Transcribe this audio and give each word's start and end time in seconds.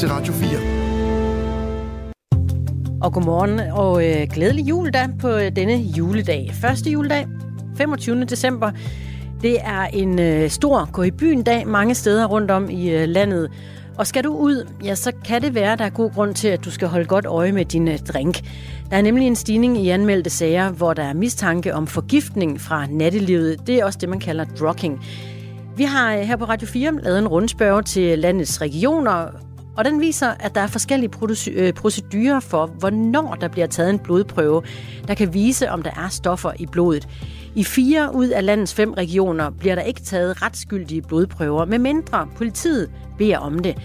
til 0.00 0.08
Radio 0.08 0.32
4. 0.32 0.48
Og 3.02 3.12
godmorgen 3.12 3.60
og 3.60 4.08
øh, 4.08 4.26
glædelig 4.32 4.68
jul 4.68 4.90
da 4.90 5.08
på 5.20 5.28
øh, 5.28 5.56
denne 5.56 5.74
juledag. 5.74 6.50
Første 6.60 6.90
juledag, 6.90 7.26
25. 7.76 8.24
december. 8.24 8.70
Det 9.42 9.56
er 9.60 9.82
en 9.82 10.18
øh, 10.18 10.50
stor 10.50 10.92
gå 10.92 11.02
i 11.02 11.10
byen 11.10 11.42
dag 11.42 11.66
mange 11.66 11.94
steder 11.94 12.26
rundt 12.26 12.50
om 12.50 12.70
i 12.70 12.90
øh, 12.90 13.08
landet. 13.08 13.50
Og 13.98 14.06
skal 14.06 14.24
du 14.24 14.34
ud, 14.34 14.68
ja, 14.84 14.94
så 14.94 15.12
kan 15.24 15.42
det 15.42 15.54
være, 15.54 15.76
der 15.76 15.84
er 15.84 15.90
god 15.90 16.10
grund 16.10 16.34
til, 16.34 16.48
at 16.48 16.64
du 16.64 16.70
skal 16.70 16.88
holde 16.88 17.06
godt 17.06 17.26
øje 17.26 17.52
med 17.52 17.64
din 17.64 17.88
øh, 17.88 17.98
drink. 17.98 18.40
Der 18.90 18.96
er 18.96 19.02
nemlig 19.02 19.26
en 19.26 19.36
stigning 19.36 19.78
i 19.78 19.88
anmeldte 19.88 20.30
sager, 20.30 20.70
hvor 20.70 20.94
der 20.94 21.02
er 21.02 21.14
mistanke 21.14 21.74
om 21.74 21.86
forgiftning 21.86 22.60
fra 22.60 22.86
nattelivet. 22.86 23.66
Det 23.66 23.74
er 23.74 23.84
også 23.84 23.98
det, 23.98 24.08
man 24.08 24.20
kalder 24.20 24.44
drugging. 24.44 25.04
Vi 25.76 25.84
har 25.84 26.14
øh, 26.14 26.20
her 26.20 26.36
på 26.36 26.44
Radio 26.44 26.68
4 26.68 26.92
lavet 27.02 27.18
en 27.18 27.28
rundspørg 27.28 27.84
til 27.84 28.18
landets 28.18 28.60
regioner, 28.60 29.28
og 29.80 29.84
den 29.84 30.00
viser, 30.00 30.28
at 30.40 30.54
der 30.54 30.60
er 30.60 30.66
forskellige 30.66 31.10
øh, 31.52 31.72
procedurer 31.72 32.40
for, 32.40 32.66
hvornår 32.66 33.34
der 33.40 33.48
bliver 33.48 33.66
taget 33.66 33.90
en 33.90 33.98
blodprøve, 33.98 34.62
der 35.08 35.14
kan 35.14 35.34
vise, 35.34 35.70
om 35.70 35.82
der 35.82 35.90
er 35.90 36.08
stoffer 36.08 36.52
i 36.58 36.66
blodet. 36.66 37.08
I 37.54 37.64
fire 37.64 38.14
ud 38.14 38.28
af 38.28 38.46
landets 38.46 38.74
fem 38.74 38.92
regioner 38.92 39.50
bliver 39.50 39.74
der 39.74 39.82
ikke 39.82 40.00
taget 40.00 40.42
retsgyldige 40.42 41.02
blodprøver, 41.02 41.64
medmindre 41.64 42.28
politiet 42.36 42.90
beder 43.18 43.38
om 43.38 43.58
det. 43.58 43.76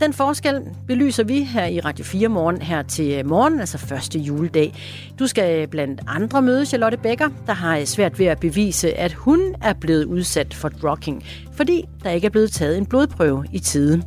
Den 0.00 0.12
forskel 0.12 0.62
belyser 0.86 1.24
vi 1.24 1.42
her 1.42 1.66
i 1.66 1.80
Radio 1.80 2.04
4 2.04 2.28
morgen 2.28 2.62
her 2.62 2.82
til 2.82 3.26
morgen, 3.26 3.60
altså 3.60 3.78
første 3.78 4.18
juledag. 4.18 4.74
Du 5.18 5.26
skal 5.26 5.68
blandt 5.68 6.00
andre 6.06 6.42
møde 6.42 6.66
Charlotte 6.66 6.96
Becker, 6.96 7.28
der 7.46 7.52
har 7.52 7.84
svært 7.84 8.18
ved 8.18 8.26
at 8.26 8.40
bevise, 8.40 8.98
at 8.98 9.12
hun 9.12 9.54
er 9.62 9.72
blevet 9.72 10.04
udsat 10.04 10.54
for 10.54 10.68
drugging, 10.68 11.24
fordi 11.52 11.84
der 12.02 12.10
ikke 12.10 12.26
er 12.26 12.30
blevet 12.30 12.52
taget 12.52 12.78
en 12.78 12.86
blodprøve 12.86 13.44
i 13.52 13.58
tide. 13.58 14.02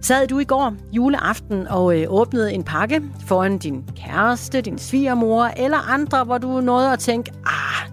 Sad 0.00 0.26
du 0.26 0.38
i 0.38 0.44
går 0.44 0.74
juleaften 0.92 1.66
og 1.68 2.00
øh, 2.00 2.06
åbnede 2.08 2.52
en 2.52 2.62
pakke 2.62 3.02
foran 3.26 3.58
din 3.58 3.84
kæreste, 3.96 4.60
din 4.60 4.78
svigermor 4.78 5.44
eller 5.44 5.90
andre, 5.90 6.24
hvor 6.24 6.38
du 6.38 6.60
nåede 6.60 6.92
at 6.92 6.98
tænke, 6.98 7.32
ah, 7.46 7.90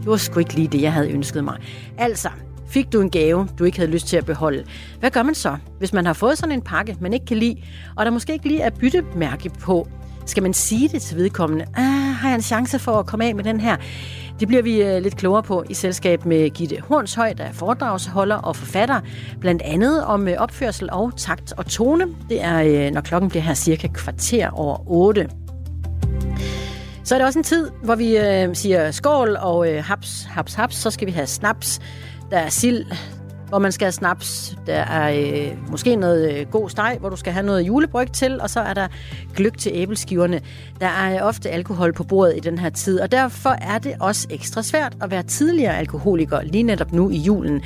det 0.00 0.06
var 0.06 0.16
sgu 0.16 0.38
ikke 0.38 0.54
lige 0.54 0.68
det, 0.68 0.82
jeg 0.82 0.92
havde 0.92 1.10
ønsket 1.10 1.44
mig. 1.44 1.58
Altså, 1.98 2.28
fik 2.68 2.92
du 2.92 3.00
en 3.00 3.10
gave, 3.10 3.48
du 3.58 3.64
ikke 3.64 3.78
havde 3.78 3.90
lyst 3.90 4.06
til 4.06 4.16
at 4.16 4.26
beholde. 4.26 4.64
Hvad 5.00 5.10
gør 5.10 5.22
man 5.22 5.34
så, 5.34 5.56
hvis 5.78 5.92
man 5.92 6.06
har 6.06 6.12
fået 6.12 6.38
sådan 6.38 6.52
en 6.52 6.62
pakke, 6.62 6.96
man 7.00 7.12
ikke 7.12 7.26
kan 7.26 7.36
lide, 7.36 7.56
og 7.96 8.04
der 8.04 8.10
måske 8.10 8.32
ikke 8.32 8.48
lige 8.48 8.60
er 8.60 8.70
byttemærke 8.70 9.50
på? 9.50 9.88
Skal 10.28 10.42
man 10.42 10.54
sige 10.54 10.88
det 10.88 11.02
til 11.02 11.16
vedkommende? 11.16 11.64
Ah, 11.76 12.14
har 12.14 12.28
jeg 12.28 12.34
en 12.34 12.42
chance 12.42 12.78
for 12.78 12.92
at 12.92 13.06
komme 13.06 13.24
af 13.24 13.34
med 13.34 13.44
den 13.44 13.60
her? 13.60 13.76
Det 14.40 14.48
bliver 14.48 14.62
vi 14.62 14.82
øh, 14.82 15.02
lidt 15.02 15.16
klogere 15.16 15.42
på 15.42 15.64
i 15.70 15.74
selskab 15.74 16.24
med 16.24 16.50
Gitte 16.50 16.80
Hornshøj, 16.80 17.32
der 17.32 17.44
er 17.44 17.52
foredragsholder 17.52 18.36
og 18.36 18.56
forfatter, 18.56 19.00
blandt 19.40 19.62
andet 19.62 20.04
om 20.04 20.28
øh, 20.28 20.34
opførsel 20.38 20.88
og 20.92 21.16
takt 21.16 21.52
og 21.56 21.66
tone. 21.66 22.06
Det 22.28 22.42
er, 22.42 22.62
øh, 22.62 22.90
når 22.90 23.00
klokken 23.00 23.30
bliver 23.30 23.42
her 23.42 23.54
cirka 23.54 23.88
kvarter 23.88 24.50
over 24.50 24.90
8. 24.90 25.28
Så 27.04 27.14
er 27.14 27.18
det 27.18 27.26
også 27.26 27.38
en 27.38 27.44
tid, 27.44 27.70
hvor 27.82 27.94
vi 27.94 28.16
øh, 28.18 28.54
siger 28.56 28.90
skål 28.90 29.36
og 29.40 29.72
øh, 29.72 29.84
haps, 29.84 30.24
haps, 30.30 30.54
haps. 30.54 30.76
Så 30.76 30.90
skal 30.90 31.06
vi 31.06 31.12
have 31.12 31.26
snaps. 31.26 31.80
Der 32.30 32.38
er 32.38 32.48
sild, 32.48 32.84
hvor 33.48 33.58
man 33.58 33.72
skal 33.72 33.84
have 33.84 33.92
snaps. 33.92 34.56
Der 34.66 34.74
er 34.74 35.12
øh, 35.12 35.70
måske 35.70 35.96
noget 35.96 36.34
øh, 36.34 36.46
god 36.50 36.70
steg, 36.70 36.96
hvor 37.00 37.08
du 37.08 37.16
skal 37.16 37.32
have 37.32 37.46
noget 37.46 37.62
julebryg 37.62 38.12
til, 38.12 38.40
og 38.40 38.50
så 38.50 38.60
er 38.60 38.74
der 38.74 38.88
gløk 39.36 39.58
til 39.58 39.72
æbleskiverne. 39.74 40.40
Der 40.80 40.86
er 40.86 41.14
øh, 41.14 41.28
ofte 41.28 41.50
alkohol 41.50 41.92
på 41.92 42.04
bordet 42.04 42.36
i 42.36 42.40
den 42.40 42.58
her 42.58 42.70
tid, 42.70 43.00
og 43.00 43.12
derfor 43.12 43.50
er 43.50 43.78
det 43.78 43.94
også 44.00 44.26
ekstra 44.30 44.62
svært 44.62 44.96
at 45.00 45.10
være 45.10 45.22
tidligere 45.22 45.78
alkoholiker 45.78 46.42
lige 46.42 46.62
netop 46.62 46.92
nu 46.92 47.10
i 47.10 47.16
julen. 47.16 47.62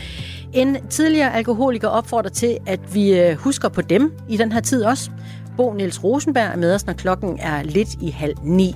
En 0.53 0.77
tidligere 0.89 1.35
alkoholiker 1.35 1.89
opfordrer 1.89 2.31
til, 2.31 2.59
at 2.67 2.95
vi 2.95 3.21
øh, 3.21 3.37
husker 3.37 3.69
på 3.69 3.83
dem 3.83 4.13
i 4.29 4.37
den 4.37 4.53
her 4.53 4.61
tid 4.61 4.85
også. 4.85 5.11
Bo 5.57 5.73
Niels 5.73 6.05
Rosenberg 6.05 6.53
er 6.53 6.57
med 6.57 6.75
os, 6.75 6.87
når 6.87 6.93
klokken 6.93 7.39
er 7.39 7.63
lidt 7.63 7.89
i 8.01 8.11
halv 8.11 8.35
ni. 8.43 8.75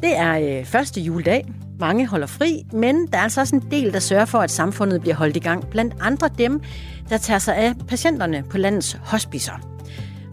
Det 0.00 0.16
er 0.16 0.58
øh, 0.58 0.64
første 0.64 1.00
juledag, 1.00 1.46
mange 1.80 2.06
holder 2.06 2.26
fri, 2.26 2.66
men 2.72 3.06
der 3.06 3.18
er 3.18 3.22
altså 3.22 3.40
også 3.40 3.56
en 3.56 3.66
del, 3.70 3.92
der 3.92 3.98
sørger 3.98 4.24
for, 4.24 4.38
at 4.38 4.50
samfundet 4.50 5.00
bliver 5.00 5.14
holdt 5.14 5.36
i 5.36 5.40
gang. 5.40 5.66
Blandt 5.66 5.94
andre 6.00 6.28
dem, 6.38 6.60
der 7.08 7.18
tager 7.18 7.38
sig 7.38 7.56
af 7.56 7.74
patienterne 7.88 8.44
på 8.50 8.58
landets 8.58 8.98
hospicer. 9.04 9.52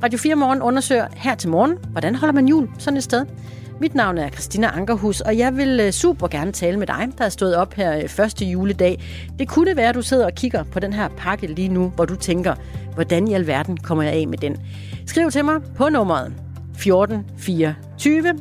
Radio 0.03 0.19
4 0.19 0.35
Morgen 0.35 0.61
undersøger 0.61 1.07
her 1.15 1.35
til 1.35 1.49
morgen, 1.49 1.77
hvordan 1.89 2.15
holder 2.15 2.33
man 2.33 2.47
jul 2.47 2.69
sådan 2.77 2.97
et 2.97 3.03
sted. 3.03 3.25
Mit 3.79 3.95
navn 3.95 4.17
er 4.17 4.29
Christina 4.29 4.67
Ankerhus, 4.67 5.21
og 5.21 5.37
jeg 5.37 5.57
vil 5.57 5.79
øh, 5.79 5.91
super 5.91 6.27
gerne 6.27 6.51
tale 6.51 6.79
med 6.79 6.87
dig, 6.87 7.07
der 7.17 7.25
er 7.25 7.29
stået 7.29 7.55
op 7.55 7.73
her 7.73 7.97
øh, 7.97 8.07
første 8.07 8.45
juledag. 8.45 9.03
Det 9.39 9.47
kunne 9.47 9.75
være, 9.75 9.89
at 9.89 9.95
du 9.95 10.01
sidder 10.01 10.25
og 10.25 10.35
kigger 10.35 10.63
på 10.63 10.79
den 10.79 10.93
her 10.93 11.07
pakke 11.17 11.47
lige 11.47 11.69
nu, 11.69 11.91
hvor 11.95 12.05
du 12.05 12.15
tænker, 12.15 12.55
hvordan 12.93 13.27
i 13.27 13.33
alverden 13.33 13.77
kommer 13.77 14.03
jeg 14.03 14.13
af 14.13 14.27
med 14.27 14.37
den? 14.37 14.57
Skriv 15.05 15.31
til 15.31 15.45
mig 15.45 15.61
på 15.75 15.89
nummeret 15.89 16.33
1424. 16.73 18.33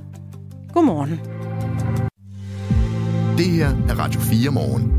Godmorgen. 0.73 1.21
Det 3.39 3.47
her 3.47 3.67
er 3.67 3.99
Radio 3.99 4.21
4 4.21 4.51
morgen. 4.51 4.93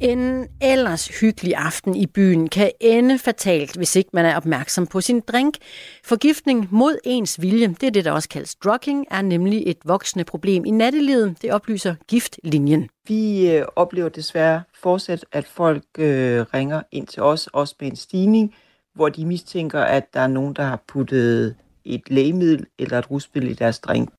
En 0.00 0.46
ellers 0.60 1.20
hyggelig 1.20 1.54
aften 1.56 1.96
i 1.96 2.06
byen 2.06 2.48
kan 2.48 2.70
ende 2.80 3.18
fatalt, 3.18 3.76
hvis 3.76 3.96
ikke 3.96 4.10
man 4.12 4.24
er 4.24 4.36
opmærksom 4.36 4.86
på 4.86 5.00
sin 5.00 5.20
drink. 5.20 5.56
Forgiftning 6.04 6.68
mod 6.70 6.98
ens 7.04 7.40
vilje, 7.40 7.68
det 7.68 7.82
er 7.82 7.90
det, 7.90 8.04
der 8.04 8.12
også 8.12 8.28
kaldes 8.28 8.54
drugging, 8.54 9.06
er 9.10 9.22
nemlig 9.22 9.62
et 9.66 9.76
voksende 9.84 10.24
problem 10.24 10.64
i 10.64 10.70
nattelivet. 10.70 11.42
Det 11.42 11.52
oplyser 11.52 11.94
giftlinjen. 12.08 12.88
Vi 13.08 13.50
øh, 13.50 13.64
oplever 13.76 14.08
desværre 14.08 14.62
fortsat, 14.82 15.24
at 15.32 15.46
folk 15.46 15.84
øh, 15.98 16.44
ringer 16.54 16.82
ind 16.92 17.06
til 17.06 17.22
os, 17.22 17.46
også 17.46 17.74
med 17.80 17.90
en 17.90 17.96
stigning, 17.96 18.54
hvor 18.94 19.08
de 19.08 19.26
mistænker, 19.26 19.80
at 19.80 20.14
der 20.14 20.20
er 20.20 20.26
nogen, 20.26 20.54
der 20.54 20.62
har 20.62 20.82
puttet 20.88 21.56
et 21.84 22.02
lægemiddel 22.10 22.66
eller 22.78 22.98
et 22.98 23.10
rusmiddel 23.10 23.50
i 23.50 23.54
deres 23.54 23.78
drink. 23.78 24.10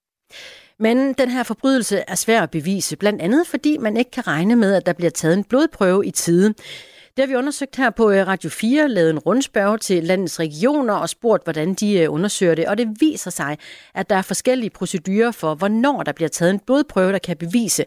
Men 0.81 1.13
den 1.13 1.29
her 1.29 1.43
forbrydelse 1.43 2.03
er 2.07 2.15
svær 2.15 2.41
at 2.41 2.51
bevise, 2.51 2.97
blandt 2.97 3.21
andet 3.21 3.47
fordi 3.47 3.77
man 3.77 3.97
ikke 3.97 4.11
kan 4.11 4.27
regne 4.27 4.55
med, 4.55 4.73
at 4.73 4.85
der 4.85 4.93
bliver 4.93 5.09
taget 5.09 5.37
en 5.37 5.43
blodprøve 5.43 6.05
i 6.05 6.11
tide. 6.11 6.53
Det 7.17 7.19
har 7.19 7.27
vi 7.27 7.35
undersøgt 7.35 7.75
her 7.75 7.89
på 7.89 8.11
øh, 8.11 8.27
Radio 8.27 8.49
4, 8.49 8.89
lavet 8.89 9.09
en 9.09 9.19
rundspørg 9.19 9.81
til 9.81 10.03
landets 10.03 10.39
regioner 10.39 10.93
og 10.93 11.09
spurgt, 11.09 11.43
hvordan 11.43 11.73
de 11.73 11.99
øh, 11.99 12.13
undersøger 12.13 12.55
det. 12.55 12.65
Og 12.65 12.77
det 12.77 12.87
viser 12.99 13.31
sig, 13.31 13.57
at 13.95 14.09
der 14.09 14.15
er 14.15 14.21
forskellige 14.21 14.69
procedurer 14.69 15.31
for, 15.31 15.55
hvornår 15.55 16.03
der 16.03 16.11
bliver 16.11 16.29
taget 16.29 16.51
en 16.51 16.59
blodprøve, 16.59 17.11
der 17.11 17.19
kan 17.19 17.37
bevise, 17.37 17.85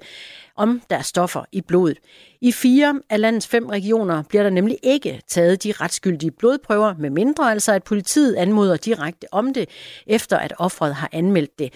om 0.57 0.83
der 0.91 0.97
er 0.97 1.03
stoffer 1.03 1.45
i 1.53 1.61
blodet. 1.61 1.99
I 2.41 2.53
fire 2.53 3.01
af 3.11 3.21
landets 3.21 3.47
fem 3.47 3.67
regioner 3.67 4.23
bliver 4.23 4.43
der 4.43 4.51
nemlig 4.51 4.79
ikke 4.83 5.23
taget 5.29 5.65
de 5.65 5.73
retsgyldige 5.73 6.31
blodprøver, 6.31 6.95
med 6.99 7.11
mindre 7.11 7.51
altså 7.51 7.73
at 7.73 7.85
politiet 7.85 8.35
anmoder 8.35 8.77
direkte 8.77 9.27
om 9.33 9.55
det, 9.55 9.69
efter 10.07 10.37
at 10.37 10.53
offeret 10.59 10.95
har 10.95 11.09
anmeldt 11.13 11.59
det. 11.59 11.73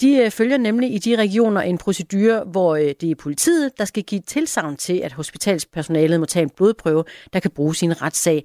De 0.00 0.16
øh, 0.16 0.30
følger 0.30 0.58
nemlig 0.58 0.94
i 0.94 0.98
de 0.98 1.16
regioner 1.16 1.60
en 1.60 1.78
procedure, 1.78 2.44
hvor 2.44 2.76
øh, 2.76 2.94
det 3.00 3.10
er 3.10 3.14
politiet, 3.14 3.78
der 3.78 3.84
skal 3.84 4.02
give 4.02 4.20
tilsavn 4.20 4.76
til, 4.76 4.98
at 4.98 5.12
hospitalspersonalet 5.12 6.20
må 6.20 6.26
tage 6.26 6.42
en 6.42 6.50
blodprøve, 6.50 7.04
der 7.32 7.40
kan 7.40 7.50
bruges 7.50 7.82
i 7.82 7.84
en 7.84 8.02
retssag. 8.02 8.44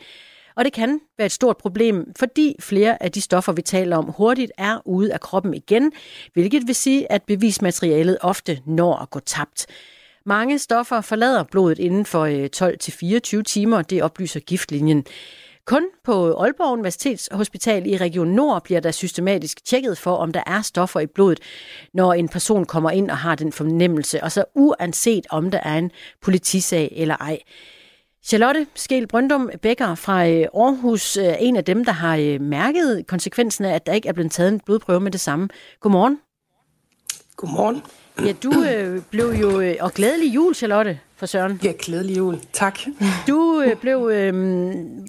Og 0.56 0.66
det 0.66 0.74
kan 0.74 1.00
være 1.18 1.26
et 1.26 1.32
stort 1.32 1.58
problem, 1.58 2.14
fordi 2.20 2.56
flere 2.60 3.04
af 3.04 3.12
de 3.12 3.22
stoffer, 3.22 3.54
vi 3.54 3.62
taler 3.62 3.98
om, 3.98 4.06
hurtigt 4.06 4.52
er 4.58 4.82
ude 4.86 5.14
af 5.14 5.20
kroppen 5.20 5.54
igen, 5.54 5.92
hvilket 6.34 6.68
vil 6.68 6.76
sige, 6.76 7.12
at 7.12 7.24
bevismaterialet 7.24 8.18
ofte 8.22 8.60
når 8.66 8.96
at 8.96 9.10
gå 9.10 9.20
tabt. 9.20 9.66
Mange 10.26 10.60
stoffer 10.60 11.02
forlader 11.02 11.44
blodet 11.44 11.80
inden 11.80 12.06
for 12.06 12.22
øh, 12.22 12.50
12-24 13.40 13.42
timer, 13.42 13.82
det 13.82 14.04
oplyser 14.04 14.40
giftlinjen. 14.40 15.06
Kun 15.66 15.86
på 16.04 16.34
Aalborg 16.34 16.72
Universitetshospital 16.72 17.88
i 17.88 17.98
Region 17.98 18.28
Nord 18.28 18.64
bliver 18.64 18.80
der 18.80 18.92
systematisk 18.92 19.66
tjekket 19.66 19.98
for, 19.98 20.16
om 20.16 20.32
der 20.32 20.44
er 20.48 20.62
stoffer 20.62 21.00
i 21.00 21.06
blodet, 21.06 21.40
når 21.94 22.14
en 22.14 22.30
person 22.30 22.66
kommer 22.66 22.92
ind 22.92 23.12
og 23.12 23.18
har 23.18 23.36
den 23.36 23.52
fornemmelse, 23.52 24.24
og 24.24 24.32
så 24.32 24.46
uanset 24.56 25.28
om 25.30 25.52
der 25.52 25.60
er 25.60 25.78
en 25.78 25.92
politisag 26.22 26.94
eller 26.96 27.16
ej. 27.18 27.40
Charlotte 28.28 28.68
Skel 28.76 29.08
Brøndum 29.08 29.50
Becker 29.62 29.96
fra 29.96 30.28
øh, 30.28 30.48
Aarhus 30.54 31.18
er 31.18 31.36
en 31.36 31.56
af 31.56 31.64
dem, 31.64 31.86
der 31.86 31.92
har 31.92 32.18
øh, 32.18 32.42
mærket 32.42 33.08
konsekvensen 33.08 33.66
af, 33.66 33.76
at 33.76 33.86
der 33.86 33.94
ikke 33.94 34.08
er 34.08 34.14
blevet 34.14 34.32
taget 34.32 34.54
en 34.54 34.60
blodprøve 34.66 35.00
med 35.00 35.12
det 35.12 35.20
samme. 35.20 35.50
Godmorgen. 35.80 36.20
Godmorgen. 37.36 37.82
Ja, 38.26 38.34
du 38.44 38.64
øh, 38.64 39.02
blev 39.10 39.26
jo... 39.26 39.60
Øh, 39.60 39.76
og 39.80 39.94
glædelig 39.94 40.36
jul, 40.36 40.56
Charlotte, 40.56 41.00
for 41.16 41.26
Søren. 41.26 41.60
Ja, 41.64 41.74
glædelig 41.80 42.18
jul. 42.18 42.40
Tak. 42.54 42.80
Du 43.28 43.62
øh, 43.62 43.76
blev 43.76 44.10
øh, 44.14 44.34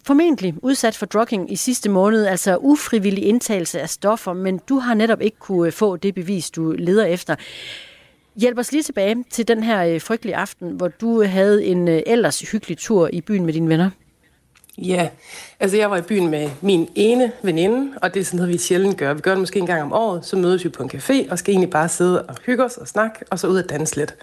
formentlig 0.06 0.54
udsat 0.62 0.96
for 0.96 1.06
drugging 1.06 1.52
i 1.52 1.56
sidste 1.56 1.90
måned, 1.90 2.26
altså 2.26 2.56
ufrivillig 2.56 3.24
indtagelse 3.24 3.80
af 3.80 3.88
stoffer, 3.88 4.32
men 4.32 4.60
du 4.68 4.78
har 4.78 4.94
netop 4.94 5.22
ikke 5.22 5.36
kunne 5.38 5.72
få 5.72 5.96
det 5.96 6.14
bevis, 6.14 6.50
du 6.50 6.72
leder 6.78 7.04
efter. 7.04 7.36
Hjælp 8.36 8.58
os 8.58 8.72
lige 8.72 8.82
tilbage 8.82 9.24
til 9.30 9.48
den 9.48 9.62
her 9.62 9.84
øh, 9.84 10.00
frygtelige 10.00 10.36
aften, 10.36 10.70
hvor 10.70 10.88
du 10.88 11.22
øh, 11.22 11.30
havde 11.30 11.64
en 11.64 11.88
øh, 11.88 12.02
ellers 12.06 12.40
hyggelig 12.40 12.78
tur 12.78 13.08
i 13.12 13.20
byen 13.20 13.44
med 13.46 13.52
dine 13.52 13.68
venner. 13.68 13.90
Ja, 14.78 15.08
altså 15.60 15.76
jeg 15.76 15.90
var 15.90 15.96
i 15.96 16.02
byen 16.02 16.28
med 16.28 16.50
min 16.60 16.88
ene 16.94 17.32
veninde, 17.42 17.98
og 18.02 18.14
det 18.14 18.20
er 18.20 18.24
sådan 18.24 18.36
noget, 18.36 18.52
vi 18.52 18.58
sjældent 18.58 18.98
gør. 18.98 19.14
Vi 19.14 19.20
gør 19.20 19.30
det 19.30 19.40
måske 19.40 19.58
en 19.58 19.66
gang 19.66 19.82
om 19.82 19.92
året, 19.92 20.26
så 20.26 20.36
mødes 20.36 20.64
vi 20.64 20.68
på 20.68 20.82
en 20.82 20.90
café, 20.94 21.30
og 21.30 21.38
skal 21.38 21.52
egentlig 21.52 21.70
bare 21.70 21.88
sidde 21.88 22.22
og 22.22 22.34
hygge 22.46 22.64
os 22.64 22.76
og 22.76 22.88
snakke, 22.88 23.24
og 23.30 23.38
så 23.38 23.46
ud 23.46 23.58
og 23.58 23.68
danse 23.70 23.96
lidt. 23.96 24.14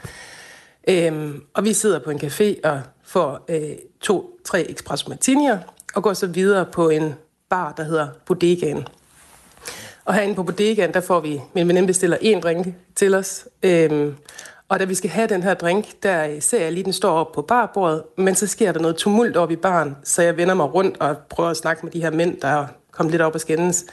Øhm, 0.88 1.42
og 1.54 1.63
vi 1.63 1.74
sidder 1.74 2.00
på 2.00 2.10
en 2.10 2.18
café 2.18 2.56
og 2.63 2.81
får 3.04 3.45
øh, 3.50 3.62
to, 4.01 4.39
tre 4.45 4.71
espresso 4.71 5.10
martinier, 5.10 5.57
og 5.95 6.04
går 6.04 6.13
så 6.13 6.27
videre 6.27 6.65
på 6.65 6.89
en 6.89 7.13
bar, 7.50 7.74
der 7.77 7.83
hedder 7.83 8.07
Bodegaen. 8.25 8.88
Og 10.06 10.14
herinde 10.14 10.36
på 10.36 10.44
Bodegaen, 10.44 10.94
der 10.94 11.02
får 11.02 11.20
vi, 11.20 11.42
min 11.54 11.68
veninde 11.68 11.88
bestiller 11.88 12.18
en 12.22 12.42
drink 12.42 12.68
til 12.96 13.16
os. 13.16 13.48
Øhm, 13.64 14.16
og 14.70 14.80
da 14.80 14.86
vi 14.86 14.96
skal 14.96 15.10
have 15.10 15.28
den 15.28 15.44
her 15.44 15.54
drink, 15.54 15.86
der 16.04 16.40
ser 16.40 16.64
jeg 16.64 16.72
lige, 16.72 16.84
den 16.84 16.94
står 16.94 17.12
op 17.12 17.32
på 17.32 17.42
barbordet, 17.42 18.04
men 18.18 18.36
så 18.36 18.48
sker 18.48 18.72
der 18.72 18.80
noget 18.80 18.96
tumult 18.96 19.38
op 19.38 19.52
i 19.52 19.56
baren, 19.56 19.96
så 20.04 20.22
jeg 20.22 20.38
vender 20.38 20.54
mig 20.54 20.74
rundt 20.74 20.98
og 21.00 21.18
prøver 21.18 21.50
at 21.50 21.58
snakke 21.58 21.86
med 21.86 21.92
de 21.92 22.02
her 22.02 22.12
mænd, 22.12 22.42
der 22.42 22.48
er 22.48 22.66
kommet 22.92 23.12
lidt 23.12 23.22
op 23.22 23.34
og 23.34 23.42
skændes. 23.42 23.86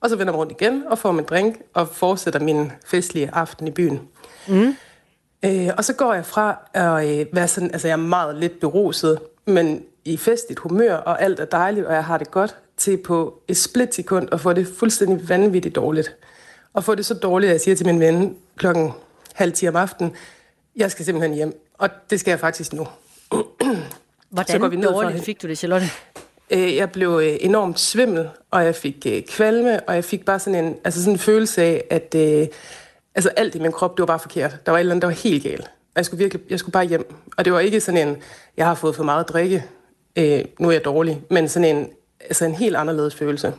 Og 0.00 0.10
så 0.10 0.16
vender 0.16 0.32
jeg 0.32 0.38
rundt 0.38 0.52
igen 0.52 0.84
og 0.90 0.98
får 0.98 1.12
min 1.12 1.24
drink 1.24 1.56
og 1.74 1.88
fortsætter 1.88 2.40
min 2.40 2.72
festlige 2.86 3.30
aften 3.32 3.68
i 3.68 3.70
byen. 3.70 4.00
Mm. 4.48 4.76
Øh, 5.44 5.68
og 5.76 5.84
så 5.84 5.92
går 5.92 6.14
jeg 6.14 6.26
fra 6.26 6.58
at 6.74 7.20
øh, 7.20 7.26
være 7.32 7.48
sådan, 7.48 7.70
altså 7.72 7.88
jeg 7.88 7.92
er 7.92 7.96
meget 7.96 8.36
lidt 8.36 8.60
beruset, 8.60 9.18
men 9.46 9.82
i 10.08 10.16
festligt 10.16 10.60
humør, 10.60 10.94
og 10.94 11.22
alt 11.22 11.40
er 11.40 11.44
dejligt, 11.44 11.86
og 11.86 11.94
jeg 11.94 12.04
har 12.04 12.18
det 12.18 12.30
godt, 12.30 12.56
til 12.76 12.96
på 12.96 13.42
et 13.48 13.56
splitsekund 13.56 14.28
at 14.32 14.40
få 14.40 14.52
det 14.52 14.68
fuldstændig 14.78 15.28
vanvittigt 15.28 15.74
dårligt. 15.74 16.16
Og 16.72 16.84
få 16.84 16.94
det 16.94 17.06
så 17.06 17.14
dårligt, 17.14 17.50
at 17.50 17.52
jeg 17.52 17.60
siger 17.60 17.74
til 17.74 17.86
min 17.86 18.00
ven 18.00 18.36
klokken 18.56 18.92
halv 19.34 19.52
10 19.52 19.68
om 19.68 19.76
aftenen, 19.76 20.12
jeg 20.76 20.90
skal 20.90 21.04
simpelthen 21.04 21.34
hjem. 21.34 21.60
Og 21.78 21.90
det 22.10 22.20
skal 22.20 22.30
jeg 22.30 22.40
faktisk 22.40 22.72
nu. 22.72 22.86
Hvordan 24.30 24.52
så 24.52 24.58
går 24.58 24.68
vi 24.68 24.76
ned 24.76 24.88
dårligt 24.88 25.24
fik 25.24 25.42
du 25.42 25.48
det, 25.48 25.58
Charlotte? 25.58 25.86
Øh, 26.50 26.76
jeg 26.76 26.90
blev 26.90 27.20
øh, 27.22 27.36
enormt 27.40 27.80
svimmel, 27.80 28.28
og 28.50 28.64
jeg 28.64 28.74
fik 28.74 29.06
øh, 29.06 29.22
kvalme, 29.22 29.80
og 29.80 29.94
jeg 29.94 30.04
fik 30.04 30.24
bare 30.24 30.38
sådan 30.38 30.64
en, 30.64 30.76
altså 30.84 31.00
sådan 31.00 31.12
en 31.12 31.18
følelse 31.18 31.62
af, 31.62 31.84
at 31.90 32.14
altså 33.14 33.28
alt 33.36 33.54
i 33.54 33.58
min 33.58 33.72
krop, 33.72 33.96
det 33.96 34.00
var 34.00 34.06
bare 34.06 34.18
forkert. 34.18 34.56
Der 34.66 34.72
var 34.72 34.78
et 34.78 34.80
eller 34.80 34.92
andet, 34.92 35.02
der 35.02 35.08
var 35.08 35.14
helt 35.14 35.42
galt. 35.42 35.70
Jeg 35.96 36.04
skulle 36.04 36.18
virkelig, 36.18 36.42
jeg 36.50 36.58
skulle 36.58 36.72
bare 36.72 36.84
hjem. 36.84 37.14
Og 37.36 37.44
det 37.44 37.52
var 37.52 37.60
ikke 37.60 37.80
sådan 37.80 38.08
en, 38.08 38.16
jeg 38.56 38.66
har 38.66 38.74
fået 38.74 38.96
for 38.96 39.04
meget 39.04 39.24
at 39.24 39.28
drikke, 39.28 39.64
øh, 40.18 40.44
nu 40.58 40.68
er 40.68 40.72
jeg 40.72 40.84
dårlig, 40.84 41.22
men 41.30 41.48
sådan 41.48 41.76
en, 41.76 41.88
altså 42.20 42.44
en 42.44 42.54
helt 42.54 42.76
anderledes 42.76 43.14
følelse. 43.14 43.52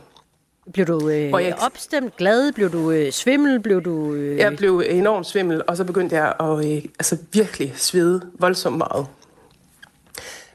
Blev 0.72 0.86
du 0.86 1.08
øh, 1.08 1.30
jeg, 1.30 1.54
opstemt, 1.66 2.16
glad? 2.16 2.52
Blev 2.52 2.72
du 2.72 2.90
øh, 2.90 3.12
svimmel? 3.12 3.60
Blev 3.60 3.82
du, 3.82 4.14
øh... 4.14 4.38
Jeg 4.38 4.56
blev 4.56 4.82
enormt 4.86 5.26
svimmel, 5.26 5.62
og 5.66 5.76
så 5.76 5.84
begyndte 5.84 6.16
jeg 6.16 6.34
at 6.40 6.66
øh, 6.66 6.84
altså 6.98 7.16
virkelig 7.32 7.72
svede 7.76 8.20
voldsomt 8.38 8.78
meget. 8.78 9.06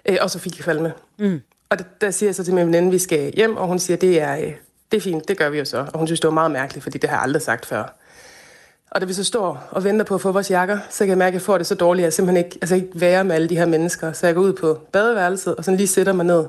Øh, 0.05 0.17
og 0.21 0.29
så 0.29 0.39
fik 0.39 0.57
jeg 0.57 0.65
falme. 0.65 0.93
Mm. 1.17 1.41
Og 1.69 1.79
der, 1.79 1.85
der 2.01 2.11
siger 2.11 2.27
jeg 2.27 2.35
så 2.35 2.43
til 2.43 2.53
min 2.53 2.67
veninde, 2.67 2.91
vi 2.91 2.99
skal 2.99 3.33
hjem, 3.35 3.57
og 3.57 3.67
hun 3.67 3.79
siger, 3.79 3.97
det 3.97 4.21
er, 4.21 4.37
øh, 4.37 4.53
det 4.91 4.97
er 4.97 5.01
fint, 5.01 5.27
det 5.27 5.37
gør 5.37 5.49
vi 5.49 5.57
jo 5.57 5.65
så. 5.65 5.77
Og 5.93 5.97
hun 5.99 6.07
synes, 6.07 6.19
det 6.19 6.27
var 6.27 6.33
meget 6.33 6.51
mærkeligt, 6.51 6.83
fordi 6.83 6.97
det 6.97 7.09
har 7.09 7.17
jeg 7.17 7.23
aldrig 7.23 7.41
sagt 7.41 7.65
før. 7.65 7.97
Og 8.91 9.01
da 9.01 9.05
vi 9.05 9.13
så 9.13 9.23
står 9.23 9.67
og 9.71 9.83
venter 9.83 10.05
på 10.05 10.15
at 10.15 10.21
få 10.21 10.31
vores 10.31 10.51
jakker, 10.51 10.77
så 10.89 10.99
kan 10.99 11.09
jeg 11.09 11.17
mærke, 11.17 11.27
at 11.27 11.33
jeg 11.33 11.41
får 11.41 11.57
det 11.57 11.67
så 11.67 11.75
dårligt, 11.75 12.03
at 12.03 12.05
jeg 12.05 12.13
simpelthen 12.13 12.45
ikke, 12.45 12.57
altså 12.61 12.75
ikke 12.75 12.89
være 12.93 13.23
med 13.23 13.35
alle 13.35 13.49
de 13.49 13.57
her 13.57 13.65
mennesker. 13.65 14.13
Så 14.13 14.25
jeg 14.25 14.35
går 14.35 14.41
ud 14.41 14.53
på 14.53 14.79
badeværelset 14.91 15.55
og 15.55 15.63
sådan 15.63 15.77
lige 15.77 15.87
sætter 15.87 16.13
mig 16.13 16.25
ned. 16.25 16.45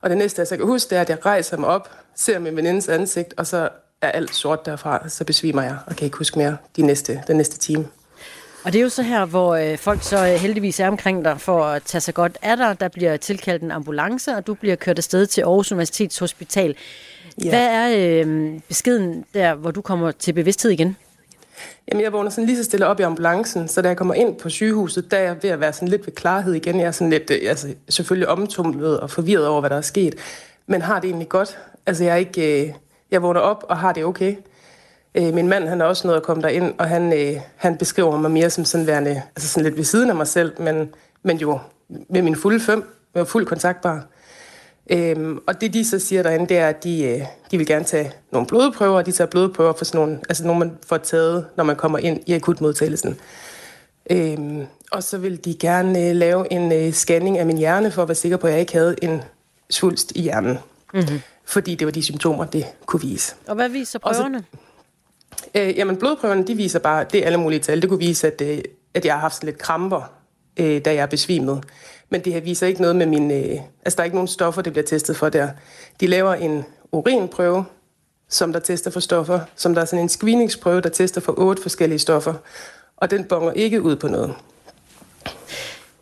Og 0.00 0.10
det 0.10 0.18
næste, 0.18 0.40
jeg 0.40 0.46
så 0.46 0.56
kan 0.56 0.66
huske, 0.66 0.90
det 0.90 0.96
er, 0.96 1.02
at 1.02 1.10
jeg 1.10 1.26
rejser 1.26 1.56
mig 1.56 1.68
op, 1.68 1.90
ser 2.14 2.38
min 2.38 2.56
venindes 2.56 2.88
ansigt, 2.88 3.34
og 3.36 3.46
så 3.46 3.68
er 4.02 4.08
alt 4.08 4.34
sort 4.34 4.66
derfra, 4.66 5.08
så 5.08 5.24
besvimer 5.24 5.62
jeg 5.62 5.76
og 5.86 5.96
kan 5.96 6.04
ikke 6.04 6.18
huske 6.18 6.38
mere 6.38 6.56
de 6.76 6.82
næste, 6.82 7.22
den 7.26 7.36
næste 7.36 7.58
time. 7.58 7.86
Og 8.64 8.72
det 8.72 8.78
er 8.78 8.82
jo 8.82 8.88
så 8.88 9.02
her, 9.02 9.24
hvor 9.24 9.54
øh, 9.54 9.78
folk 9.78 10.02
så 10.02 10.26
øh, 10.26 10.34
heldigvis 10.34 10.80
er 10.80 10.88
omkring 10.88 11.24
dig 11.24 11.40
for 11.40 11.64
at 11.64 11.82
tage 11.82 12.00
sig 12.00 12.14
godt 12.14 12.38
af 12.42 12.56
dig. 12.56 12.80
Der 12.80 12.88
bliver 12.88 13.16
tilkaldt 13.16 13.62
en 13.62 13.70
ambulance, 13.70 14.36
og 14.36 14.46
du 14.46 14.54
bliver 14.54 14.76
kørt 14.76 14.98
afsted 14.98 15.26
til 15.26 15.40
Aarhus 15.40 15.72
Universitets 15.72 16.18
Hospital. 16.18 16.74
Ja. 17.44 17.48
Hvad 17.48 17.66
er 17.66 17.94
øh, 17.98 18.60
beskeden 18.68 19.24
der, 19.34 19.54
hvor 19.54 19.70
du 19.70 19.80
kommer 19.80 20.10
til 20.10 20.32
bevidsthed 20.32 20.70
igen? 20.70 20.96
Jamen, 21.88 22.02
jeg 22.02 22.12
vågner 22.12 22.30
sådan 22.30 22.46
lige 22.46 22.56
så 22.56 22.64
stille 22.64 22.86
op 22.86 23.00
i 23.00 23.02
ambulancen, 23.02 23.68
så 23.68 23.82
da 23.82 23.88
jeg 23.88 23.96
kommer 23.96 24.14
ind 24.14 24.38
på 24.38 24.48
sygehuset, 24.48 25.10
der 25.10 25.16
er 25.16 25.22
jeg 25.22 25.36
ved 25.42 25.50
at 25.50 25.60
være 25.60 25.72
sådan 25.72 25.88
lidt 25.88 26.06
ved 26.06 26.14
klarhed 26.14 26.54
igen. 26.54 26.80
Jeg 26.80 26.86
er 26.86 26.90
sådan 26.90 27.10
lidt, 27.10 27.30
øh, 27.30 27.38
altså, 27.48 27.74
selvfølgelig 27.88 28.28
omtumlet 28.28 29.00
og 29.00 29.10
forvirret 29.10 29.46
over, 29.46 29.60
hvad 29.60 29.70
der 29.70 29.76
er 29.76 29.80
sket, 29.80 30.14
men 30.66 30.82
har 30.82 31.00
det 31.00 31.08
egentlig 31.08 31.28
godt. 31.28 31.58
Altså, 31.86 32.04
jeg 32.04 32.12
er 32.12 32.16
ikke, 32.16 32.62
øh, 32.62 32.72
jeg 33.10 33.22
vågner 33.22 33.40
op 33.40 33.64
og 33.68 33.78
har 33.78 33.92
det 33.92 34.04
okay. 34.04 34.36
Øh, 35.14 35.34
min 35.34 35.48
mand, 35.48 35.68
han 35.68 35.80
er 35.80 35.84
også 35.84 36.06
nået 36.06 36.16
at 36.16 36.22
komme 36.22 36.42
derind, 36.42 36.74
og 36.78 36.88
han, 36.88 37.12
øh, 37.12 37.40
han 37.56 37.76
beskriver 37.76 38.18
mig 38.18 38.30
mere 38.30 38.50
som 38.50 38.64
sådan 38.64 38.86
værende, 38.86 39.22
altså 39.36 39.48
sådan 39.48 39.64
lidt 39.64 39.76
ved 39.76 39.84
siden 39.84 40.10
af 40.10 40.16
mig 40.16 40.26
selv, 40.26 40.52
men, 40.60 40.94
men 41.22 41.36
jo 41.36 41.58
med 41.88 42.22
min 42.22 42.36
fulde 42.36 42.60
fem, 42.60 42.84
med 43.14 43.26
fuld 43.26 43.46
kontaktbar. 43.46 44.06
Øhm, 44.90 45.38
og 45.46 45.60
det 45.60 45.74
de 45.74 45.84
så 45.84 45.98
siger 45.98 46.22
derinde, 46.22 46.48
det 46.48 46.56
er, 46.56 46.68
at 46.68 46.84
de, 46.84 47.04
øh, 47.04 47.20
de 47.50 47.58
vil 47.58 47.66
gerne 47.66 47.84
tage 47.84 48.12
nogle 48.32 48.46
blodprøver, 48.46 48.96
og 48.96 49.06
de 49.06 49.12
tager 49.12 49.30
blodprøver 49.30 49.72
for 49.72 49.84
sådan 49.84 49.98
nogle, 49.98 50.20
altså 50.28 50.44
nogle, 50.44 50.58
man 50.58 50.78
får 50.86 50.96
taget, 50.96 51.46
når 51.56 51.64
man 51.64 51.76
kommer 51.76 51.98
ind 51.98 52.20
i 52.26 52.32
akutmodtagelsen. 52.32 53.20
Øhm, 54.10 54.66
og 54.92 55.02
så 55.02 55.18
vil 55.18 55.44
de 55.44 55.54
gerne 55.54 56.08
øh, 56.08 56.16
lave 56.16 56.52
en 56.52 56.72
øh, 56.72 56.92
scanning 56.92 57.38
af 57.38 57.46
min 57.46 57.58
hjerne, 57.58 57.90
for 57.90 58.02
at 58.02 58.08
være 58.08 58.14
sikker 58.14 58.36
på, 58.36 58.46
at 58.46 58.52
jeg 58.52 58.60
ikke 58.60 58.72
havde 58.72 58.96
en 59.02 59.22
svulst 59.70 60.12
i 60.14 60.20
hjernen. 60.20 60.58
Mm-hmm. 60.94 61.20
Fordi 61.44 61.74
det 61.74 61.86
var 61.86 61.90
de 61.90 62.02
symptomer, 62.02 62.44
det 62.44 62.66
kunne 62.86 63.02
vise. 63.02 63.34
Og 63.46 63.54
hvad 63.54 63.68
viser 63.68 63.98
prøverne? 63.98 64.44
så, 65.30 65.48
øh, 65.54 65.78
jamen 65.78 65.96
blodprøverne, 65.96 66.46
de 66.46 66.54
viser 66.54 66.78
bare, 66.78 67.04
det 67.12 67.20
er 67.20 67.26
alle 67.26 67.38
mulige 67.38 67.60
tal. 67.60 67.82
Det 67.82 67.88
kunne 67.88 67.98
vise, 67.98 68.26
at, 68.26 68.40
øh, 68.40 68.58
at 68.94 69.04
jeg 69.04 69.14
har 69.14 69.20
haft 69.20 69.34
sådan 69.34 69.46
lidt 69.46 69.58
kramper, 69.58 70.12
øh, 70.56 70.84
da 70.84 70.94
jeg 70.94 71.02
er 71.02 71.06
besvimet. 71.06 71.64
Men 72.12 72.20
det 72.20 72.32
her 72.32 72.40
viser 72.40 72.66
ikke 72.66 72.80
noget 72.80 72.96
med 72.96 73.06
min... 73.06 73.30
Øh, 73.30 73.60
altså, 73.84 73.96
der 73.96 74.00
er 74.00 74.04
ikke 74.04 74.16
nogen 74.16 74.28
stoffer, 74.28 74.62
det 74.62 74.72
bliver 74.72 74.86
testet 74.86 75.16
for 75.16 75.28
der. 75.28 75.48
De 76.00 76.06
laver 76.06 76.34
en 76.34 76.64
urinprøve, 76.92 77.64
som 78.28 78.52
der 78.52 78.60
tester 78.60 78.90
for 78.90 79.00
stoffer, 79.00 79.40
som 79.56 79.74
der 79.74 79.80
er 79.80 79.84
sådan 79.84 80.02
en 80.02 80.08
screeningsprøve, 80.08 80.80
der 80.80 80.88
tester 80.88 81.20
for 81.20 81.34
otte 81.38 81.62
forskellige 81.62 81.98
stoffer, 81.98 82.34
og 82.96 83.10
den 83.10 83.24
bonger 83.24 83.52
ikke 83.52 83.82
ud 83.82 83.96
på 83.96 84.08
noget. 84.08 84.34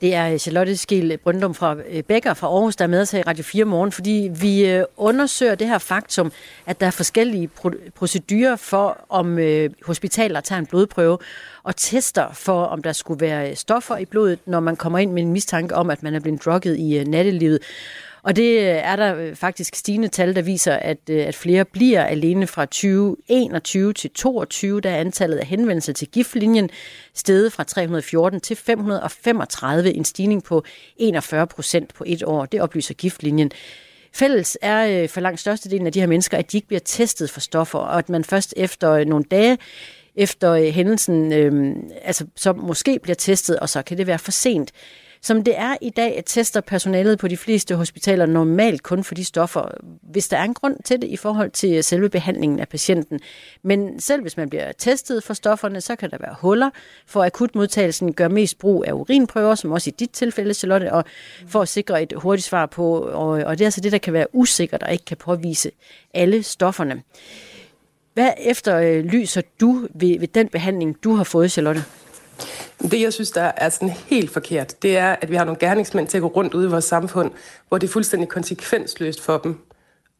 Det 0.00 0.14
er 0.14 0.32
øh, 0.32 0.38
Charlotte 0.38 0.76
Skil 0.76 1.18
Brøndum 1.18 1.54
fra 1.54 1.76
øh, 1.90 2.02
Bækker 2.02 2.34
fra 2.34 2.46
Aarhus, 2.46 2.76
der 2.76 2.84
er 2.84 2.88
med 2.88 3.00
os 3.00 3.10
her 3.10 3.18
i 3.18 3.22
Radio 3.22 3.44
4 3.44 3.64
morgen, 3.64 3.92
fordi 3.92 4.30
vi 4.40 4.66
øh, 4.66 4.84
undersøger 4.96 5.54
det 5.54 5.68
her 5.68 5.78
faktum, 5.78 6.32
at 6.66 6.80
der 6.80 6.86
er 6.86 6.90
forskellige 6.90 7.50
procedurer 7.94 8.56
for, 8.56 9.04
om 9.08 9.38
hospitaler 9.86 10.40
tager 10.40 10.58
en 10.58 10.66
blodprøve 10.66 11.18
og 11.62 11.76
tester 11.76 12.32
for, 12.32 12.64
om 12.64 12.82
der 12.82 12.92
skulle 12.92 13.20
være 13.20 13.56
stoffer 13.56 13.96
i 13.96 14.04
blodet, 14.04 14.38
når 14.46 14.60
man 14.60 14.76
kommer 14.76 14.98
ind 14.98 15.12
med 15.12 15.22
en 15.22 15.32
mistanke 15.32 15.74
om, 15.74 15.90
at 15.90 16.02
man 16.02 16.14
er 16.14 16.20
blevet 16.20 16.44
drukket 16.44 16.76
i 16.76 17.04
nattelivet. 17.04 17.58
Og 18.22 18.36
det 18.36 18.58
øh, 18.58 18.64
er 18.64 18.96
der 18.96 19.16
øh, 19.16 19.36
faktisk 19.36 19.74
stigende 19.74 20.08
tal, 20.08 20.34
der 20.34 20.42
viser, 20.42 20.74
at, 20.74 20.98
øh, 21.10 21.26
at 21.26 21.34
flere 21.34 21.64
bliver 21.64 22.04
alene 22.04 22.46
fra 22.46 22.64
2021 22.64 23.92
til 23.92 24.10
2022, 24.10 24.80
der 24.80 24.90
er 24.90 24.96
antallet 24.96 25.36
af 25.36 25.46
henvendelser 25.46 25.92
til 25.92 26.08
giftlinjen 26.08 26.70
steget 27.14 27.52
fra 27.52 27.64
314 27.64 28.40
til 28.40 28.56
535, 28.56 29.94
en 29.94 30.04
stigning 30.04 30.44
på 30.44 30.64
41 30.96 31.46
procent 31.46 31.94
på 31.94 32.04
et 32.06 32.22
år. 32.22 32.46
Det 32.46 32.60
oplyser 32.60 32.94
giftlinjen. 32.94 33.50
Fælles 34.14 34.58
er 34.62 35.08
for 35.08 35.20
langt 35.20 35.40
størstedelen 35.40 35.86
af 35.86 35.92
de 35.92 36.00
her 36.00 36.06
mennesker, 36.06 36.38
at 36.38 36.52
de 36.52 36.56
ikke 36.56 36.68
bliver 36.68 36.80
testet 36.84 37.30
for 37.30 37.40
stoffer, 37.40 37.78
og 37.78 37.98
at 37.98 38.08
man 38.08 38.24
først 38.24 38.54
efter 38.56 39.04
nogle 39.04 39.24
dage 39.30 39.58
efter 40.14 40.70
hændelsen, 40.70 41.32
øh, 41.32 41.76
altså 42.02 42.26
så 42.36 42.52
måske 42.52 42.98
bliver 43.02 43.14
testet, 43.14 43.58
og 43.58 43.68
så 43.68 43.82
kan 43.82 43.98
det 43.98 44.06
være 44.06 44.18
for 44.18 44.30
sent. 44.30 44.72
Som 45.22 45.44
det 45.44 45.58
er 45.58 45.76
i 45.80 45.90
dag, 45.90 46.22
tester 46.26 46.60
personalet 46.60 47.18
på 47.18 47.28
de 47.28 47.36
fleste 47.36 47.74
hospitaler 47.74 48.26
normalt 48.26 48.82
kun 48.82 49.04
for 49.04 49.14
de 49.14 49.24
stoffer, 49.24 49.70
hvis 50.02 50.28
der 50.28 50.36
er 50.36 50.44
en 50.44 50.54
grund 50.54 50.76
til 50.84 51.02
det 51.02 51.08
i 51.08 51.16
forhold 51.16 51.50
til 51.50 51.76
øh, 51.76 51.84
selve 51.84 52.08
behandlingen 52.08 52.60
af 52.60 52.68
patienten. 52.68 53.20
Men 53.62 54.00
selv 54.00 54.22
hvis 54.22 54.36
man 54.36 54.50
bliver 54.50 54.72
testet 54.72 55.24
for 55.24 55.34
stofferne, 55.34 55.80
så 55.80 55.96
kan 55.96 56.10
der 56.10 56.16
være 56.20 56.34
huller. 56.40 56.70
For 57.06 57.24
akutmodtagelsen 57.24 58.12
gør 58.12 58.28
mest 58.28 58.58
brug 58.58 58.84
af 58.86 58.92
urinprøver, 58.92 59.54
som 59.54 59.72
også 59.72 59.90
i 59.90 59.94
dit 59.98 60.10
tilfælde, 60.10 60.54
Charlotte, 60.54 60.92
og 60.92 61.04
for 61.46 61.62
at 61.62 61.68
sikre 61.68 62.02
et 62.02 62.12
hurtigt 62.16 62.46
svar 62.46 62.66
på, 62.66 62.98
og, 62.98 63.28
og 63.28 63.58
det 63.58 63.64
er 63.64 63.66
altså 63.66 63.80
det, 63.80 63.92
der 63.92 63.98
kan 63.98 64.12
være 64.12 64.26
usikkert 64.32 64.82
og 64.82 64.92
ikke 64.92 65.04
kan 65.04 65.16
påvise 65.16 65.70
alle 66.14 66.42
stofferne. 66.42 67.02
Hvad 68.14 68.30
efterlyser 68.38 69.42
øh, 69.44 69.50
du 69.60 69.88
ved, 69.94 70.18
ved 70.18 70.28
den 70.28 70.48
behandling, 70.48 70.96
du 71.04 71.14
har 71.14 71.24
fået, 71.24 71.52
Charlotte? 71.52 71.84
Det, 72.90 73.00
jeg 73.00 73.12
synes, 73.12 73.30
der 73.30 73.52
er 73.56 73.68
sådan 73.68 73.90
helt 73.90 74.30
forkert, 74.30 74.82
det 74.82 74.96
er, 74.96 75.16
at 75.20 75.30
vi 75.30 75.36
har 75.36 75.44
nogle 75.44 75.58
gerningsmænd 75.58 76.08
til 76.08 76.18
at 76.18 76.22
gå 76.22 76.28
rundt 76.28 76.54
ude 76.54 76.66
i 76.66 76.70
vores 76.70 76.84
samfund, 76.84 77.30
hvor 77.68 77.78
det 77.78 77.86
er 77.86 77.92
fuldstændig 77.92 78.28
konsekvensløst 78.28 79.20
for 79.22 79.38
dem 79.38 79.58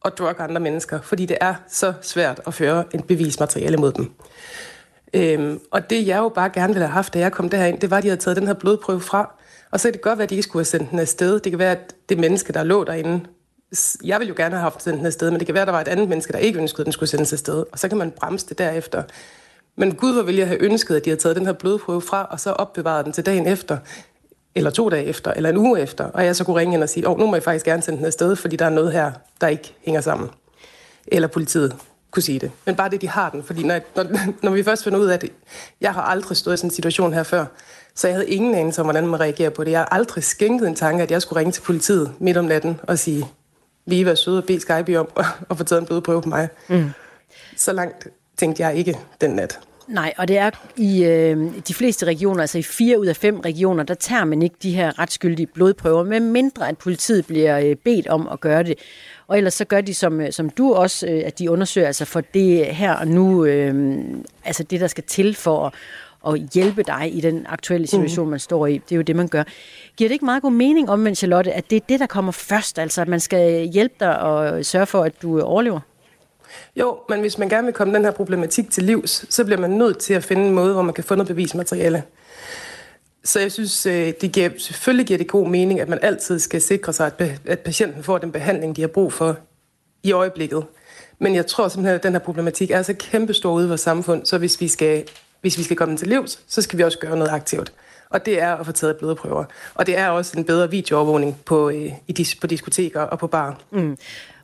at 0.05 0.17
drukke 0.17 0.43
andre 0.43 0.61
mennesker, 0.61 1.01
fordi 1.01 1.25
det 1.25 1.37
er 1.41 1.53
så 1.69 1.93
svært 2.01 2.41
at 2.47 2.53
føre 2.53 2.83
en 2.93 3.01
bevismateriale 3.01 3.77
mod 3.77 3.91
dem. 3.91 4.11
Øhm, 5.13 5.59
og 5.71 5.89
det, 5.89 6.07
jeg 6.07 6.17
jo 6.17 6.29
bare 6.29 6.49
gerne 6.49 6.73
ville 6.73 6.85
have 6.85 6.93
haft, 6.93 7.13
da 7.13 7.19
jeg 7.19 7.31
kom 7.31 7.49
derind, 7.49 7.79
det 7.79 7.89
var, 7.89 7.97
at 7.97 8.03
de 8.03 8.07
havde 8.07 8.21
taget 8.21 8.37
den 8.37 8.47
her 8.47 8.53
blodprøve 8.53 9.01
fra, 9.01 9.35
og 9.71 9.79
så 9.79 9.87
kan 9.87 9.93
det 9.93 10.01
godt 10.01 10.17
være, 10.17 10.23
at 10.23 10.29
de 10.29 10.35
ikke 10.35 10.43
skulle 10.43 10.59
have 10.59 10.65
sendt 10.65 10.91
den 10.91 10.99
afsted. 10.99 11.39
Det 11.39 11.51
kan 11.51 11.59
være, 11.59 11.71
at 11.71 11.95
det 12.09 12.17
menneske, 12.17 12.53
der 12.53 12.63
lå 12.63 12.83
derinde, 12.83 13.25
jeg 14.03 14.19
ville 14.19 14.29
jo 14.29 14.35
gerne 14.37 14.55
have 14.55 14.61
haft 14.61 14.83
sendt 14.83 14.97
den 14.97 15.05
afsted, 15.05 15.31
men 15.31 15.39
det 15.39 15.47
kan 15.47 15.53
være, 15.53 15.61
at 15.61 15.67
der 15.67 15.71
var 15.71 15.81
et 15.81 15.87
andet 15.87 16.09
menneske, 16.09 16.33
der 16.33 16.39
ikke 16.39 16.59
ønskede, 16.59 16.81
at 16.81 16.85
den 16.85 16.93
skulle 16.93 17.09
sendes 17.09 17.33
afsted. 17.33 17.65
Og 17.71 17.79
så 17.79 17.87
kan 17.87 17.97
man 17.97 18.11
bremse 18.11 18.49
det 18.49 18.57
derefter. 18.57 19.03
Men 19.77 19.95
Gud, 19.95 20.13
hvor 20.13 20.23
ville 20.23 20.39
jeg 20.39 20.47
have 20.47 20.61
ønsket, 20.61 20.95
at 20.95 21.05
de 21.05 21.09
havde 21.09 21.21
taget 21.21 21.35
den 21.35 21.45
her 21.45 21.53
blodprøve 21.53 22.01
fra, 22.01 22.27
og 22.31 22.39
så 22.39 22.51
opbevaret 22.51 23.05
den 23.05 23.13
til 23.13 23.25
dagen 23.25 23.47
efter, 23.47 23.77
eller 24.55 24.69
to 24.69 24.89
dage 24.89 25.05
efter, 25.05 25.33
eller 25.33 25.49
en 25.49 25.57
uge 25.57 25.79
efter, 25.79 26.03
og 26.03 26.25
jeg 26.25 26.35
så 26.35 26.43
kunne 26.43 26.55
ringe 26.55 26.73
ind 26.73 26.83
og 26.83 26.89
sige, 26.89 27.07
åh, 27.07 27.13
oh, 27.13 27.19
nu 27.19 27.27
må 27.27 27.35
jeg 27.35 27.43
faktisk 27.43 27.65
gerne 27.65 27.81
sende 27.81 27.97
den 27.97 28.05
afsted, 28.05 28.35
fordi 28.35 28.55
der 28.55 28.65
er 28.65 28.69
noget 28.69 28.91
her, 28.91 29.11
der 29.41 29.47
ikke 29.47 29.75
hænger 29.85 30.01
sammen. 30.01 30.29
Eller 31.07 31.27
politiet 31.27 31.75
kunne 32.11 32.23
sige 32.23 32.39
det. 32.39 32.51
Men 32.65 32.75
bare 32.75 32.89
det, 32.89 33.01
de 33.01 33.07
har 33.07 33.29
den. 33.29 33.43
Fordi 33.43 33.63
når, 33.63 33.79
når, 33.95 34.05
når 34.43 34.51
vi 34.51 34.63
først 34.63 34.83
finder 34.83 34.99
ud 34.99 35.05
af 35.05 35.19
det, 35.19 35.31
jeg 35.81 35.93
har 35.93 36.01
aldrig 36.01 36.37
stået 36.37 36.53
i 36.53 36.57
sådan 36.57 36.67
en 36.67 36.73
situation 36.73 37.13
her 37.13 37.23
før, 37.23 37.45
så 37.95 38.07
jeg 38.07 38.15
havde 38.15 38.29
ingen 38.29 38.55
anelse 38.55 38.81
om, 38.81 38.85
hvordan 38.85 39.07
man 39.07 39.19
reagerer 39.19 39.49
på 39.49 39.63
det. 39.63 39.71
Jeg 39.71 39.79
har 39.79 39.85
aldrig 39.85 40.23
skænket 40.23 40.67
en 40.67 40.75
tanke, 40.75 41.03
at 41.03 41.11
jeg 41.11 41.21
skulle 41.21 41.39
ringe 41.39 41.51
til 41.51 41.61
politiet 41.61 42.11
midt 42.19 42.37
om 42.37 42.45
natten 42.45 42.79
og 42.83 42.99
sige, 42.99 43.27
lige 43.85 44.05
være 44.05 44.15
søde 44.15 44.37
og 44.37 44.43
bede 44.43 44.59
Skype 44.59 44.99
om 44.99 45.07
at 45.49 45.57
få 45.57 45.63
taget 45.63 45.79
en 45.79 45.85
blodprøve 45.85 46.21
på 46.21 46.29
mig. 46.29 46.49
Mm. 46.67 46.89
Så 47.57 47.73
langt 47.73 48.07
tænkte 48.41 48.63
jeg 48.63 48.75
ikke 48.75 48.97
den 49.21 49.31
nat. 49.31 49.59
Nej, 49.87 50.13
og 50.17 50.27
det 50.27 50.37
er 50.37 50.49
i 50.75 51.03
øh, 51.03 51.37
de 51.67 51.73
fleste 51.73 52.05
regioner, 52.05 52.41
altså 52.41 52.57
i 52.57 52.63
fire 52.63 52.99
ud 52.99 53.05
af 53.05 53.15
fem 53.15 53.39
regioner, 53.39 53.83
der 53.83 53.93
tager 53.93 54.25
man 54.25 54.41
ikke 54.41 54.55
de 54.63 54.71
her 54.71 54.99
retskyldige 54.99 55.47
blodprøver, 55.47 56.03
med 56.03 56.19
mindre 56.19 56.69
at 56.69 56.77
politiet 56.77 57.25
bliver 57.25 57.59
øh, 57.59 57.75
bedt 57.75 58.07
om 58.07 58.27
at 58.31 58.39
gøre 58.39 58.63
det. 58.63 58.75
Og 59.27 59.37
ellers 59.37 59.53
så 59.53 59.65
gør 59.65 59.81
de, 59.81 59.93
som, 59.93 60.21
øh, 60.21 60.31
som 60.31 60.49
du 60.49 60.73
også, 60.73 61.07
øh, 61.07 61.21
at 61.25 61.39
de 61.39 61.51
undersøger 61.51 61.87
altså 61.87 62.05
for 62.05 62.21
det 62.21 62.65
her 62.65 62.93
og 62.93 63.07
nu, 63.07 63.45
øh, 63.45 64.01
altså 64.45 64.63
det, 64.63 64.79
der 64.79 64.87
skal 64.87 65.03
til 65.03 65.35
for 65.35 65.65
at, 65.65 65.73
at 66.33 66.41
hjælpe 66.53 66.83
dig 66.83 67.11
i 67.13 67.21
den 67.21 67.45
aktuelle 67.49 67.87
situation, 67.87 68.25
mm. 68.25 68.31
man 68.31 68.39
står 68.39 68.67
i. 68.67 68.73
Det 68.73 68.91
er 68.91 68.95
jo 68.95 69.01
det, 69.01 69.15
man 69.15 69.27
gør. 69.27 69.43
Giver 69.97 70.07
det 70.07 70.13
ikke 70.13 70.25
meget 70.25 70.41
god 70.41 70.51
mening 70.51 70.89
om, 70.89 71.15
Charlotte, 71.15 71.53
at 71.53 71.69
det 71.69 71.75
er 71.75 71.85
det, 71.89 71.99
der 71.99 72.07
kommer 72.07 72.31
først, 72.31 72.79
altså 72.79 73.01
at 73.01 73.07
man 73.07 73.19
skal 73.19 73.67
hjælpe 73.67 73.95
dig 73.99 74.19
og 74.19 74.65
sørge 74.65 74.85
for, 74.85 75.03
at 75.03 75.21
du 75.21 75.41
overlever? 75.41 75.79
Jo, 76.75 76.99
men 77.09 77.19
hvis 77.19 77.37
man 77.37 77.49
gerne 77.49 77.65
vil 77.65 77.73
komme 77.73 77.93
den 77.93 78.03
her 78.03 78.11
problematik 78.11 78.71
til 78.71 78.83
livs, 78.83 79.33
så 79.33 79.45
bliver 79.45 79.59
man 79.59 79.69
nødt 79.69 79.97
til 79.97 80.13
at 80.13 80.23
finde 80.23 80.47
en 80.47 80.53
måde, 80.53 80.73
hvor 80.73 80.81
man 80.81 80.93
kan 80.93 81.03
få 81.03 81.15
noget 81.15 81.27
bevismateriale. 81.27 82.03
Så 83.23 83.39
jeg 83.39 83.51
synes, 83.51 83.85
øh, 83.85 84.13
det 84.21 84.31
giver, 84.31 84.49
selvfølgelig 84.57 85.05
giver 85.05 85.17
det 85.17 85.27
god 85.27 85.47
mening, 85.47 85.79
at 85.79 85.89
man 85.89 85.99
altid 86.01 86.39
skal 86.39 86.61
sikre 86.61 86.93
sig, 86.93 87.11
at, 87.45 87.59
patienten 87.59 88.03
får 88.03 88.17
den 88.17 88.31
behandling, 88.31 88.75
de 88.75 88.81
har 88.81 88.87
brug 88.87 89.13
for 89.13 89.37
i 90.03 90.11
øjeblikket. 90.11 90.65
Men 91.19 91.35
jeg 91.35 91.47
tror 91.47 91.67
simpelthen, 91.67 91.95
at 91.95 92.03
den 92.03 92.11
her 92.11 92.19
problematik 92.19 92.71
er 92.71 92.81
så 92.81 92.93
kæmpestor 92.93 93.53
ude 93.53 93.65
i 93.65 93.67
vores 93.67 93.81
samfund, 93.81 94.25
så 94.25 94.37
hvis 94.37 94.61
vi 94.61 94.67
skal, 94.67 95.03
hvis 95.41 95.57
vi 95.57 95.63
skal 95.63 95.77
komme 95.77 95.89
den 95.89 95.97
til 95.97 96.07
livs, 96.07 96.39
så 96.47 96.61
skal 96.61 96.77
vi 96.77 96.83
også 96.83 96.99
gøre 96.99 97.17
noget 97.17 97.31
aktivt. 97.31 97.73
Og 98.09 98.25
det 98.25 98.41
er 98.41 98.55
at 98.55 98.65
få 98.65 98.71
taget 98.71 98.97
blodprøver. 98.97 99.45
Og 99.73 99.87
det 99.87 99.97
er 99.97 100.09
også 100.09 100.37
en 100.37 100.45
bedre 100.45 100.71
videoovervågning 100.71 101.39
på, 101.45 101.69
øh, 101.69 101.91
i, 102.07 102.27
på 102.41 102.47
diskoteker 102.47 103.01
og 103.01 103.19
på 103.19 103.27
bar. 103.27 103.61
Mm. 103.71 103.97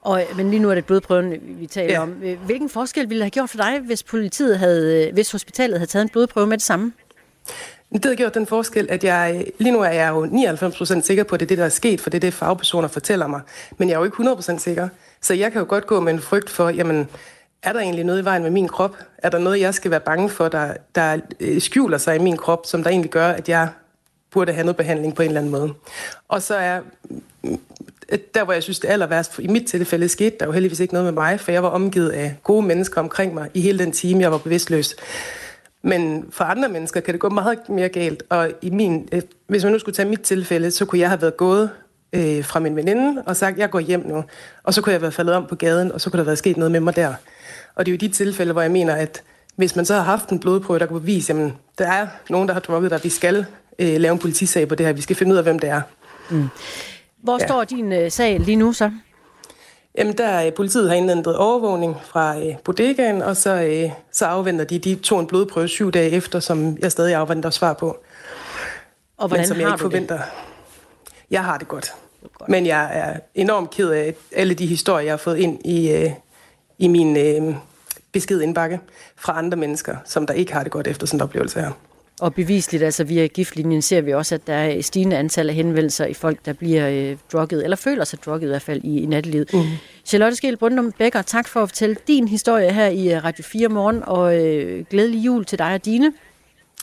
Og, 0.07 0.23
men 0.35 0.49
lige 0.49 0.59
nu 0.59 0.69
er 0.69 0.75
det 0.75 0.85
blodprøven, 0.85 1.33
vi 1.41 1.67
taler 1.67 1.93
ja. 1.93 2.01
om. 2.01 2.09
Hvilken 2.45 2.69
forskel 2.69 3.09
ville 3.09 3.19
det 3.19 3.23
have 3.23 3.29
gjort 3.29 3.49
for 3.49 3.57
dig, 3.57 3.79
hvis 3.79 4.03
politiet 4.03 4.59
havde, 4.59 5.09
hvis 5.13 5.31
hospitalet 5.31 5.79
havde 5.79 5.89
taget 5.89 6.03
en 6.03 6.09
blodprøve 6.09 6.47
med 6.47 6.57
det 6.57 6.65
samme? 6.65 6.93
Det 7.93 8.05
har 8.05 8.15
gjort 8.15 8.33
den 8.33 8.45
forskel, 8.45 8.87
at 8.89 9.03
jeg, 9.03 9.45
lige 9.57 9.71
nu 9.71 9.79
er 9.81 9.89
jeg 9.89 10.09
jo 10.09 10.25
99% 10.25 11.01
sikker 11.01 11.23
på, 11.23 11.35
at 11.35 11.39
det 11.39 11.45
er 11.45 11.47
det, 11.47 11.57
der 11.57 11.65
er 11.65 11.69
sket, 11.69 12.01
for 12.01 12.09
det 12.09 12.17
er 12.17 12.19
det, 12.19 12.33
fagpersoner 12.33 12.87
fortæller 12.87 13.27
mig. 13.27 13.41
Men 13.77 13.89
jeg 13.89 13.95
er 13.95 13.99
jo 13.99 14.05
ikke 14.05 14.17
100% 14.17 14.57
sikker. 14.57 14.89
Så 15.21 15.33
jeg 15.33 15.51
kan 15.51 15.61
jo 15.61 15.65
godt 15.69 15.87
gå 15.87 15.99
med 15.99 16.13
en 16.13 16.19
frygt 16.19 16.49
for, 16.49 16.69
jamen, 16.69 17.09
er 17.63 17.73
der 17.73 17.79
egentlig 17.79 18.03
noget 18.03 18.21
i 18.21 18.25
vejen 18.25 18.43
med 18.43 18.51
min 18.51 18.67
krop? 18.67 18.97
Er 19.17 19.29
der 19.29 19.37
noget, 19.37 19.59
jeg 19.59 19.73
skal 19.73 19.91
være 19.91 19.99
bange 19.99 20.29
for, 20.29 20.47
der, 20.47 20.73
der 20.95 21.19
øh, 21.39 21.61
skjuler 21.61 21.97
sig 21.97 22.15
i 22.15 22.19
min 22.19 22.37
krop, 22.37 22.65
som 22.65 22.83
der 22.83 22.89
egentlig 22.89 23.11
gør, 23.11 23.29
at 23.29 23.49
jeg 23.49 23.69
burde 24.31 24.53
have 24.53 24.63
noget 24.63 24.77
behandling 24.77 25.15
på 25.15 25.21
en 25.21 25.27
eller 25.27 25.41
anden 25.41 25.51
måde? 25.51 25.73
Og 26.27 26.41
så 26.41 26.55
er 26.55 26.81
der, 28.35 28.43
hvor 28.43 28.53
jeg 28.53 28.63
synes, 28.63 28.79
det 28.79 28.87
aller 28.87 29.07
værst 29.07 29.39
i 29.39 29.47
mit 29.47 29.67
tilfælde 29.67 30.07
skete, 30.07 30.35
der 30.39 30.45
jo 30.45 30.51
heldigvis 30.51 30.79
ikke 30.79 30.93
noget 30.93 31.05
med 31.05 31.13
mig, 31.13 31.39
for 31.39 31.51
jeg 31.51 31.63
var 31.63 31.69
omgivet 31.69 32.09
af 32.09 32.35
gode 32.43 32.65
mennesker 32.65 33.01
omkring 33.01 33.33
mig 33.33 33.49
i 33.53 33.61
hele 33.61 33.79
den 33.79 33.91
time, 33.91 34.21
jeg 34.21 34.31
var 34.31 34.37
bevidstløs. 34.37 34.95
Men 35.81 36.25
for 36.31 36.43
andre 36.43 36.69
mennesker 36.69 36.99
kan 36.99 37.13
det 37.13 37.21
gå 37.21 37.29
meget 37.29 37.69
mere 37.69 37.89
galt, 37.89 38.23
og 38.29 38.51
i 38.61 38.69
min, 38.69 39.09
øh, 39.11 39.21
hvis 39.47 39.63
man 39.63 39.73
nu 39.73 39.79
skulle 39.79 39.95
tage 39.95 40.09
mit 40.09 40.21
tilfælde, 40.21 40.71
så 40.71 40.85
kunne 40.85 40.99
jeg 40.99 41.09
have 41.09 41.21
været 41.21 41.37
gået 41.37 41.69
øh, 42.13 42.45
fra 42.45 42.59
min 42.59 42.75
veninde 42.75 43.23
og 43.25 43.35
sagt, 43.35 43.57
jeg 43.57 43.69
går 43.69 43.79
hjem 43.79 44.07
nu, 44.07 44.23
og 44.63 44.73
så 44.73 44.81
kunne 44.81 44.93
jeg 44.93 45.01
være 45.01 45.11
faldet 45.11 45.35
om 45.35 45.45
på 45.45 45.55
gaden, 45.55 45.91
og 45.91 46.01
så 46.01 46.09
kunne 46.09 46.17
der 46.17 46.25
være 46.25 46.35
sket 46.35 46.57
noget 46.57 46.71
med 46.71 46.79
mig 46.79 46.95
der. 46.95 47.13
Og 47.75 47.85
det 47.85 47.91
er 47.91 47.95
jo 47.95 47.97
de 47.97 48.13
tilfælde, 48.13 48.53
hvor 48.53 48.61
jeg 48.61 48.71
mener, 48.71 48.95
at 48.95 49.23
hvis 49.55 49.75
man 49.75 49.85
så 49.85 49.93
har 49.93 50.01
haft 50.01 50.29
en 50.29 50.39
blodprøve, 50.39 50.79
der 50.79 50.85
kan 50.85 50.99
bevise, 50.99 51.33
at 51.33 51.51
der 51.77 51.87
er 51.87 52.07
nogen, 52.29 52.47
der 52.47 52.53
har 52.53 52.61
droppet 52.61 52.91
dig, 52.91 52.99
vi 53.03 53.09
skal 53.09 53.45
øh, 53.79 54.01
lave 54.01 54.13
en 54.13 54.19
politisag 54.19 54.67
på 54.67 54.75
det 54.75 54.85
her, 54.85 54.93
vi 54.93 55.01
skal 55.01 55.15
finde 55.15 55.31
ud 55.31 55.37
af, 55.37 55.43
hvem 55.43 55.59
det 55.59 55.69
er. 55.69 55.81
Mm. 56.29 56.47
Hvor 57.23 57.37
ja. 57.39 57.47
står 57.47 57.63
din 57.63 57.93
øh, 57.93 58.11
sag 58.11 58.39
lige 58.39 58.55
nu 58.55 58.73
så? 58.73 58.91
Jamen, 59.97 60.17
der 60.17 60.27
er 60.27 60.51
politiet 60.51 60.89
har 60.89 60.95
indhentet 60.95 61.35
overvågning 61.35 61.95
fra 62.03 62.39
øh, 62.39 62.55
bodegaen, 62.63 63.21
og 63.21 63.37
så, 63.37 63.61
øh, 63.61 63.91
så 64.11 64.25
afventer 64.25 64.65
de, 64.65 64.79
de 64.79 64.95
to 64.95 65.19
en 65.19 65.27
blodprøve 65.27 65.67
syv 65.67 65.91
dage 65.91 66.11
efter, 66.11 66.39
som 66.39 66.77
jeg 66.77 66.91
stadig 66.91 67.15
afventer 67.15 67.49
svar 67.49 67.73
på. 67.73 67.97
Og 69.17 69.27
hvordan 69.27 69.41
men, 69.41 69.47
som 69.47 69.57
jeg 69.59 69.67
har 69.67 69.73
ikke 69.73 69.81
forventer. 69.81 70.17
Det? 70.17 70.25
Jeg 71.31 71.43
har 71.43 71.57
det 71.57 71.67
godt. 71.67 71.93
godt. 72.37 72.49
Men 72.49 72.65
jeg 72.65 72.89
er 72.93 73.19
enormt 73.35 73.69
ked 73.69 73.89
af 73.89 74.15
alle 74.31 74.53
de 74.53 74.65
historier, 74.65 75.03
jeg 75.03 75.13
har 75.13 75.17
fået 75.17 75.37
ind 75.37 75.65
i, 75.65 75.91
øh, 75.91 76.11
i 76.77 76.87
min 76.87 77.17
øh, 77.17 77.55
beskedindbakke 78.11 78.79
fra 79.15 79.37
andre 79.37 79.57
mennesker, 79.57 79.95
som 80.05 80.27
der 80.27 80.33
ikke 80.33 80.53
har 80.53 80.63
det 80.63 80.71
godt 80.71 80.87
efter 80.87 81.07
sådan 81.07 81.17
en 81.17 81.21
oplevelse 81.21 81.59
her. 81.59 81.71
Og 82.21 82.33
bevisligt, 82.33 82.83
altså 82.83 83.03
via 83.03 83.27
giftlinjen, 83.27 83.81
ser 83.81 84.01
vi 84.01 84.13
også, 84.13 84.35
at 84.35 84.47
der 84.47 84.53
er 84.53 84.69
et 84.69 84.85
stigende 84.85 85.17
antal 85.17 85.49
af 85.49 85.55
henvendelser 85.55 86.05
i 86.05 86.13
folk, 86.13 86.45
der 86.45 86.53
bliver 86.53 86.89
øh, 86.89 87.17
drukket, 87.33 87.63
eller 87.63 87.77
føler 87.77 88.03
sig 88.03 88.19
drukket 88.25 88.47
i 88.47 88.49
hvert 88.49 88.61
fald 88.61 88.81
i, 88.83 88.99
i 88.99 89.05
nattelivet. 89.05 89.53
Mm. 89.53 89.63
Charlotte 90.05 90.35
Skel 90.35 90.57
Brundum 90.57 90.91
Becker, 90.91 91.21
tak 91.21 91.47
for 91.47 91.63
at 91.63 91.69
fortælle 91.69 91.95
din 92.07 92.27
historie 92.27 92.73
her 92.73 92.87
i 92.87 93.13
øh, 93.13 93.23
Radio 93.23 93.43
4 93.43 93.67
morgen, 93.67 94.03
og 94.03 94.45
øh, 94.45 94.85
glædelig 94.89 95.25
jul 95.25 95.45
til 95.45 95.59
dig 95.59 95.73
og 95.73 95.85
dine. 95.85 96.13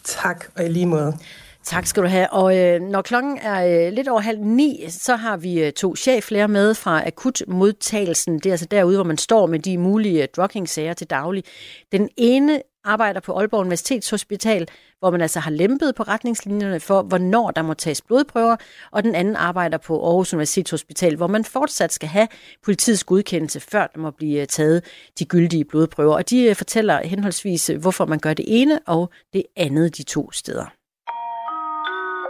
Tak, 0.04 0.44
og 0.56 0.64
i 0.64 0.68
lige 0.68 0.86
måde. 0.86 1.18
Tak 1.64 1.86
skal 1.86 2.02
du 2.02 2.08
have. 2.08 2.32
Og 2.32 2.58
øh, 2.58 2.80
når 2.80 3.02
klokken 3.02 3.38
er 3.38 3.86
øh, 3.86 3.92
lidt 3.92 4.08
over 4.08 4.20
halv 4.20 4.40
ni, 4.40 4.84
så 4.88 5.16
har 5.16 5.36
vi 5.36 5.64
øh, 5.64 5.72
to 5.72 5.96
cheflærer 5.96 6.46
med 6.46 6.74
fra 6.74 7.06
akutmodtagelsen. 7.06 8.34
Det 8.34 8.46
er 8.46 8.50
altså 8.50 8.66
derude, 8.70 8.96
hvor 8.96 9.04
man 9.04 9.18
står 9.18 9.46
med 9.46 9.58
de 9.58 9.78
mulige 9.78 10.22
øh, 10.22 10.28
drugging-sager 10.36 10.92
til 10.92 11.06
daglig. 11.06 11.44
Den 11.92 12.08
ene 12.16 12.60
arbejder 12.84 13.20
på 13.20 13.38
Aalborg 13.38 13.60
Universitetshospital, 13.60 14.68
hvor 14.98 15.10
man 15.10 15.20
altså 15.20 15.40
har 15.40 15.50
lempet 15.50 15.94
på 15.94 16.02
retningslinjerne 16.02 16.80
for, 16.80 17.02
hvornår 17.02 17.50
der 17.50 17.62
må 17.62 17.74
tages 17.74 18.02
blodprøver, 18.02 18.56
og 18.90 19.02
den 19.02 19.14
anden 19.14 19.36
arbejder 19.36 19.78
på 19.78 20.06
Aarhus 20.06 20.34
Universitetshospital, 20.34 21.16
hvor 21.16 21.26
man 21.26 21.44
fortsat 21.44 21.92
skal 21.92 22.08
have 22.08 22.28
politiets 22.64 23.04
godkendelse, 23.04 23.60
før 23.60 23.86
der 23.86 24.00
må 24.00 24.10
blive 24.10 24.40
øh, 24.40 24.46
taget 24.46 24.84
de 25.18 25.24
gyldige 25.24 25.64
blodprøver. 25.64 26.14
Og 26.14 26.30
de 26.30 26.42
øh, 26.42 26.56
fortæller 26.56 27.00
henholdsvis, 27.06 27.70
øh, 27.70 27.80
hvorfor 27.80 28.06
man 28.06 28.18
gør 28.18 28.34
det 28.34 28.44
ene 28.48 28.80
og 28.86 29.10
det 29.32 29.42
andet 29.56 29.96
de 29.96 30.02
to 30.02 30.32
steder. 30.32 30.66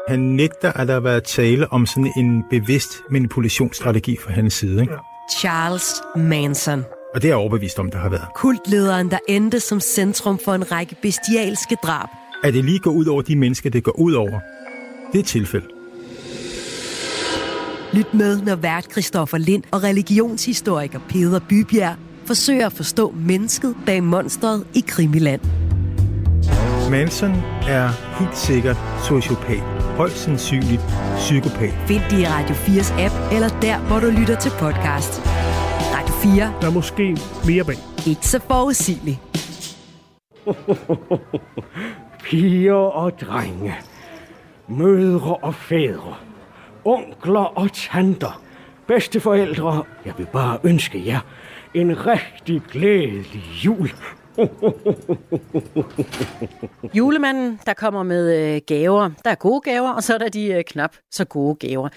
Han 0.08 0.20
nægter, 0.20 0.72
at 0.72 0.88
der 0.88 0.94
har 0.94 1.00
været 1.00 1.24
tale 1.24 1.72
om 1.72 1.86
sådan 1.86 2.12
en 2.16 2.44
bevidst 2.50 3.02
manipulationsstrategi 3.10 4.16
fra 4.16 4.32
hans 4.32 4.54
side. 4.54 4.80
Ikke? 4.80 4.94
Charles 5.30 6.02
Manson. 6.16 6.84
Og 7.14 7.22
det 7.22 7.28
er 7.28 7.30
jeg 7.30 7.36
overbevist 7.36 7.78
om, 7.78 7.90
der 7.90 7.98
har 7.98 8.08
været. 8.08 8.26
Kultlederen, 8.34 9.10
der 9.10 9.18
endte 9.28 9.60
som 9.60 9.80
centrum 9.80 10.38
for 10.44 10.54
en 10.54 10.72
række 10.72 10.96
bestialske 11.02 11.76
drab. 11.82 12.08
At 12.44 12.54
det 12.54 12.64
lige 12.64 12.78
går 12.78 12.90
ud 12.90 13.06
over 13.06 13.22
de 13.22 13.36
mennesker, 13.36 13.70
det 13.70 13.84
går 13.84 13.98
ud 13.98 14.12
over, 14.12 14.40
det 15.12 15.18
er 15.18 15.22
et 15.22 15.26
tilfælde. 15.26 15.66
Lyt 17.92 18.14
med, 18.14 18.40
når 18.42 18.56
vært 18.56 18.92
Christoffer 18.92 19.38
Lind 19.38 19.62
og 19.70 19.82
religionshistoriker 19.82 21.00
Peder 21.08 21.40
Bybjerg 21.48 21.96
forsøger 22.26 22.66
at 22.66 22.72
forstå 22.72 23.14
mennesket 23.16 23.74
bag 23.86 24.02
monstret 24.02 24.66
i 24.74 24.84
Krimiland. 24.86 25.40
Manson 26.90 27.30
er 27.68 27.88
helt 28.18 28.38
sikkert 28.38 28.76
sociopat. 29.08 29.60
Højst 29.96 30.16
sandsynligt 30.16 30.82
psykopat. 31.16 31.74
Find 31.86 32.02
det 32.10 32.18
i 32.18 32.26
Radio 32.26 32.54
4's 32.54 33.00
app, 33.00 33.32
eller 33.32 33.48
der, 33.48 33.78
hvor 33.78 34.00
du 34.00 34.06
lytter 34.06 34.38
til 34.38 34.50
podcast. 34.50 35.22
4. 36.24 36.54
Der 36.60 36.66
er 36.66 36.70
måske 36.70 37.16
mere 37.46 37.64
bag. 37.64 37.76
Ikke 38.06 38.26
så 38.26 38.38
forudsigeligt. 38.38 39.18
Piger 42.24 42.74
og 42.74 43.20
drenge. 43.20 43.74
Mødre 44.68 45.36
og 45.36 45.54
fædre. 45.54 46.16
Onkler 46.84 47.58
og 47.58 47.72
tanter. 47.72 48.42
Bedsteforældre. 48.86 49.84
Jeg 50.04 50.14
vil 50.18 50.26
bare 50.32 50.58
ønske 50.64 51.06
jer 51.06 51.20
en 51.74 52.06
rigtig 52.06 52.62
glædelig 52.70 53.42
jul. 53.64 53.90
Julemanden, 56.98 57.60
der 57.66 57.74
kommer 57.74 58.02
med 58.02 58.54
øh, 58.54 58.60
gaver. 58.66 59.10
Der 59.24 59.30
er 59.30 59.34
gode 59.34 59.60
gaver, 59.60 59.90
og 59.90 60.02
så 60.02 60.14
er 60.14 60.18
der 60.18 60.28
de 60.28 60.46
øh, 60.46 60.64
knap 60.64 60.96
så 61.10 61.24
gode 61.24 61.54
gaver. 61.54 61.88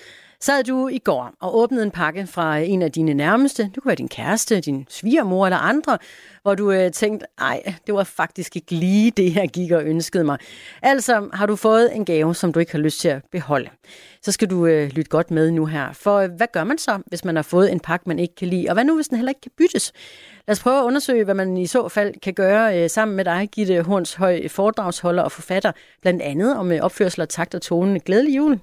Sad 0.42 0.64
du 0.64 0.88
i 0.88 0.98
går 0.98 1.34
og 1.40 1.58
åbnede 1.58 1.84
en 1.84 1.92
pakke 1.92 2.28
fra 2.28 2.58
en 2.58 2.82
af 2.82 2.92
dine 2.92 3.14
nærmeste, 3.14 3.64
det 3.64 3.84
kunne 3.84 3.90
være 3.90 3.96
din 3.96 4.08
kæreste, 4.08 4.60
din 4.60 4.86
svigermor 4.90 5.46
eller 5.46 5.58
andre, 5.58 5.98
hvor 6.42 6.56
du 6.56 6.72
øh, 6.72 6.92
tænkte, 6.92 7.26
ej, 7.40 7.74
det 7.88 7.96
var 7.96 8.04
faktisk 8.04 8.56
ikke 8.56 8.72
lige 8.72 9.12
det, 9.12 9.36
jeg 9.36 9.50
gik 9.50 9.72
og 9.72 9.84
ønskede 9.84 10.24
mig. 10.24 10.38
Altså 10.82 11.30
har 11.34 11.46
du 11.46 11.56
fået 11.56 11.96
en 11.96 12.06
gave, 12.06 12.36
som 12.36 12.54
du 12.54 12.60
ikke 12.60 12.72
har 12.72 12.80
lyst 12.80 13.00
til 13.00 13.08
at 13.08 13.22
beholde. 13.32 13.70
Så 14.22 14.32
skal 14.32 14.50
du 14.50 14.66
øh, 14.66 14.90
lytte 14.90 15.10
godt 15.10 15.32
med 15.32 15.52
nu 15.52 15.66
her. 15.66 15.94
For 15.94 16.18
øh, 16.18 16.32
hvad 16.32 16.48
gør 16.54 16.64
man 16.64 16.78
så, 16.78 17.00
hvis 17.08 17.26
man 17.26 17.36
har 17.36 17.44
fået 17.44 17.72
en 17.72 17.80
pakke, 17.80 18.04
man 18.10 18.20
ikke 18.20 18.36
kan 18.36 18.48
lide? 18.48 18.70
Og 18.70 18.74
hvad 18.74 18.84
nu, 18.84 18.96
hvis 18.96 19.08
den 19.08 19.18
heller 19.18 19.30
ikke 19.30 19.42
kan 19.42 19.52
byttes? 19.58 19.94
Lad 20.48 20.54
os 20.54 20.60
prøve 20.60 20.80
at 20.80 20.84
undersøge, 20.84 21.24
hvad 21.24 21.36
man 21.36 21.58
i 21.58 21.68
så 21.68 21.88
fald 21.88 22.14
kan 22.24 22.34
gøre 22.34 22.84
øh, 22.84 22.90
sammen 22.90 23.16
med 23.16 23.26
dig, 23.26 23.50
Gitte 23.52 23.82
Horns 23.82 24.14
Høj, 24.14 24.48
foredragsholder 24.48 25.24
og 25.24 25.32
forfatter, 25.32 25.72
blandt 26.02 26.22
andet 26.22 26.58
om 26.58 26.72
øh, 26.72 26.80
opførsel 26.82 27.22
og 27.22 27.30
takt 27.30 27.56
og 27.56 27.62
tone. 27.62 28.00
Glædelig 28.00 28.38
jul! 28.38 28.60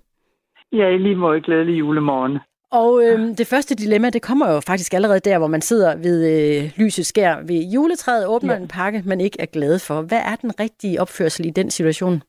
Ja, 0.75 0.87
i 0.89 0.99
lige 0.99 1.15
måde 1.15 1.41
glædelig 1.41 1.79
julemorgen. 1.79 2.39
Og 2.81 2.91
øh, 3.05 3.19
det 3.41 3.47
første 3.53 3.75
dilemma, 3.75 4.11
det 4.11 4.23
kommer 4.23 4.47
jo 4.53 4.61
faktisk 4.71 4.95
allerede 4.95 5.21
der, 5.21 5.39
hvor 5.39 5.47
man 5.47 5.61
sidder 5.61 5.97
ved 5.97 6.19
øh, 6.35 6.63
lyset 6.85 7.07
skær 7.07 7.35
ved 7.49 7.61
juletræet, 7.75 8.27
åbner 8.27 8.55
ja. 8.55 8.61
en 8.61 8.69
pakke, 8.69 9.03
man 9.07 9.21
ikke 9.21 9.37
er 9.41 9.47
glad 9.47 9.79
for. 9.87 10.03
Hvad 10.09 10.23
er 10.33 10.37
den 10.37 10.61
rigtige 10.61 11.01
opførsel 11.01 11.47
i 11.47 11.51
den 11.51 11.71
situation? 11.71 12.23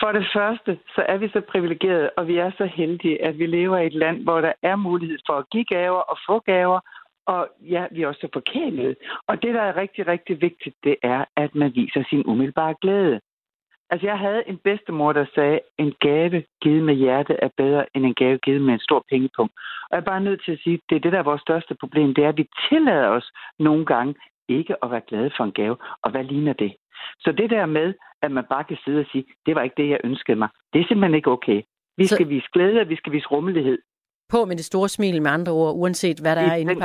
For 0.00 0.12
det 0.12 0.26
første, 0.36 0.78
så 0.94 1.02
er 1.08 1.16
vi 1.16 1.28
så 1.28 1.40
privilegerede, 1.52 2.10
og 2.16 2.28
vi 2.28 2.38
er 2.38 2.50
så 2.58 2.66
heldige, 2.76 3.24
at 3.24 3.38
vi 3.38 3.46
lever 3.46 3.78
i 3.78 3.86
et 3.86 3.94
land, 3.94 4.22
hvor 4.22 4.40
der 4.40 4.52
er 4.62 4.76
mulighed 4.76 5.18
for 5.26 5.34
at 5.34 5.50
give 5.52 5.64
gaver 5.64 6.02
og 6.12 6.18
få 6.28 6.38
gaver, 6.38 6.80
og 7.26 7.48
ja, 7.60 7.86
vi 7.90 8.02
er 8.02 8.08
også 8.08 8.28
forkælede. 8.32 8.94
Og 9.28 9.42
det, 9.42 9.54
der 9.54 9.60
er 9.60 9.76
rigtig, 9.76 10.06
rigtig 10.06 10.40
vigtigt, 10.40 10.76
det 10.84 10.96
er, 11.02 11.24
at 11.36 11.54
man 11.54 11.72
viser 11.74 12.04
sin 12.10 12.22
umiddelbare 12.26 12.74
glæde. 12.80 13.20
Altså, 13.90 14.06
jeg 14.06 14.18
havde 14.18 14.42
en 14.46 14.58
bedstemor, 14.64 15.12
der 15.12 15.26
sagde, 15.34 15.60
en 15.78 15.92
gave 16.00 16.44
givet 16.62 16.82
med 16.84 16.94
hjerte 16.94 17.34
er 17.42 17.48
bedre 17.56 17.84
end 17.94 18.06
en 18.06 18.14
gave 18.14 18.38
givet 18.38 18.62
med 18.62 18.74
en 18.74 18.80
stor 18.80 19.04
pengepunkt. 19.10 19.52
Og 19.90 19.90
jeg 19.90 19.98
er 19.98 20.10
bare 20.12 20.20
nødt 20.20 20.44
til 20.44 20.52
at 20.52 20.60
sige, 20.64 20.80
det 20.88 20.96
er 20.96 21.00
det, 21.00 21.12
der 21.12 21.18
er 21.18 21.30
vores 21.30 21.40
største 21.40 21.74
problem, 21.80 22.14
det 22.14 22.24
er, 22.24 22.28
at 22.28 22.36
vi 22.36 22.48
tillader 22.68 23.08
os 23.08 23.32
nogle 23.58 23.84
gange 23.86 24.14
ikke 24.48 24.74
at 24.84 24.90
være 24.90 25.08
glade 25.08 25.30
for 25.36 25.44
en 25.44 25.52
gave. 25.52 25.76
Og 26.02 26.10
hvad 26.10 26.24
ligner 26.24 26.52
det? 26.52 26.72
Så 27.20 27.32
det 27.32 27.50
der 27.50 27.66
med, 27.66 27.94
at 28.22 28.30
man 28.30 28.44
bare 28.50 28.64
kan 28.64 28.78
sidde 28.84 29.00
og 29.00 29.06
sige, 29.12 29.24
det 29.46 29.54
var 29.54 29.62
ikke 29.62 29.82
det, 29.82 29.88
jeg 29.90 30.00
ønskede 30.04 30.36
mig, 30.36 30.48
det 30.72 30.80
er 30.80 30.84
simpelthen 30.88 31.14
ikke 31.14 31.30
okay. 31.30 31.62
Vi 31.96 32.06
skal 32.06 32.26
så... 32.26 32.28
vise 32.28 32.48
glæde, 32.52 32.80
og 32.80 32.88
vi 32.88 32.96
skal 32.96 33.12
vise 33.12 33.26
rummelighed. 33.26 33.78
På 34.28 34.44
med 34.44 34.56
det 34.56 34.64
store 34.64 34.88
smil 34.88 35.22
med 35.22 35.30
andre 35.30 35.52
ord, 35.52 35.74
uanset 35.74 36.18
hvad 36.20 36.36
der 36.36 36.42
I 36.42 36.48
er 36.48 36.54
inde 36.54 36.74
på 36.74 36.80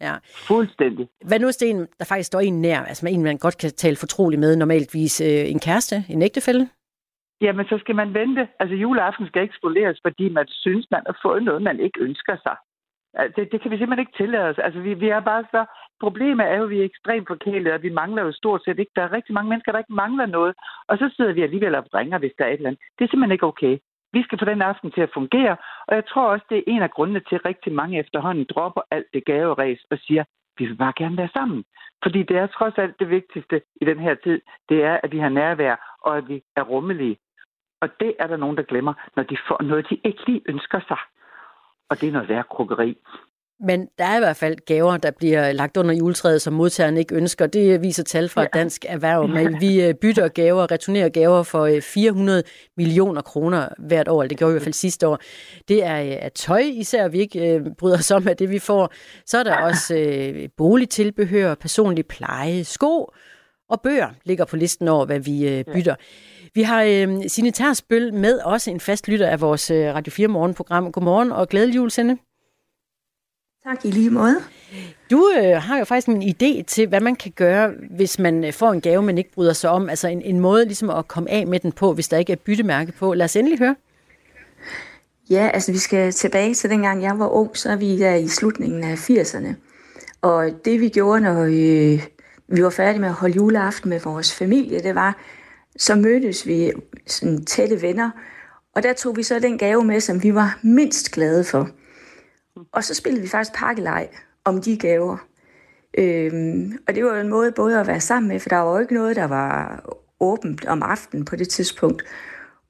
Ja. 0.00 0.14
Fuldstændig. 0.48 1.08
Hvad 1.24 1.38
nu 1.38 1.46
hvis 1.46 1.56
det 1.56 1.70
er 1.70 1.74
en, 1.74 1.86
der 1.98 2.04
faktisk 2.04 2.26
står 2.26 2.40
en 2.40 2.60
nær, 2.60 2.80
altså 2.80 3.08
en, 3.08 3.22
man 3.22 3.38
godt 3.38 3.58
kan 3.58 3.70
tale 3.70 3.96
fortroligt 3.96 4.40
med, 4.40 4.56
normaltvis 4.56 5.20
øh, 5.20 5.50
en 5.52 5.60
kæreste, 5.60 5.96
en 6.08 6.22
ægtefælde? 6.22 6.68
Jamen, 7.40 7.66
så 7.66 7.78
skal 7.78 7.94
man 7.94 8.14
vente. 8.14 8.48
Altså, 8.60 8.74
juleaften 8.74 9.26
skal 9.26 9.42
ikke 9.42 9.56
spoleres, 9.56 9.98
fordi 10.06 10.28
man 10.28 10.46
synes, 10.48 10.86
man 10.90 11.02
har 11.06 11.18
fået 11.22 11.42
noget, 11.42 11.62
man 11.62 11.80
ikke 11.80 12.00
ønsker 12.00 12.36
sig. 12.42 12.56
Det, 13.36 13.52
det 13.52 13.60
kan 13.60 13.70
vi 13.70 13.78
simpelthen 13.78 14.06
ikke 14.06 14.18
tillade 14.22 14.48
os. 14.50 14.58
Altså, 14.58 14.80
vi, 14.80 14.94
vi 14.94 15.08
er 15.08 15.20
bare 15.20 15.44
så... 15.50 15.64
Problemet 16.00 16.46
er 16.46 16.56
jo, 16.56 16.64
at 16.64 16.70
vi 16.70 16.80
er 16.80 16.84
ekstremt 16.84 17.28
forkælet, 17.28 17.72
og 17.72 17.82
vi 17.82 17.90
mangler 18.00 18.22
jo 18.22 18.32
stort 18.32 18.60
set 18.64 18.78
ikke. 18.78 18.92
Der 18.96 19.02
er 19.02 19.12
rigtig 19.12 19.34
mange 19.34 19.48
mennesker, 19.48 19.72
der 19.72 19.78
ikke 19.78 20.00
mangler 20.02 20.26
noget. 20.26 20.54
Og 20.88 20.98
så 20.98 21.14
sidder 21.16 21.32
vi 21.32 21.42
alligevel 21.42 21.74
og 21.74 21.84
ringer, 21.94 22.18
hvis 22.18 22.32
der 22.38 22.44
er 22.44 22.48
et 22.48 22.54
eller 22.54 22.68
andet. 22.68 22.82
Det 22.98 23.04
er 23.04 23.08
simpelthen 23.08 23.32
ikke 23.32 23.46
okay. 23.46 23.78
Vi 24.16 24.22
skal 24.22 24.38
få 24.38 24.44
den 24.44 24.62
aften 24.62 24.90
til 24.90 25.00
at 25.00 25.14
fungere, 25.14 25.56
og 25.88 25.94
jeg 25.94 26.04
tror 26.06 26.26
også, 26.32 26.46
det 26.50 26.58
er 26.58 26.62
en 26.66 26.82
af 26.82 26.90
grundene 26.90 27.20
til, 27.20 27.34
at 27.34 27.44
rigtig 27.44 27.72
mange 27.72 27.98
efterhånden 27.98 28.46
dropper 28.54 28.82
alt 28.90 29.06
det 29.14 29.24
gaveræs 29.24 29.80
og 29.90 29.98
siger, 29.98 30.24
vi 30.58 30.64
vil 30.66 30.76
bare 30.76 30.92
gerne 30.96 31.16
være 31.16 31.34
sammen. 31.38 31.64
Fordi 32.02 32.22
det 32.22 32.36
er 32.36 32.46
trods 32.46 32.74
alt 32.78 32.98
det 33.00 33.10
vigtigste 33.10 33.62
i 33.80 33.84
den 33.84 33.98
her 33.98 34.14
tid, 34.14 34.40
det 34.68 34.84
er, 34.84 35.00
at 35.02 35.12
vi 35.12 35.18
har 35.18 35.28
nærvær, 35.28 35.96
og 36.00 36.16
at 36.16 36.28
vi 36.28 36.42
er 36.56 36.62
rummelige. 36.62 37.16
Og 37.80 37.88
det 38.00 38.14
er 38.18 38.26
der 38.26 38.36
nogen, 38.36 38.56
der 38.56 38.62
glemmer, 38.62 38.94
når 39.16 39.22
de 39.22 39.36
får 39.48 39.62
noget, 39.62 39.90
de 39.90 40.00
ikke 40.04 40.26
lige 40.26 40.42
ønsker 40.46 40.80
sig. 40.88 40.98
Og 41.90 42.00
det 42.00 42.08
er 42.08 42.12
noget 42.12 42.28
værd 42.28 42.48
krukkeri. 42.48 42.98
Men 43.64 43.88
der 43.98 44.04
er 44.04 44.16
i 44.16 44.18
hvert 44.18 44.36
fald 44.36 44.56
gaver, 44.66 44.96
der 44.96 45.10
bliver 45.10 45.52
lagt 45.52 45.76
under 45.76 45.94
juletræet, 45.94 46.42
som 46.42 46.52
modtageren 46.52 46.96
ikke 46.96 47.14
ønsker. 47.14 47.46
Det 47.46 47.82
viser 47.82 48.02
tal 48.02 48.28
fra 48.28 48.42
ja. 48.42 48.46
Dansk 48.54 48.84
Erhverv. 48.88 49.28
Men 49.38 49.60
vi 49.60 49.82
øh, 49.82 49.94
bytter 49.94 50.28
gaver, 50.28 50.70
returnerer 50.70 51.08
gaver 51.08 51.42
for 51.42 51.80
400 51.82 52.38
øh, 52.38 52.44
millioner 52.76 53.22
kroner 53.22 53.68
hvert 53.78 54.08
år. 54.08 54.22
Det 54.22 54.38
gjorde 54.38 54.52
vi 54.52 54.54
i 54.54 54.58
hvert 54.58 54.64
fald 54.64 54.74
sidste 54.74 55.08
år. 55.08 55.18
Det 55.68 55.84
er, 55.84 56.24
øh, 56.24 56.30
tøj, 56.34 56.62
især 56.72 57.08
vi 57.08 57.18
ikke 57.18 57.64
bryder 57.78 57.98
os 57.98 58.10
om 58.10 58.28
af 58.28 58.36
det, 58.36 58.50
vi 58.50 58.58
får. 58.58 58.92
Så 59.26 59.38
er 59.38 59.42
der 59.42 59.56
også 59.56 60.48
boligtilbehør, 60.56 61.54
personlig 61.54 62.06
pleje, 62.06 62.64
sko 62.64 63.12
og 63.68 63.80
bøger 63.80 64.08
ligger 64.24 64.44
på 64.44 64.56
listen 64.56 64.88
over, 64.88 65.06
hvad 65.06 65.20
vi 65.20 65.64
bytter. 65.72 65.94
Vi 66.54 66.62
har 66.62 66.82
øh, 66.82 67.22
Signe 67.28 67.50
Tersbøl 67.50 68.14
med, 68.14 68.38
også 68.38 68.70
en 68.70 68.80
fast 68.80 69.08
lytter 69.08 69.28
af 69.28 69.40
vores 69.40 69.70
Radio 69.70 70.10
4 70.10 70.28
morgenprogram. 70.28 70.92
Godmorgen 70.92 71.32
og 71.32 71.48
glædelig 71.48 71.76
jul, 71.76 71.90
Sende. 71.90 72.18
Tak 73.64 73.84
i 73.84 73.90
lige 73.90 74.10
måde. 74.10 74.36
Du 75.10 75.30
øh, 75.38 75.62
har 75.62 75.78
jo 75.78 75.84
faktisk 75.84 76.08
en 76.08 76.22
idé 76.22 76.62
til, 76.62 76.88
hvad 76.88 77.00
man 77.00 77.16
kan 77.16 77.32
gøre, 77.36 77.72
hvis 77.96 78.18
man 78.18 78.44
øh, 78.44 78.52
får 78.52 78.72
en 78.72 78.80
gave, 78.80 79.02
man 79.02 79.18
ikke 79.18 79.32
bryder 79.32 79.52
sig 79.52 79.70
om. 79.70 79.88
Altså 79.88 80.08
en, 80.08 80.22
en 80.22 80.40
måde 80.40 80.64
ligesom 80.64 80.90
at 80.90 81.08
komme 81.08 81.30
af 81.30 81.46
med 81.46 81.60
den 81.60 81.72
på, 81.72 81.92
hvis 81.92 82.08
der 82.08 82.16
ikke 82.16 82.32
er 82.32 82.36
byttemærke 82.36 82.92
på. 82.92 83.14
Lad 83.14 83.24
os 83.24 83.36
endelig 83.36 83.58
høre. 83.58 83.76
Ja, 85.30 85.50
altså 85.54 85.72
vi 85.72 85.78
skal 85.78 86.12
tilbage 86.12 86.54
til 86.54 86.70
dengang 86.70 87.02
jeg 87.02 87.18
var 87.18 87.28
ung, 87.28 87.56
så 87.56 87.70
er 87.70 87.76
vi 87.76 87.98
der 87.98 88.14
i 88.14 88.28
slutningen 88.28 88.84
af 88.84 89.10
80'erne. 89.10 89.54
Og 90.22 90.50
det 90.64 90.80
vi 90.80 90.88
gjorde, 90.88 91.20
når 91.20 91.42
øh, 91.42 92.02
vi 92.48 92.64
var 92.64 92.70
færdige 92.70 93.00
med 93.00 93.08
at 93.08 93.14
holde 93.14 93.34
juleaften 93.34 93.90
med 93.90 94.00
vores 94.00 94.34
familie, 94.34 94.80
det 94.80 94.94
var, 94.94 95.16
så 95.76 95.94
mødtes 95.94 96.46
vi 96.46 96.72
sådan 97.06 97.44
tætte 97.44 97.82
venner, 97.82 98.10
og 98.74 98.82
der 98.82 98.92
tog 98.92 99.16
vi 99.16 99.22
så 99.22 99.38
den 99.38 99.58
gave 99.58 99.84
med, 99.84 100.00
som 100.00 100.22
vi 100.22 100.34
var 100.34 100.58
mindst 100.62 101.10
glade 101.10 101.44
for. 101.44 101.70
Og 102.72 102.84
så 102.84 102.94
spillede 102.94 103.22
vi 103.22 103.28
faktisk 103.28 103.56
pakkelej 103.56 104.08
om 104.44 104.60
de 104.60 104.78
gaver. 104.78 105.16
Øhm, 105.98 106.78
og 106.88 106.94
det 106.94 107.04
var 107.04 107.20
en 107.20 107.28
måde 107.28 107.52
både 107.52 107.80
at 107.80 107.86
være 107.86 108.00
sammen 108.00 108.28
med, 108.28 108.40
for 108.40 108.48
der 108.48 108.56
var 108.56 108.72
jo 108.72 108.78
ikke 108.78 108.94
noget, 108.94 109.16
der 109.16 109.24
var 109.24 109.84
åbent 110.20 110.64
om 110.64 110.82
aftenen 110.82 111.24
på 111.24 111.36
det 111.36 111.48
tidspunkt. 111.48 112.02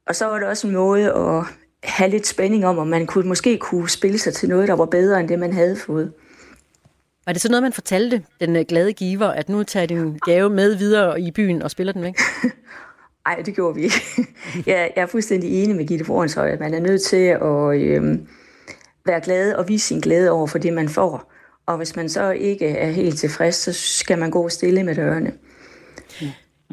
Og 0.07 0.15
så 0.15 0.27
var 0.27 0.39
det 0.39 0.49
også 0.49 0.67
en 0.67 0.73
måde 0.73 1.13
at 1.13 1.45
have 1.85 2.11
lidt 2.11 2.27
spænding 2.27 2.67
om, 2.67 2.79
om 2.79 2.87
man 2.87 3.07
kunne, 3.07 3.29
måske 3.29 3.59
kunne 3.59 3.91
spille 3.91 4.19
sig 4.19 4.35
til 4.35 4.49
noget, 4.49 4.69
der 4.69 4.75
var 4.75 4.87
bedre 4.87 5.21
end 5.21 5.29
det, 5.29 5.39
man 5.39 5.53
havde 5.53 5.77
fået. 5.77 6.13
Var 7.27 7.33
det 7.33 7.43
så 7.43 7.49
noget, 7.49 7.63
man 7.63 7.73
fortalte 7.73 8.25
den 8.41 8.57
øh, 8.57 8.65
glade 8.69 8.93
giver, 8.93 9.29
at 9.29 9.49
nu 9.49 9.63
tager 9.63 9.87
din 9.87 10.19
gave 10.19 10.51
med 10.51 10.75
videre 10.75 11.21
i 11.21 11.31
byen 11.31 11.63
og 11.63 11.71
spiller 11.71 11.93
den 11.93 12.03
væk? 12.03 12.15
Nej, 13.27 13.43
det 13.47 13.55
gjorde 13.55 13.75
vi 13.75 13.83
ikke. 13.83 13.97
jeg, 14.67 14.93
jeg 14.97 15.03
er 15.03 15.07
fuldstændig 15.07 15.63
enig 15.63 15.77
med 15.77 15.87
Gitte 15.87 16.05
Forenshøj, 16.05 16.51
at 16.51 16.61
man 16.61 16.75
er 16.75 16.81
nødt 16.81 17.03
til 17.03 17.27
at... 17.27 17.81
Øhm, 17.81 18.27
være 19.07 19.21
glad 19.21 19.55
og 19.55 19.69
vise 19.69 19.87
sin 19.87 20.01
glæde 20.01 20.31
over 20.31 20.47
for 20.47 20.59
det, 20.59 20.73
man 20.73 20.89
får. 20.89 21.33
Og 21.67 21.77
hvis 21.77 21.97
man 21.97 22.09
så 22.09 22.31
ikke 22.31 22.69
er 22.69 22.91
helt 22.91 23.19
tilfreds, 23.19 23.55
så 23.55 23.73
skal 23.73 24.19
man 24.19 24.31
gå 24.31 24.49
stille 24.49 24.85
med 24.85 24.95
dørene. 24.95 25.33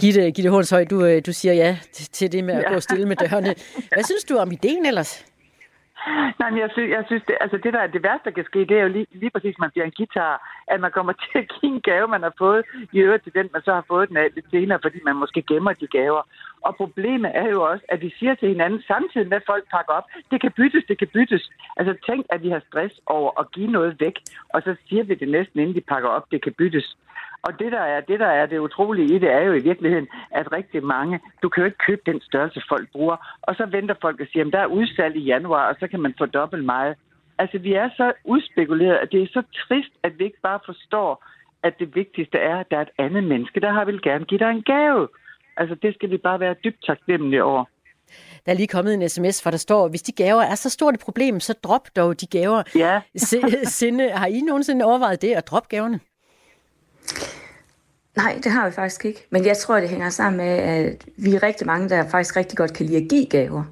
Gitte, 0.02 0.32
Gitte 0.32 0.50
Hornshøj, 0.50 0.84
du, 0.84 1.06
øh, 1.06 1.22
du 1.26 1.34
siger 1.34 1.54
ja 1.54 1.78
til 1.92 2.32
det 2.32 2.44
med 2.44 2.54
at 2.54 2.64
ja. 2.68 2.74
gå 2.74 2.80
stille 2.80 3.08
med 3.08 3.16
dørene. 3.16 3.56
Hvad 3.94 4.04
synes 4.04 4.24
du 4.24 4.38
om 4.38 4.52
ideen 4.52 4.86
ellers? 4.86 5.26
Nej, 6.40 6.50
men 6.50 6.60
jeg 6.60 6.70
synes, 6.74 6.90
jeg 6.98 7.04
synes 7.08 7.24
det, 7.28 7.36
altså 7.42 7.58
det, 7.64 7.74
der 7.74 7.80
er 7.80 7.88
det 7.88 8.04
værste, 8.04 8.26
der 8.26 8.36
kan 8.36 8.46
ske, 8.46 8.60
det 8.60 8.78
er 8.78 8.84
jo 8.88 8.92
lige, 8.98 9.08
lige 9.12 9.34
præcis, 9.36 9.56
at 9.56 9.64
man 9.64 9.72
bliver 9.72 9.86
en 9.86 9.98
guitar, 9.98 10.34
at 10.68 10.80
man 10.82 10.92
kommer 10.92 11.14
til 11.24 11.38
at 11.42 11.52
give 11.54 11.74
en 11.76 11.82
gave, 11.82 12.08
man 12.08 12.24
har 12.24 12.34
fået, 12.38 12.62
i 12.92 12.98
øvrigt 13.00 13.24
til 13.24 13.34
den, 13.34 13.50
man 13.54 13.62
så 13.62 13.74
har 13.74 13.86
fået 13.88 14.10
den 14.10 14.18
af 14.18 14.28
lidt 14.36 14.50
senere, 14.52 14.80
fordi 14.82 15.00
man 15.06 15.16
måske 15.16 15.42
gemmer 15.42 15.74
de 15.74 15.88
gaver. 15.88 16.24
Og 16.62 16.76
problemet 16.76 17.32
er 17.34 17.48
jo 17.50 17.64
også, 17.72 17.86
at 17.90 18.02
vi 18.02 18.14
siger 18.20 18.36
til 18.36 18.48
hinanden, 18.48 18.82
samtidig 18.82 19.28
med 19.28 19.38
at 19.38 19.50
folk 19.52 19.64
pakker 19.72 19.94
op, 19.94 20.08
det 20.32 20.42
kan 20.42 20.52
byttes, 20.52 20.84
det 20.88 20.98
kan 20.98 21.08
byttes. 21.08 21.50
Altså 21.78 21.94
tænk, 22.08 22.26
at 22.30 22.44
vi 22.44 22.50
har 22.50 22.62
stress 22.68 23.00
over 23.06 23.40
at 23.40 23.52
give 23.52 23.72
noget 23.72 24.00
væk, 24.00 24.18
og 24.50 24.62
så 24.62 24.76
siger 24.88 25.04
vi 25.04 25.16
det 25.16 25.30
næsten, 25.30 25.60
inden 25.60 25.76
de 25.76 25.82
pakker 25.82 26.10
op, 26.10 26.32
det 26.32 26.44
kan 26.44 26.54
byttes. 26.54 26.98
Og 27.44 27.60
det 27.60 27.72
der, 27.72 27.82
er, 27.82 28.02
det, 28.02 28.20
der 28.20 28.28
er 28.42 28.46
det 28.46 28.60
utrolige 28.60 29.16
i 29.16 29.20
det, 29.20 29.32
er 29.32 29.40
jo 29.40 29.54
i 29.54 29.64
virkeligheden, 29.64 30.08
at 30.32 30.52
rigtig 30.52 30.84
mange, 30.84 31.20
du 31.42 31.50
kan 31.50 31.62
jo 31.62 31.66
ikke 31.66 31.86
købe 31.88 32.02
den 32.06 32.22
størrelse, 32.22 32.62
folk 32.70 32.92
bruger. 32.92 33.38
Og 33.42 33.56
så 33.56 33.66
venter 33.66 33.96
folk 34.02 34.22
og 34.22 34.28
siger, 34.32 34.46
at 34.46 34.54
der 34.54 34.60
er 34.60 34.66
udsalg 34.66 35.16
i 35.16 35.20
januar, 35.20 35.70
og 35.70 35.76
så 35.80 35.88
kan 35.88 36.02
man 36.02 36.14
få 36.18 36.26
dobbelt 36.26 36.66
meget. 36.66 36.96
Altså, 37.38 37.58
vi 37.58 37.74
er 37.74 37.90
så 37.98 38.14
udspekuleret, 38.26 38.96
at 38.96 39.12
det 39.12 39.22
er 39.22 39.28
så 39.28 39.44
trist, 39.54 39.94
at 40.04 40.20
vi 40.20 40.24
ikke 40.24 40.42
bare 40.44 40.60
forstår, 40.66 41.26
at 41.64 41.80
det 41.80 41.96
vigtigste 41.96 42.38
er, 42.38 42.58
at 42.58 42.72
der 42.72 42.78
er 42.78 42.82
et 42.82 42.98
andet 42.98 43.24
menneske, 43.24 43.60
der 43.60 43.72
har 43.72 43.86
vil 43.86 44.02
gerne 44.02 44.26
give 44.26 44.40
dig 44.40 44.50
en 44.52 44.64
gave. 44.64 45.08
Altså, 45.58 45.76
det 45.82 45.94
skal 45.94 46.10
vi 46.10 46.18
bare 46.18 46.40
være 46.40 46.56
dybt 46.64 46.84
taknemmelige 46.86 47.44
over. 47.44 47.66
Der 48.46 48.52
er 48.52 48.56
lige 48.56 48.68
kommet 48.68 48.94
en 48.94 49.10
sms, 49.10 49.40
hvor 49.40 49.52
der 49.52 49.58
står, 49.58 49.88
hvis 49.88 50.02
de 50.02 50.12
gaver 50.12 50.42
er 50.42 50.56
så 50.56 50.70
stort 50.70 50.94
et 50.94 51.00
problem, 51.00 51.40
så 51.40 51.54
drop 51.54 51.88
dog 51.96 52.22
de 52.22 52.28
gaver. 52.28 52.64
Ja. 52.76 53.02
Sinde, 53.64 54.10
har 54.10 54.28
I 54.28 54.42
nogensinde 54.42 54.86
overvejet 54.86 55.22
det, 55.22 55.34
at 55.34 55.48
droppe 55.48 55.68
gaverne? 55.70 56.00
Nej, 58.16 58.40
det 58.44 58.52
har 58.52 58.70
vi 58.70 58.76
faktisk 58.76 59.06
ikke. 59.06 59.28
Men 59.30 59.46
jeg 59.46 59.58
tror, 59.58 59.80
det 59.80 59.90
hænger 59.90 60.10
sammen 60.10 60.38
med, 60.38 60.58
at 60.58 61.06
vi 61.18 61.36
er 61.36 61.44
rigtig 61.44 61.68
mange, 61.68 61.90
der 61.90 62.10
faktisk 62.10 62.36
rigtig 62.36 62.58
godt 62.58 62.74
kan 62.74 62.86
lide 62.86 62.98
at 62.98 63.10
give 63.10 63.26
gaver. 63.26 63.64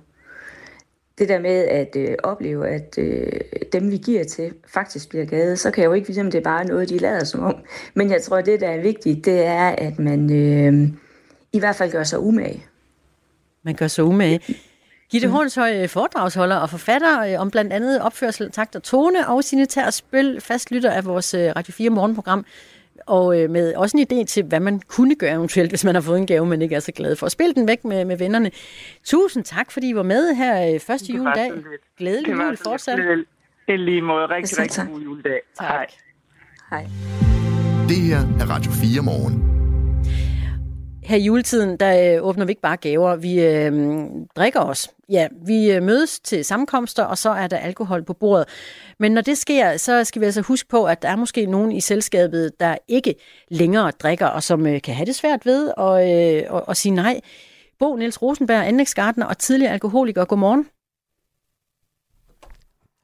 Det 1.17 1.29
der 1.29 1.39
med 1.39 1.67
at 1.67 1.95
øh, 1.95 2.15
opleve, 2.23 2.67
at 2.67 2.97
øh, 2.97 3.31
dem 3.73 3.91
vi 3.91 3.97
giver 3.97 4.23
til 4.23 4.53
faktisk 4.67 5.09
bliver 5.09 5.25
glade, 5.25 5.57
så 5.57 5.71
kan 5.71 5.81
jeg 5.81 5.87
jo 5.87 5.93
ikke 5.93 6.07
vide, 6.07 6.21
om 6.21 6.31
det 6.31 6.37
er 6.37 6.43
bare 6.43 6.65
noget, 6.65 6.89
de 6.89 6.97
lader 6.97 7.23
som 7.23 7.43
om. 7.43 7.55
Men 7.93 8.11
jeg 8.11 8.21
tror, 8.21 8.41
det 8.41 8.61
der 8.61 8.69
er 8.69 8.81
vigtigt, 8.81 9.25
det 9.25 9.45
er, 9.45 9.75
at 9.77 9.99
man 9.99 10.33
øh, 10.33 10.89
i 11.53 11.59
hvert 11.59 11.75
fald 11.75 11.91
gør 11.91 12.03
sig 12.03 12.19
umage. 12.19 12.65
Man 13.63 13.75
gør 13.75 13.87
sig 13.87 14.03
umage. 14.03 14.39
Gitte 15.11 15.27
mm. 15.27 15.33
Hornshøj, 15.33 15.87
foredragsholder 15.87 16.55
og 16.55 16.69
forfatter 16.69 17.21
øh, 17.21 17.41
om 17.41 17.51
blandt 17.51 17.73
andet 17.73 18.01
opførsel, 18.01 18.51
takt 18.51 18.75
og 18.75 18.83
tone, 18.83 19.27
og 19.27 19.43
sine 19.43 19.65
Spøl, 19.91 20.41
fastlytter 20.41 20.91
af 20.91 21.05
vores 21.05 21.33
øh, 21.33 21.51
Radio 21.55 21.73
4 21.73 21.89
morgenprogram, 21.89 22.45
og 23.05 23.41
øh, 23.41 23.49
med 23.49 23.75
også 23.75 23.97
en 23.97 24.07
idé 24.11 24.25
til, 24.25 24.43
hvad 24.43 24.59
man 24.59 24.81
kunne 24.87 25.15
gøre 25.15 25.31
eventuelt, 25.31 25.71
hvis 25.71 25.85
man 25.85 25.95
har 25.95 26.01
fået 26.01 26.17
en 26.17 26.27
gave, 26.27 26.45
man 26.45 26.61
ikke 26.61 26.75
er 26.75 26.79
så 26.79 26.91
glad 26.91 27.15
for. 27.15 27.27
Spil 27.27 27.55
den 27.55 27.67
væk 27.67 27.85
med, 27.85 28.05
med 28.05 28.17
vennerne. 28.17 28.51
Tusind 29.03 29.43
tak, 29.43 29.71
fordi 29.71 29.89
I 29.89 29.95
var 29.95 30.03
med 30.03 30.35
her 30.35 30.79
første 30.79 31.13
juledag. 31.13 31.51
Glædelig 31.97 32.31
jul 32.31 32.57
fortsat. 32.57 32.99
I 33.67 33.77
lige 33.77 34.01
måde. 34.01 34.25
Rigtig, 34.25 34.59
rigtig 34.59 34.83
god 34.87 35.01
juledag. 35.01 35.39
Tak. 35.59 35.69
Hej. 35.69 35.87
Hej. 36.69 36.87
Det 37.87 37.97
her 37.97 38.17
er 38.17 38.49
Radio 38.49 38.71
4 38.71 39.01
morgen 39.01 39.58
her 41.09 41.17
i 41.17 41.21
juletiden, 41.21 41.77
der 41.77 42.15
øh, 42.17 42.23
åbner 42.25 42.45
vi 42.45 42.51
ikke 42.51 42.61
bare 42.61 42.77
gaver, 42.77 43.15
vi 43.15 43.41
øh, 43.41 43.71
drikker 44.35 44.59
os. 44.59 44.89
Ja, 45.09 45.27
vi 45.45 45.71
øh, 45.71 45.83
mødes 45.83 46.19
til 46.19 46.45
sammenkomster, 46.45 47.03
og 47.03 47.17
så 47.17 47.29
er 47.29 47.47
der 47.47 47.57
alkohol 47.57 48.03
på 48.03 48.13
bordet. 48.13 48.45
Men 48.99 49.11
når 49.11 49.21
det 49.21 49.37
sker, 49.37 49.77
så 49.77 50.03
skal 50.03 50.19
vi 50.19 50.25
altså 50.25 50.41
huske 50.41 50.69
på, 50.69 50.85
at 50.85 51.01
der 51.01 51.09
er 51.09 51.15
måske 51.15 51.45
nogen 51.45 51.71
i 51.71 51.81
selskabet, 51.81 52.59
der 52.59 52.77
ikke 52.87 53.15
længere 53.47 53.91
drikker, 53.91 54.25
og 54.25 54.43
som 54.43 54.67
øh, 54.67 54.81
kan 54.81 54.95
have 54.95 55.05
det 55.05 55.15
svært 55.15 55.45
ved 55.45 55.71
at, 55.77 55.93
øh, 55.93 56.57
at, 56.57 56.63
at 56.67 56.77
sige 56.77 56.95
nej. 56.95 57.21
Bo 57.79 57.95
Niels 57.95 58.21
Rosenberg, 58.21 58.67
anlægsgartner 58.67 59.25
og 59.25 59.37
tidligere 59.37 59.73
alkoholiker. 59.73 60.25
Godmorgen. 60.25 60.67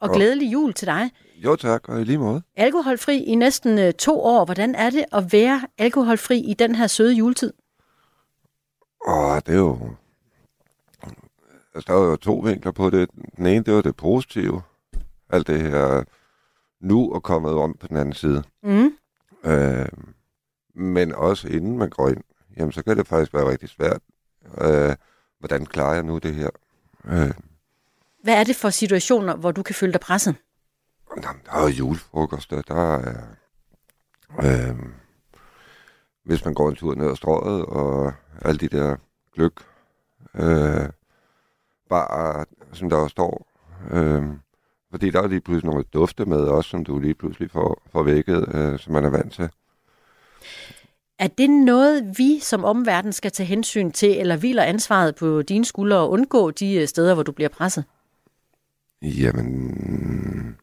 Og 0.01 0.15
glædelig 0.15 0.53
jul 0.53 0.73
til 0.73 0.87
dig. 0.87 1.09
Jo 1.35 1.55
tak, 1.55 1.89
og 1.89 2.01
i 2.01 2.03
lige 2.03 2.17
måde. 2.17 2.41
Alkoholfri 2.55 3.23
i 3.23 3.35
næsten 3.35 3.79
øh, 3.79 3.93
to 3.93 4.21
år. 4.21 4.45
Hvordan 4.45 4.75
er 4.75 4.89
det 4.89 5.05
at 5.11 5.33
være 5.33 5.61
alkoholfri 5.77 6.39
i 6.39 6.53
den 6.53 6.75
her 6.75 6.87
søde 6.87 7.13
juletid? 7.13 7.53
Og 9.05 9.45
det 9.45 9.53
er 9.53 9.57
jo... 9.59 9.95
Altså, 11.75 11.93
der 11.93 11.99
er 11.99 12.05
jo 12.09 12.15
to 12.15 12.35
vinkler 12.35 12.71
på 12.71 12.89
det. 12.89 13.09
Den 13.37 13.45
ene, 13.45 13.63
det 13.63 13.73
var 13.73 13.81
det 13.81 13.95
positive. 13.95 14.61
Alt 15.29 15.47
det 15.47 15.61
her 15.61 16.03
nu 16.79 17.13
og 17.13 17.23
kommet 17.23 17.53
om 17.53 17.77
på 17.79 17.87
den 17.87 17.97
anden 17.97 18.13
side. 18.13 18.43
Mm. 18.63 18.91
Øh, 19.43 19.87
men 20.75 21.15
også 21.15 21.47
inden 21.47 21.77
man 21.77 21.89
går 21.89 22.09
ind, 22.09 22.23
jamen 22.57 22.71
så 22.71 22.83
kan 22.83 22.97
det 22.97 23.07
faktisk 23.07 23.33
være 23.33 23.49
rigtig 23.49 23.69
svært. 23.69 24.01
Øh, 24.61 24.95
hvordan 25.39 25.65
klarer 25.65 25.93
jeg 25.93 26.03
nu 26.03 26.17
det 26.17 26.35
her? 26.35 26.49
Øh, 27.05 27.31
Hvad 28.23 28.33
er 28.39 28.43
det 28.43 28.55
for 28.55 28.69
situationer, 28.69 29.35
hvor 29.35 29.51
du 29.51 29.63
kan 29.63 29.75
føle 29.75 29.93
dig 29.93 30.01
presset? 30.01 30.35
Jamen, 31.09 31.23
der 31.45 31.51
er 31.51 31.61
jo 31.61 31.67
julefrokoster, 31.67 32.61
der 32.61 32.95
er... 32.95 33.21
Øh, 34.43 34.75
hvis 36.25 36.45
man 36.45 36.53
går 36.53 36.69
en 36.69 36.75
tur 36.75 36.95
ned 36.95 37.09
ad 37.09 37.15
strøget, 37.15 37.65
og 37.65 38.13
alle 38.41 38.59
de 38.59 38.67
der 38.67 38.95
gløk, 39.33 39.53
øh, 40.35 40.89
bare, 41.89 42.45
som 42.73 42.89
der 42.89 42.97
også 42.97 43.11
står. 43.11 43.47
Øh, 43.91 44.23
fordi 44.91 45.09
der 45.09 45.21
er 45.21 45.27
lige 45.27 45.41
pludselig 45.41 45.69
nogle 45.69 45.85
dufte 45.93 46.25
med 46.25 46.37
også, 46.37 46.69
som 46.69 46.85
du 46.85 46.99
lige 46.99 47.13
pludselig 47.13 47.51
får, 47.51 47.81
får 47.91 48.03
vækket, 48.03 48.55
øh, 48.55 48.79
som 48.79 48.93
man 48.93 49.05
er 49.05 49.09
vant 49.09 49.33
til. 49.33 49.49
Er 51.19 51.27
det 51.27 51.49
noget, 51.49 52.17
vi 52.17 52.39
som 52.39 52.63
omverden 52.63 53.13
skal 53.13 53.31
tage 53.31 53.47
hensyn 53.47 53.91
til, 53.91 54.19
eller 54.19 54.37
hviler 54.37 54.63
ansvaret 54.63 55.15
på 55.15 55.41
dine 55.41 55.65
skuldre 55.65 55.97
og 55.97 56.09
undgå 56.09 56.51
de 56.51 56.75
øh, 56.75 56.87
steder, 56.87 57.13
hvor 57.13 57.23
du 57.23 57.31
bliver 57.31 57.49
presset? 57.49 57.83
Jamen, 59.01 60.57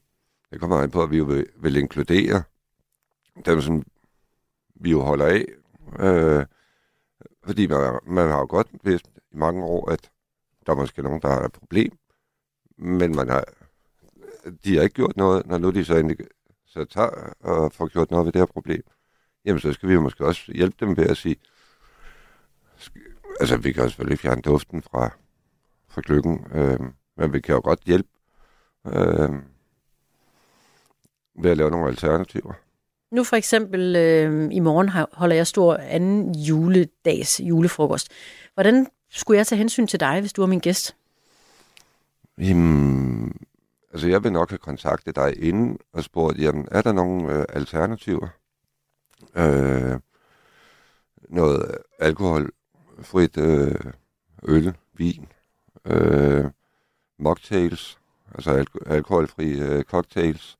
det 0.50 0.60
kommer 0.60 0.76
an 0.76 0.90
på, 0.90 1.02
at 1.02 1.10
vi 1.10 1.16
jo 1.18 1.24
vil, 1.24 1.46
vil 1.56 1.76
inkludere 1.76 2.42
dem, 3.46 3.60
som 3.60 3.82
vi 4.82 4.90
jo 4.90 5.00
holder 5.00 5.26
af. 5.26 5.44
Øh, 5.98 6.46
fordi 7.44 7.66
man, 7.66 7.98
man 8.06 8.28
har 8.28 8.38
jo 8.38 8.46
godt 8.48 8.68
vidst 8.82 9.10
i 9.32 9.36
mange 9.36 9.64
år, 9.64 9.90
at 9.90 10.10
der 10.66 10.72
er 10.72 10.76
måske 10.76 11.02
nogen, 11.02 11.22
der 11.22 11.28
har 11.28 11.40
et 11.40 11.52
problem, 11.52 11.98
men 12.76 13.16
man 13.16 13.28
har, 13.28 13.44
de 14.64 14.76
har 14.76 14.82
ikke 14.82 14.94
gjort 14.94 15.16
noget, 15.16 15.46
når 15.46 15.58
nu 15.58 15.70
de 15.70 15.84
så 15.84 15.96
endelig 15.96 16.26
så 16.66 16.84
tager 16.84 17.32
og 17.40 17.72
får 17.72 17.86
gjort 17.86 18.10
noget 18.10 18.26
ved 18.26 18.32
det 18.32 18.40
her 18.40 18.46
problem. 18.46 18.82
Jamen, 19.44 19.60
så 19.60 19.72
skal 19.72 19.88
vi 19.88 19.94
jo 19.94 20.00
måske 20.00 20.26
også 20.26 20.52
hjælpe 20.52 20.76
dem 20.86 20.96
ved 20.96 21.06
at 21.06 21.16
sige, 21.16 21.36
altså 23.40 23.56
vi 23.56 23.72
kan 23.72 23.82
jo 23.82 23.88
selvfølgelig 23.88 24.18
fjerne 24.18 24.42
duften 24.42 24.82
fra, 24.82 25.10
fra 25.88 26.02
gløggen, 26.04 26.46
øh, 26.54 26.80
men 27.16 27.32
vi 27.32 27.40
kan 27.40 27.54
jo 27.54 27.60
godt 27.64 27.80
hjælpe 27.80 28.08
øh, 28.86 29.30
ved 31.42 31.50
at 31.50 31.56
lave 31.56 31.70
nogle 31.70 31.88
alternativer. 31.88 32.52
Nu 33.12 33.24
for 33.24 33.36
eksempel 33.36 33.96
øh, 33.96 34.48
i 34.52 34.60
morgen 34.60 34.88
holder 35.12 35.36
jeg 35.36 35.46
stor 35.46 35.74
anden 35.74 36.34
juledags 36.34 37.40
julefrokost. 37.40 38.08
Hvordan 38.54 38.86
skulle 39.10 39.38
jeg 39.38 39.46
tage 39.46 39.58
hensyn 39.58 39.86
til 39.86 40.00
dig, 40.00 40.20
hvis 40.20 40.32
du 40.32 40.42
er 40.42 40.46
min 40.46 40.60
gæst? 40.60 40.96
Jamen, 42.38 43.36
altså 43.92 44.08
jeg 44.08 44.24
vil 44.24 44.32
nok 44.32 44.50
have 44.50 44.58
kontaktet 44.58 45.16
dig 45.16 45.42
inden 45.42 45.78
og 45.92 46.04
spurgt, 46.04 46.38
jamen, 46.38 46.68
er 46.70 46.82
der 46.82 46.92
nogle 46.92 47.38
øh, 47.38 47.44
alternativer? 47.48 48.28
Øh, 49.36 50.00
noget 51.28 51.78
alkoholfrit 51.98 53.38
øh, 53.38 53.74
øl, 54.42 54.74
vin, 54.94 55.26
øh, 55.84 56.44
mocktails, 57.18 57.98
altså 58.34 58.50
alko- 58.50 58.92
alkoholfri 58.92 59.60
øh, 59.60 59.84
cocktails. 59.84 60.58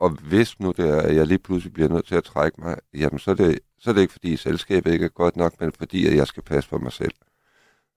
Og 0.00 0.10
hvis 0.10 0.60
nu 0.60 0.72
det 0.76 0.88
er, 0.90 1.00
at 1.00 1.16
jeg 1.16 1.26
lige 1.26 1.38
pludselig 1.38 1.72
bliver 1.72 1.88
nødt 1.88 2.06
til 2.06 2.14
at 2.14 2.24
trække 2.24 2.60
mig, 2.60 2.76
jamen 2.94 3.18
så 3.18 3.30
er 3.30 3.34
det, 3.34 3.58
så 3.78 3.90
er 3.90 3.94
det 3.94 4.00
ikke 4.00 4.12
fordi 4.12 4.36
selskabet 4.36 4.92
ikke 4.92 5.04
er 5.04 5.08
godt 5.08 5.36
nok, 5.36 5.60
men 5.60 5.72
fordi 5.78 6.06
at 6.06 6.16
jeg 6.16 6.26
skal 6.26 6.42
passe 6.42 6.70
på 6.70 6.78
mig 6.78 6.92
selv. 6.92 7.14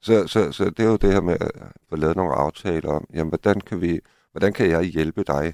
Så, 0.01 0.27
så, 0.27 0.51
så 0.51 0.65
det 0.65 0.79
er 0.79 0.89
jo 0.89 0.95
det 0.95 1.13
her 1.13 1.21
med 1.21 1.37
at 1.41 1.51
få 1.89 1.95
lavet 1.95 2.15
nogle 2.15 2.33
aftaler 2.33 2.89
om, 2.89 3.07
jamen 3.13 3.29
hvordan 3.29 3.61
kan, 3.61 3.81
vi, 3.81 3.99
hvordan 4.31 4.53
kan 4.53 4.69
jeg 4.69 4.83
hjælpe 4.83 5.23
dig, 5.23 5.53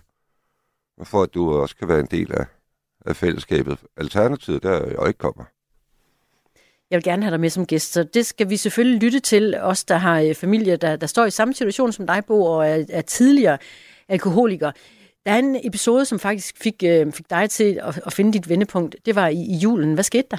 for 1.03 1.23
at 1.23 1.33
du 1.33 1.53
også 1.53 1.75
kan 1.75 1.87
være 1.87 1.99
en 1.99 2.07
del 2.11 2.31
af, 2.33 2.45
af 3.05 3.15
fællesskabet. 3.15 3.77
Alternativet 3.97 4.63
der 4.63 4.71
er, 4.71 4.85
jeg 4.85 5.07
ikke 5.07 5.17
kommer. 5.17 5.43
Jeg 6.91 6.97
vil 6.97 7.03
gerne 7.03 7.23
have 7.23 7.31
dig 7.31 7.39
med 7.39 7.49
som 7.49 7.65
gæst, 7.65 7.93
så 7.93 8.03
det 8.03 8.25
skal 8.25 8.49
vi 8.49 8.57
selvfølgelig 8.57 9.01
lytte 9.01 9.19
til. 9.19 9.55
Os, 9.61 9.83
der 9.83 9.97
har 9.97 10.21
øh, 10.21 10.35
familie, 10.35 10.75
der, 10.75 10.95
der 10.95 11.07
står 11.07 11.25
i 11.25 11.31
samme 11.31 11.53
situation 11.53 11.91
som 11.91 12.07
dig, 12.07 12.25
Bo, 12.25 12.43
og 12.43 12.69
er, 12.69 12.85
er 12.89 13.01
tidligere 13.01 13.57
alkoholiker. 14.07 14.71
Der 15.25 15.31
er 15.31 15.39
en 15.39 15.57
episode, 15.63 16.05
som 16.05 16.19
faktisk 16.19 16.57
fik, 16.57 16.83
øh, 16.83 17.11
fik 17.11 17.29
dig 17.29 17.49
til 17.49 17.79
at, 17.83 18.01
at 18.05 18.13
finde 18.13 18.33
dit 18.33 18.49
vendepunkt. 18.49 18.95
Det 19.05 19.15
var 19.15 19.27
i, 19.27 19.41
i 19.41 19.55
julen. 19.55 19.93
Hvad 19.93 20.03
skete 20.03 20.27
der? 20.31 20.37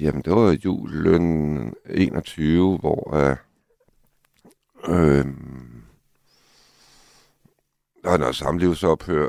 Jamen, 0.00 0.22
det 0.22 0.32
var 0.32 0.58
julen 0.64 1.74
21, 1.90 2.78
hvor 2.78 3.14
øh, 3.14 3.36
øh, 4.88 5.26
der 8.04 8.10
er 8.10 8.16
noget 8.16 8.36
samlivsophør 8.36 9.28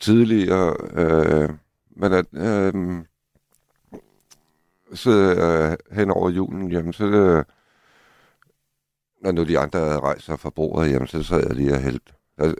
tidligere, 0.00 0.76
øh, 0.92 1.50
men 1.90 2.12
at 2.12 2.26
øh, 2.32 3.04
så 4.94 5.10
øh, 5.10 5.96
hen 5.96 6.10
over 6.10 6.30
julen, 6.30 6.72
jamen 6.72 6.92
så 6.92 7.04
øh, 7.04 7.44
når 9.22 9.32
nu 9.32 9.44
de 9.44 9.58
andre 9.58 9.78
havde 9.78 10.00
rejst 10.00 10.24
sig 10.24 10.38
fra 10.40 10.50
bordet, 10.50 10.92
jamen 10.92 11.08
så 11.08 11.22
sad 11.22 11.46
jeg 11.46 11.56
lige 11.56 11.72
og 11.72 11.80
hældte 11.80 12.12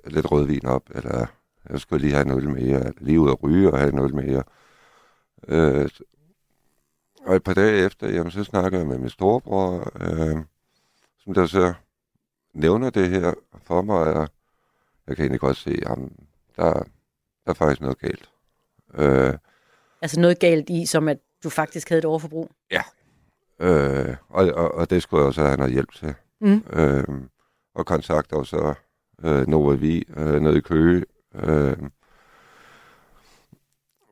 lidt 0.04 0.30
rødvin 0.32 0.66
op, 0.66 0.82
eller 0.94 1.26
jeg 1.70 1.80
skulle 1.80 2.00
lige 2.02 2.14
have 2.14 2.26
en 2.26 2.32
øl 2.38 2.48
mere, 2.48 2.92
lige 2.98 3.20
ud 3.20 3.30
at 3.30 3.42
ryge 3.42 3.70
og 3.72 3.78
have 3.78 3.92
en 3.92 3.98
øl 3.98 4.14
mere. 4.14 4.42
Øh, 5.48 5.88
og 7.22 7.36
et 7.36 7.42
par 7.42 7.54
dage 7.54 7.84
efter, 7.86 8.08
jamen, 8.08 8.30
så 8.30 8.44
snakker 8.44 8.78
jeg 8.78 8.86
med 8.86 8.98
min 8.98 9.10
storebror, 9.10 9.92
øh, 10.00 10.36
som 11.18 11.34
der 11.34 11.46
så 11.46 11.74
nævner 12.54 12.90
det 12.90 13.08
her 13.10 13.34
for 13.62 13.82
mig, 13.82 13.96
og 14.14 14.28
jeg 15.06 15.16
kan 15.16 15.22
egentlig 15.24 15.40
godt 15.40 15.56
se, 15.56 15.70
at 15.86 15.98
der, 16.56 16.72
der 17.44 17.50
er 17.50 17.54
faktisk 17.54 17.80
noget 17.80 17.98
galt. 17.98 18.30
Øh, 18.94 19.34
Altså 20.02 20.20
noget 20.20 20.38
galt 20.38 20.70
i, 20.70 20.86
som 20.86 21.08
at 21.08 21.18
du 21.44 21.50
faktisk 21.50 21.88
havde 21.88 21.98
et 21.98 22.04
overforbrug. 22.04 22.50
øh, 23.58 24.16
og, 24.28 24.46
og, 24.46 24.74
og 24.74 24.90
det 24.90 25.02
skulle 25.02 25.20
jeg 25.20 25.26
også 25.26 25.42
have 25.42 25.56
noget 25.56 25.72
hjælp 25.72 25.92
til. 25.92 26.14
Mm. 26.40 26.64
Øh, 26.72 27.04
og 27.74 27.86
kontakter 27.86 28.42
så 28.42 28.74
øh, 29.24 29.46
Nova 29.46 29.74
Vi 29.74 30.04
øh, 30.16 30.40
nede 30.40 30.58
i 30.58 30.60
Køge 30.60 31.04
øh, 31.34 31.76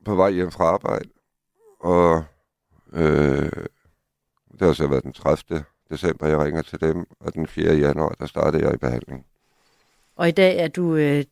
på 0.05 0.15
vej 0.15 0.31
hjem 0.31 0.51
fra 0.51 0.63
arbejde. 0.63 1.09
Og 1.79 2.23
øh, 2.93 3.51
det 4.51 4.61
har 4.61 4.73
så 4.73 4.87
været 4.87 5.03
den 5.03 5.13
30. 5.13 5.63
december, 5.89 6.27
jeg 6.27 6.39
ringer 6.39 6.61
til 6.61 6.81
dem, 6.81 7.05
og 7.19 7.33
den 7.33 7.47
4. 7.47 7.73
januar, 7.73 8.15
der 8.19 8.25
startede 8.25 8.65
jeg 8.65 8.73
i 8.73 8.77
behandling. 8.77 9.25
Og 10.15 10.27
i 10.27 10.31
dag 10.31 10.57
er 10.57 10.67
du 10.67 10.95
øh, 10.95 11.23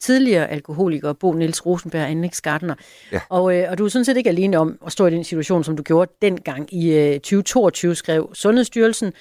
tidligere 0.00 0.50
alkoholiker, 0.50 1.12
Bo 1.12 1.32
Niels 1.32 1.66
Rosenberg, 1.66 2.10
anlægsgartner. 2.10 2.74
Ja. 3.12 3.20
Og, 3.28 3.56
øh, 3.56 3.70
og 3.70 3.78
du 3.78 3.84
er 3.84 3.88
sådan 3.88 4.04
set 4.04 4.16
ikke 4.16 4.30
alene 4.30 4.58
om 4.58 4.78
at 4.86 4.92
stå 4.92 5.06
i 5.06 5.10
den 5.10 5.24
situation, 5.24 5.64
som 5.64 5.76
du 5.76 5.82
gjorde 5.82 6.12
dengang 6.22 6.74
i 6.74 6.92
øh, 6.98 7.14
2022, 7.14 7.94
skrev 7.94 8.30
Sundhedsstyrelsen, 8.34 9.12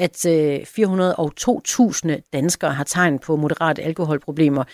at 0.00 0.26
øh, 0.26 0.58
402.000 0.60 2.30
danskere 2.32 2.72
har 2.72 2.84
tegn 2.84 3.18
på 3.18 3.36
moderate 3.36 3.82
alkoholproblemer. 3.82 4.64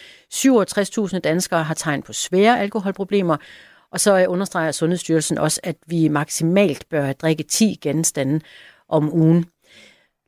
67.000 1.14 1.18
danskere 1.18 1.62
har 1.62 1.74
tegn 1.74 2.02
på 2.02 2.12
svære 2.12 2.60
alkoholproblemer. 2.60 3.36
Og 3.90 4.00
så 4.00 4.18
øh, 4.18 4.24
understreger 4.28 4.72
Sundhedsstyrelsen 4.72 5.38
også, 5.38 5.60
at 5.64 5.76
vi 5.86 6.08
maksimalt 6.08 6.88
bør 6.88 7.12
drikke 7.12 7.42
10 7.42 7.78
genstande 7.82 8.40
om 8.88 9.14
ugen. 9.14 9.44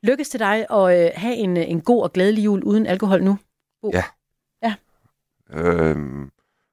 Lykkes 0.03 0.29
til 0.29 0.39
dig 0.39 0.65
at 0.71 1.05
øh, 1.05 1.11
have 1.15 1.35
en, 1.35 1.57
en 1.57 1.81
god 1.81 2.03
og 2.03 2.13
glædelig 2.13 2.45
jul 2.45 2.63
uden 2.63 2.85
alkohol 2.85 3.23
nu? 3.23 3.37
Bo? 3.81 3.91
Ja. 3.93 4.03
Ja. 4.63 4.73
Øh, 5.53 5.97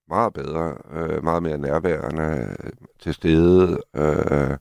meget 0.09 0.33
bedre, 0.33 0.77
øh, 0.93 1.25
meget 1.25 1.43
mere 1.43 1.59
nærværende, 1.59 2.57
øh, 2.65 2.73
til 3.01 3.15
stede. 3.15 3.81
Øh, 3.97 4.57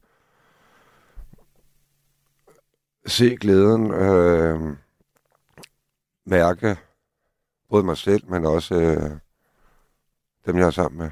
se 3.07 3.35
glæden, 3.35 3.91
øh, 3.91 4.77
mærke 6.25 6.77
både 7.69 7.83
mig 7.83 7.97
selv, 7.97 8.29
men 8.29 8.45
også 8.45 8.75
øh, 8.75 9.11
dem, 10.45 10.57
jeg 10.57 10.65
er 10.65 10.71
sammen 10.71 10.97
med. 10.97 11.09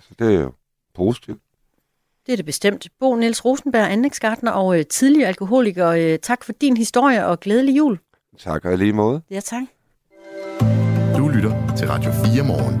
Så 0.00 0.14
det 0.18 0.34
er 0.34 0.40
jo 0.40 0.52
positivt. 0.94 1.42
Det 2.26 2.32
er 2.32 2.36
det 2.36 2.46
bestemt. 2.46 2.88
Bo 3.00 3.14
Niels 3.14 3.44
Rosenberg, 3.44 3.90
anlægsgartner 3.90 4.50
og 4.50 4.78
øh, 4.78 4.86
tidligere 4.86 5.28
alkoholiker. 5.28 5.88
Øh, 5.88 6.18
tak 6.18 6.44
for 6.44 6.52
din 6.52 6.76
historie 6.76 7.26
og 7.26 7.40
glædelig 7.40 7.76
jul. 7.76 7.98
Tak 8.38 8.64
og 8.64 8.72
i 8.72 8.76
lige 8.76 8.92
måde. 8.92 9.22
Ja, 9.30 9.40
tak. 9.40 9.62
Du 11.16 11.28
lytter 11.28 11.74
til 11.76 11.88
Radio 11.88 12.10
4 12.12 12.44
morgen. 12.44 12.80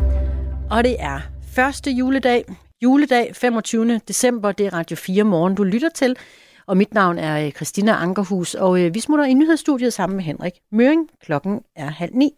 Og 0.70 0.84
det 0.84 0.96
er 0.98 1.20
første 1.54 1.90
juledag. 1.90 2.44
Juledag 2.82 3.36
25. 3.36 4.00
december. 4.08 4.52
Det 4.52 4.66
er 4.66 4.72
Radio 4.72 4.96
4 4.96 5.24
morgen, 5.24 5.54
du 5.54 5.64
lytter 5.64 5.88
til. 5.88 6.16
Og 6.66 6.76
mit 6.76 6.94
navn 6.94 7.18
er 7.18 7.46
øh, 7.46 7.52
Christina 7.52 7.92
Ankerhus, 7.92 8.54
og 8.54 8.80
øh, 8.80 8.94
vi 8.94 9.00
smutter 9.00 9.24
i 9.24 9.34
nyhedsstudiet 9.34 9.92
sammen 9.92 10.16
med 10.16 10.24
Henrik 10.24 10.52
Møring. 10.72 11.08
Klokken 11.24 11.60
er 11.76 11.90
halv 11.90 12.14
ni. 12.14 12.30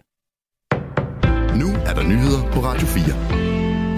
Nu 1.61 1.67
er 1.87 1.95
der 1.95 2.03
nyheder 2.03 2.53
på 2.53 2.61
Radio 2.61 2.87
4. 2.87 3.45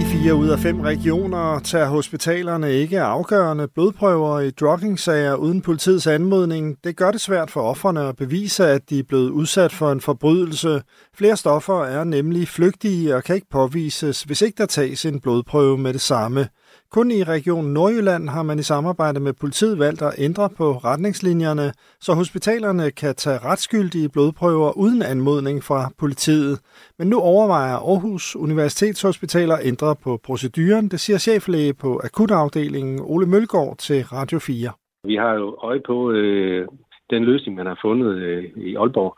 I 0.01 0.05
fire 0.05 0.35
ud 0.35 0.49
af 0.49 0.59
fem 0.59 0.81
regioner 0.81 1.59
tager 1.59 1.87
hospitalerne 1.87 2.73
ikke 2.73 3.01
afgørende 3.01 3.69
blodprøver 3.69 4.41
i 4.41 4.51
druggingsager 4.51 5.35
uden 5.35 5.63
politiets 5.63 6.07
anmodning. 6.07 6.77
Det 6.85 6.97
gør 6.97 7.11
det 7.11 7.21
svært 7.21 7.51
for 7.51 7.61
offerne 7.61 8.01
at 8.01 8.17
bevise, 8.17 8.67
at 8.67 8.91
de 8.91 8.99
er 8.99 9.03
blevet 9.03 9.31
udsat 9.31 9.73
for 9.73 9.93
en 9.93 10.01
forbrydelse. 10.01 10.83
Flere 11.15 11.37
stoffer 11.37 11.85
er 11.85 12.05
nemlig 12.05 12.49
flygtige 12.49 13.17
og 13.17 13.25
kan 13.25 13.35
ikke 13.35 13.51
påvises, 13.51 14.23
hvis 14.23 14.43
ikke 14.43 14.59
der 14.59 14.67
tages 14.67 15.05
en 15.07 15.21
blodprøve 15.21 15.79
med 15.79 15.93
det 15.93 16.01
samme. 16.01 16.49
Kun 16.91 17.11
i 17.11 17.23
Region 17.23 17.65
Nordjylland 17.65 18.29
har 18.29 18.43
man 18.43 18.59
i 18.59 18.63
samarbejde 18.63 19.21
med 19.21 19.33
politiet 19.41 19.79
valgt 19.79 20.03
at 20.03 20.15
ændre 20.19 20.49
på 20.59 20.65
retningslinjerne, 20.73 21.73
så 22.01 22.13
hospitalerne 22.15 22.91
kan 22.91 23.15
tage 23.15 23.39
retsskyldige 23.39 24.09
blodprøver 24.09 24.79
uden 24.79 25.03
anmodning 25.03 25.63
fra 25.63 25.91
politiet. 25.99 26.55
Men 26.99 27.09
nu 27.09 27.19
overvejer 27.21 27.77
Aarhus 27.77 28.37
Universitetshospital 28.37 29.51
at 29.51 29.59
ændre 29.65 29.97
på 30.05 30.19
proceduren, 30.27 30.89
det 30.89 31.01
siger 31.01 31.19
cheflæge 31.19 31.75
på 31.75 32.01
akutafdelingen 32.05 33.01
Ole 33.03 33.27
Mølgaard 33.27 33.77
til 33.79 34.01
Radio 34.17 34.39
4. 34.39 34.71
Vi 35.05 35.15
har 35.15 35.35
jo 35.35 35.59
øje 35.63 35.81
på 35.87 36.11
øh, 36.11 36.69
den 37.11 37.25
løsning, 37.25 37.57
man 37.57 37.67
har 37.67 37.79
fundet 37.83 38.15
øh, 38.17 38.45
i 38.57 38.77
Aalborg. 38.77 39.15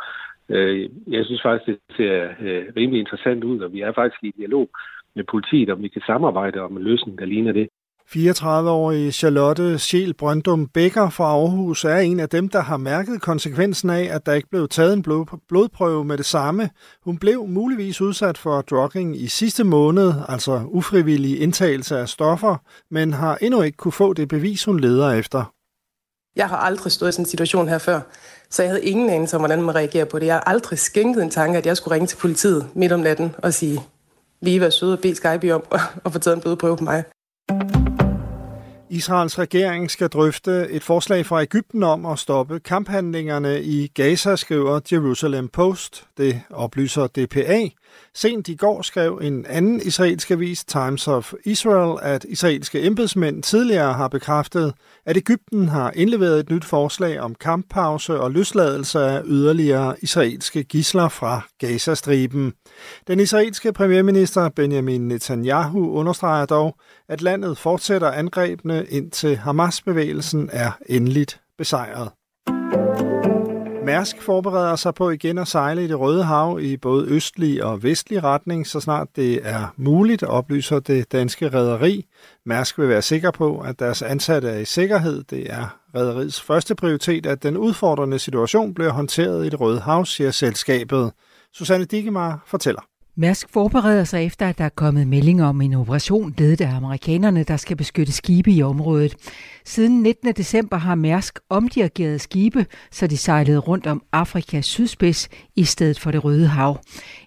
Øh, 0.49 0.91
jeg 1.07 1.25
synes 1.25 1.43
faktisk, 1.43 1.67
det 1.67 1.97
ser 1.97 2.29
øh, 2.41 2.65
rimelig 2.77 3.01
interessant 3.01 3.45
ud, 3.45 3.61
og 3.61 3.73
vi 3.73 3.81
er 3.81 3.93
faktisk 3.93 4.23
i 4.23 4.33
dialog 4.37 4.69
med 5.19 5.25
politiet, 5.35 5.69
om 5.75 5.83
vi 5.83 5.89
kan 5.89 6.03
samarbejde 6.11 6.59
om 6.67 6.77
en 6.77 6.83
løsning, 6.83 7.19
der 7.19 7.27
ligner 7.35 7.53
det. 7.53 7.67
34-årige 8.17 9.13
Charlotte 9.13 9.79
Scheel 9.79 10.15
Brøndum 10.15 10.69
Becker 10.75 11.11
fra 11.11 11.25
Aarhus 11.25 11.85
er 11.85 11.99
en 11.99 12.21
af 12.21 12.29
dem, 12.29 12.49
der 12.49 12.61
har 12.61 12.77
mærket 12.77 13.23
konsekvensen 13.23 13.91
af, 13.91 14.05
at 14.15 14.27
der 14.27 14.33
ikke 14.33 14.51
blev 14.51 14.69
taget 14.69 14.93
en 14.93 15.03
blodprøve 15.49 16.05
med 16.05 16.17
det 16.19 16.25
samme. 16.25 16.71
Hun 17.05 17.19
blev 17.19 17.47
muligvis 17.47 18.01
udsat 18.01 18.39
for 18.39 18.61
drugging 18.61 19.17
i 19.17 19.27
sidste 19.27 19.65
måned, 19.65 20.13
altså 20.29 20.63
ufrivillig 20.67 21.41
indtagelse 21.41 21.99
af 21.99 22.09
stoffer, 22.09 22.57
men 22.91 23.13
har 23.13 23.39
endnu 23.43 23.63
ikke 23.63 23.77
kunne 23.77 23.93
få 23.93 24.13
det 24.13 24.29
bevis, 24.29 24.65
hun 24.65 24.81
leder 24.81 25.11
efter. 25.13 25.53
Jeg 26.37 26.49
har 26.49 26.57
aldrig 26.57 26.93
stået 26.93 27.09
i 27.09 27.13
sådan 27.13 27.23
en 27.23 27.29
situation 27.35 27.69
her 27.69 27.79
før, 27.79 28.01
så 28.51 28.63
jeg 28.63 28.71
havde 28.71 28.85
ingen 28.85 29.11
anelse 29.11 29.37
om, 29.37 29.41
hvordan 29.41 29.63
man 29.63 29.75
reagerer 29.75 30.05
på 30.05 30.19
det. 30.19 30.27
Jeg 30.27 30.35
har 30.35 30.45
aldrig 30.47 30.79
skænket 30.79 31.23
en 31.23 31.31
tanke, 31.31 31.59
at 31.59 31.67
jeg 31.67 31.77
skulle 31.77 31.95
ringe 31.95 32.07
til 32.07 32.17
politiet 32.17 32.67
midt 32.75 32.93
om 32.93 33.01
natten 33.01 33.35
og 33.39 33.55
sige, 33.55 33.81
lige 34.41 34.61
være 34.61 34.71
søde 34.71 34.93
og 34.93 34.99
bede 34.99 35.15
Skype 35.15 35.55
om 35.55 35.63
at 36.05 36.13
få 36.13 36.19
taget 36.19 36.37
en 36.37 36.41
blodprøve 36.41 36.77
på 36.77 36.85
mig. 36.85 37.05
Israels 38.91 39.39
regering 39.39 39.91
skal 39.91 40.09
drøfte 40.09 40.69
et 40.71 40.83
forslag 40.83 41.27
fra 41.27 41.43
Ægypten 41.43 41.83
om 41.83 42.07
at 42.07 42.19
stoppe 42.19 42.61
kamphandlingerne 42.61 43.63
i 43.63 43.87
Gaza, 43.87 44.37
skriver 44.37 44.81
Jerusalem 44.93 45.49
Post. 45.49 46.05
Det 46.19 46.43
oplyser 46.51 47.07
DPA. 47.07 47.69
Sent 48.15 48.49
i 48.49 48.55
går 48.55 48.83
skrev 48.83 49.21
en 49.23 49.47
anden 49.47 49.81
israelsk 49.85 50.31
avis, 50.31 50.65
Times 50.65 51.09
of 51.09 51.33
Israel, 51.45 51.99
at 52.03 52.25
israelske 52.25 52.83
embedsmænd 52.83 53.43
tidligere 53.43 53.93
har 53.93 54.09
bekræftet, 54.09 54.75
at 55.07 55.17
Ægypten 55.17 55.69
har 55.69 55.93
indleveret 55.95 56.41
et 56.41 56.51
nyt 56.51 56.65
forslag 56.65 57.21
om 57.21 57.35
kamppause 57.35 58.21
og 58.21 58.31
løsladelse 58.31 59.01
af 59.01 59.23
yderligere 59.25 59.97
israelske 60.03 60.65
gisler 60.65 61.09
fra 61.09 61.41
Gazastriben. 61.59 62.53
Den 63.07 63.21
israelske 63.21 63.73
premierminister 63.73 64.49
Benjamin 64.49 65.09
Netanyahu 65.09 65.93
understreger 65.93 66.47
dog, 66.47 66.77
at 67.09 67.23
landet 67.23 67.59
fortsætter 67.59 68.11
angrebene 68.11 68.87
indtil 68.91 69.37
Hamas-bevægelsen 69.37 70.51
er 70.53 70.71
endeligt 70.89 71.41
besejret. 71.59 72.18
Mærsk 73.89 74.23
forbereder 74.23 74.77
sig 74.77 74.95
på 74.95 75.11
igen 75.11 75.39
at 75.39 75.49
sejle 75.49 75.85
i 75.85 75.87
det 75.87 76.01
Røde 76.01 76.25
Hav 76.25 76.59
i 76.61 76.77
både 76.77 77.07
østlig 77.09 77.65
og 77.65 77.83
vestlig 77.83 78.25
retning, 78.25 78.67
så 78.67 78.81
snart 78.81 79.09
det 79.17 79.41
er 79.49 79.75
muligt, 79.77 80.23
oplyser 80.23 80.81
det 80.81 81.13
danske 81.13 81.49
rederi. 81.49 82.07
Mærsk 82.47 82.79
vil 82.79 82.89
være 82.89 83.03
sikker 83.03 83.31
på, 83.31 83.59
at 83.61 83.79
deres 83.79 84.03
ansatte 84.03 84.49
er 84.49 84.59
i 84.59 84.65
sikkerhed. 84.65 85.25
Det 85.31 85.53
er 85.53 85.79
rederiets 85.95 86.41
første 86.41 86.75
prioritet, 86.75 87.27
at 87.27 87.43
den 87.43 87.57
udfordrende 87.57 88.19
situation 88.19 88.75
bliver 88.75 88.91
håndteret 88.91 89.47
i 89.47 89.49
det 89.49 89.61
Røde 89.61 89.81
Hav, 89.81 90.05
siger 90.05 90.31
selskabet. 90.31 91.13
Susanne 91.53 91.85
Dikemar 91.85 92.43
fortæller. 92.47 92.98
Mærsk 93.21 93.49
forbereder 93.51 94.05
sig 94.05 94.25
efter, 94.25 94.49
at 94.49 94.59
der 94.59 94.65
er 94.65 94.69
kommet 94.69 95.07
meldinger 95.07 95.47
om 95.47 95.61
en 95.61 95.75
operation 95.75 96.35
ledet 96.39 96.61
af 96.61 96.75
amerikanerne, 96.75 97.43
der 97.43 97.57
skal 97.57 97.77
beskytte 97.77 98.13
skibe 98.13 98.53
i 98.53 98.63
området. 98.63 99.17
Siden 99.65 100.03
19. 100.03 100.33
december 100.33 100.77
har 100.77 100.95
Mærsk 100.95 101.39
omdirigeret 101.51 102.21
skibe, 102.21 102.67
så 102.91 103.07
de 103.07 103.17
sejlede 103.17 103.59
rundt 103.59 103.87
om 103.87 104.03
Afrikas 104.13 104.67
sydspids 104.67 105.29
i 105.57 105.65
stedet 105.65 106.01
for 106.01 106.11
det 106.11 106.25
Røde 106.25 106.47
Hav. 106.47 106.79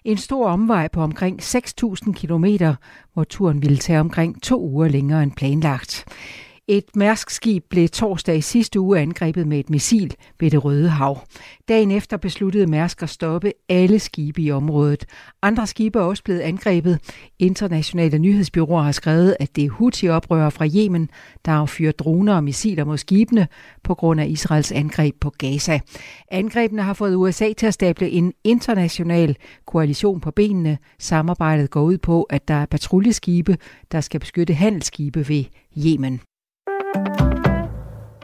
En 0.04 0.16
stor 0.16 0.48
omvej 0.48 0.88
på 0.88 1.02
omkring 1.02 1.42
6.000 1.42 2.12
km, 2.12 2.46
hvor 3.14 3.24
turen 3.24 3.62
ville 3.62 3.78
tage 3.78 4.00
omkring 4.00 4.42
to 4.42 4.60
uger 4.60 4.88
længere 4.88 5.22
end 5.22 5.32
planlagt. 5.32 6.04
Et 6.72 6.96
mærskskib 6.96 7.64
blev 7.70 7.88
torsdag 7.88 8.36
i 8.36 8.40
sidste 8.40 8.80
uge 8.80 9.00
angrebet 9.00 9.46
med 9.46 9.58
et 9.58 9.70
missil 9.70 10.14
ved 10.40 10.50
det 10.50 10.64
Røde 10.64 10.88
Hav. 10.88 11.18
Dagen 11.68 11.90
efter 11.90 12.16
besluttede 12.16 12.66
Mærsk 12.66 13.02
at 13.02 13.08
stoppe 13.08 13.52
alle 13.68 13.98
skibe 13.98 14.42
i 14.42 14.50
området. 14.50 15.04
Andre 15.42 15.66
skibe 15.66 15.98
er 15.98 16.02
også 16.02 16.22
blevet 16.22 16.40
angrebet. 16.40 16.98
Internationale 17.38 18.18
nyhedsbyråer 18.18 18.82
har 18.82 18.92
skrevet, 18.92 19.36
at 19.40 19.56
det 19.56 19.64
er 19.64 19.70
Houthi-oprørere 19.70 20.50
fra 20.50 20.66
Yemen, 20.66 21.10
der 21.44 21.52
affyrer 21.52 21.92
droner 21.92 22.34
og 22.34 22.44
missiler 22.44 22.84
mod 22.84 22.98
skibene 22.98 23.48
på 23.82 23.94
grund 23.94 24.20
af 24.20 24.26
Israels 24.26 24.72
angreb 24.72 25.14
på 25.20 25.30
Gaza. 25.30 25.80
Angrebene 26.30 26.82
har 26.82 26.94
fået 26.94 27.14
USA 27.14 27.52
til 27.52 27.66
at 27.66 27.74
stable 27.74 28.10
en 28.10 28.32
international 28.44 29.36
koalition 29.66 30.20
på 30.20 30.30
benene. 30.30 30.78
Samarbejdet 30.98 31.70
går 31.70 31.82
ud 31.82 31.98
på, 31.98 32.22
at 32.22 32.48
der 32.48 32.54
er 32.54 32.66
patruljeskibe, 32.66 33.56
der 33.92 34.00
skal 34.00 34.20
beskytte 34.20 34.54
handelsskibe 34.54 35.28
ved 35.28 35.44
Yemen. 35.78 36.20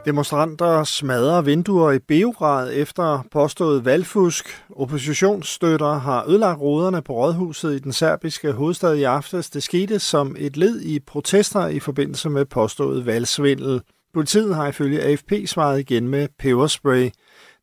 Demonstranter 0.05 0.83
smadrer 0.83 1.41
vinduer 1.41 1.91
i 1.91 1.99
Beograd 1.99 2.73
efter 2.73 3.25
påstået 3.31 3.85
valgfusk. 3.85 4.63
Oppositionsstøtter 4.75 5.93
har 5.93 6.25
ødelagt 6.29 6.59
ruderne 6.59 7.01
på 7.01 7.13
rådhuset 7.13 7.73
i 7.73 7.79
den 7.79 7.93
serbiske 7.93 8.51
hovedstad 8.51 8.95
i 8.95 9.03
aftes. 9.03 9.49
Det 9.49 9.63
skete 9.63 9.99
som 9.99 10.35
et 10.39 10.57
led 10.57 10.81
i 10.81 10.99
protester 10.99 11.67
i 11.67 11.79
forbindelse 11.79 12.29
med 12.29 12.45
påstået 12.45 13.05
valgsvindel. 13.05 13.81
Politiet 14.13 14.55
har 14.55 14.67
ifølge 14.67 15.01
AFP 15.01 15.31
svaret 15.45 15.79
igen 15.79 16.07
med 16.07 16.27
peberspray. 16.39 17.09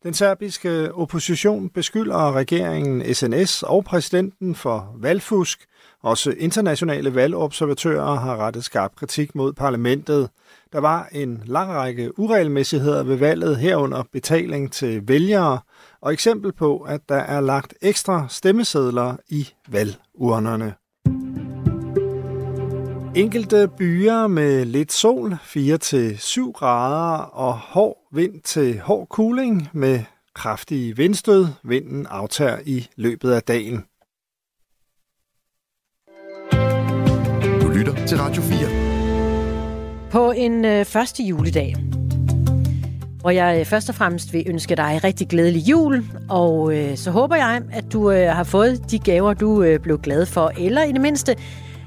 Den 0.03 0.13
serbiske 0.13 0.93
opposition 0.93 1.69
beskylder 1.69 2.31
regeringen 2.31 3.15
SNS 3.15 3.63
og 3.63 3.83
præsidenten 3.83 4.55
for 4.55 4.95
valgfusk. 4.97 5.65
Også 6.03 6.31
internationale 6.37 7.15
valgobservatører 7.15 8.15
har 8.15 8.37
rettet 8.37 8.63
skarp 8.63 8.95
kritik 8.95 9.35
mod 9.35 9.53
parlamentet. 9.53 10.29
Der 10.71 10.79
var 10.79 11.07
en 11.11 11.43
lang 11.45 11.71
række 11.71 12.19
uregelmæssigheder 12.19 13.03
ved 13.03 13.15
valget 13.15 13.57
herunder 13.57 14.03
betaling 14.11 14.71
til 14.71 15.07
vælgere 15.07 15.59
og 16.01 16.13
eksempel 16.13 16.53
på, 16.53 16.77
at 16.77 17.01
der 17.09 17.15
er 17.15 17.41
lagt 17.41 17.73
ekstra 17.81 18.25
stemmesedler 18.29 19.15
i 19.29 19.49
valgurnerne. 19.69 20.73
Enkelte 23.15 23.67
byer 23.77 24.27
med 24.27 24.65
lidt 24.65 24.91
sol, 24.91 25.33
4-7 25.33 26.51
grader 26.51 27.17
og 27.17 27.53
hård 27.53 27.97
vind 28.11 28.41
til 28.41 28.79
hård 28.79 29.07
kuling 29.07 29.69
med 29.73 29.99
kraftige 30.35 30.97
vindstød. 30.97 31.45
Vinden 31.63 32.05
aftager 32.09 32.59
i 32.65 32.87
løbet 32.95 33.31
af 33.31 33.43
dagen. 33.43 33.85
Du 37.61 37.67
lytter 37.69 38.05
til 38.07 38.17
Radio 38.17 38.41
4. 38.41 38.86
På 40.11 40.31
en 40.31 40.65
øh, 40.65 40.85
første 40.85 41.23
juledag, 41.23 41.75
hvor 43.21 43.29
jeg 43.29 43.59
øh, 43.59 43.65
først 43.65 43.89
og 43.89 43.95
fremmest 43.95 44.33
vil 44.33 44.43
ønske 44.47 44.75
dig 44.75 44.99
rigtig 45.03 45.27
glædelig 45.27 45.69
jul, 45.69 46.05
og 46.29 46.77
øh, 46.77 46.97
så 46.97 47.11
håber 47.11 47.35
jeg, 47.35 47.61
at 47.71 47.93
du 47.93 48.11
øh, 48.11 48.29
har 48.29 48.43
fået 48.43 48.91
de 48.91 48.99
gaver, 48.99 49.33
du 49.33 49.63
øh, 49.63 49.79
blev 49.79 49.99
glad 49.99 50.25
for, 50.25 50.51
eller 50.59 50.83
i 50.83 50.91
det 50.91 51.01
mindste, 51.01 51.35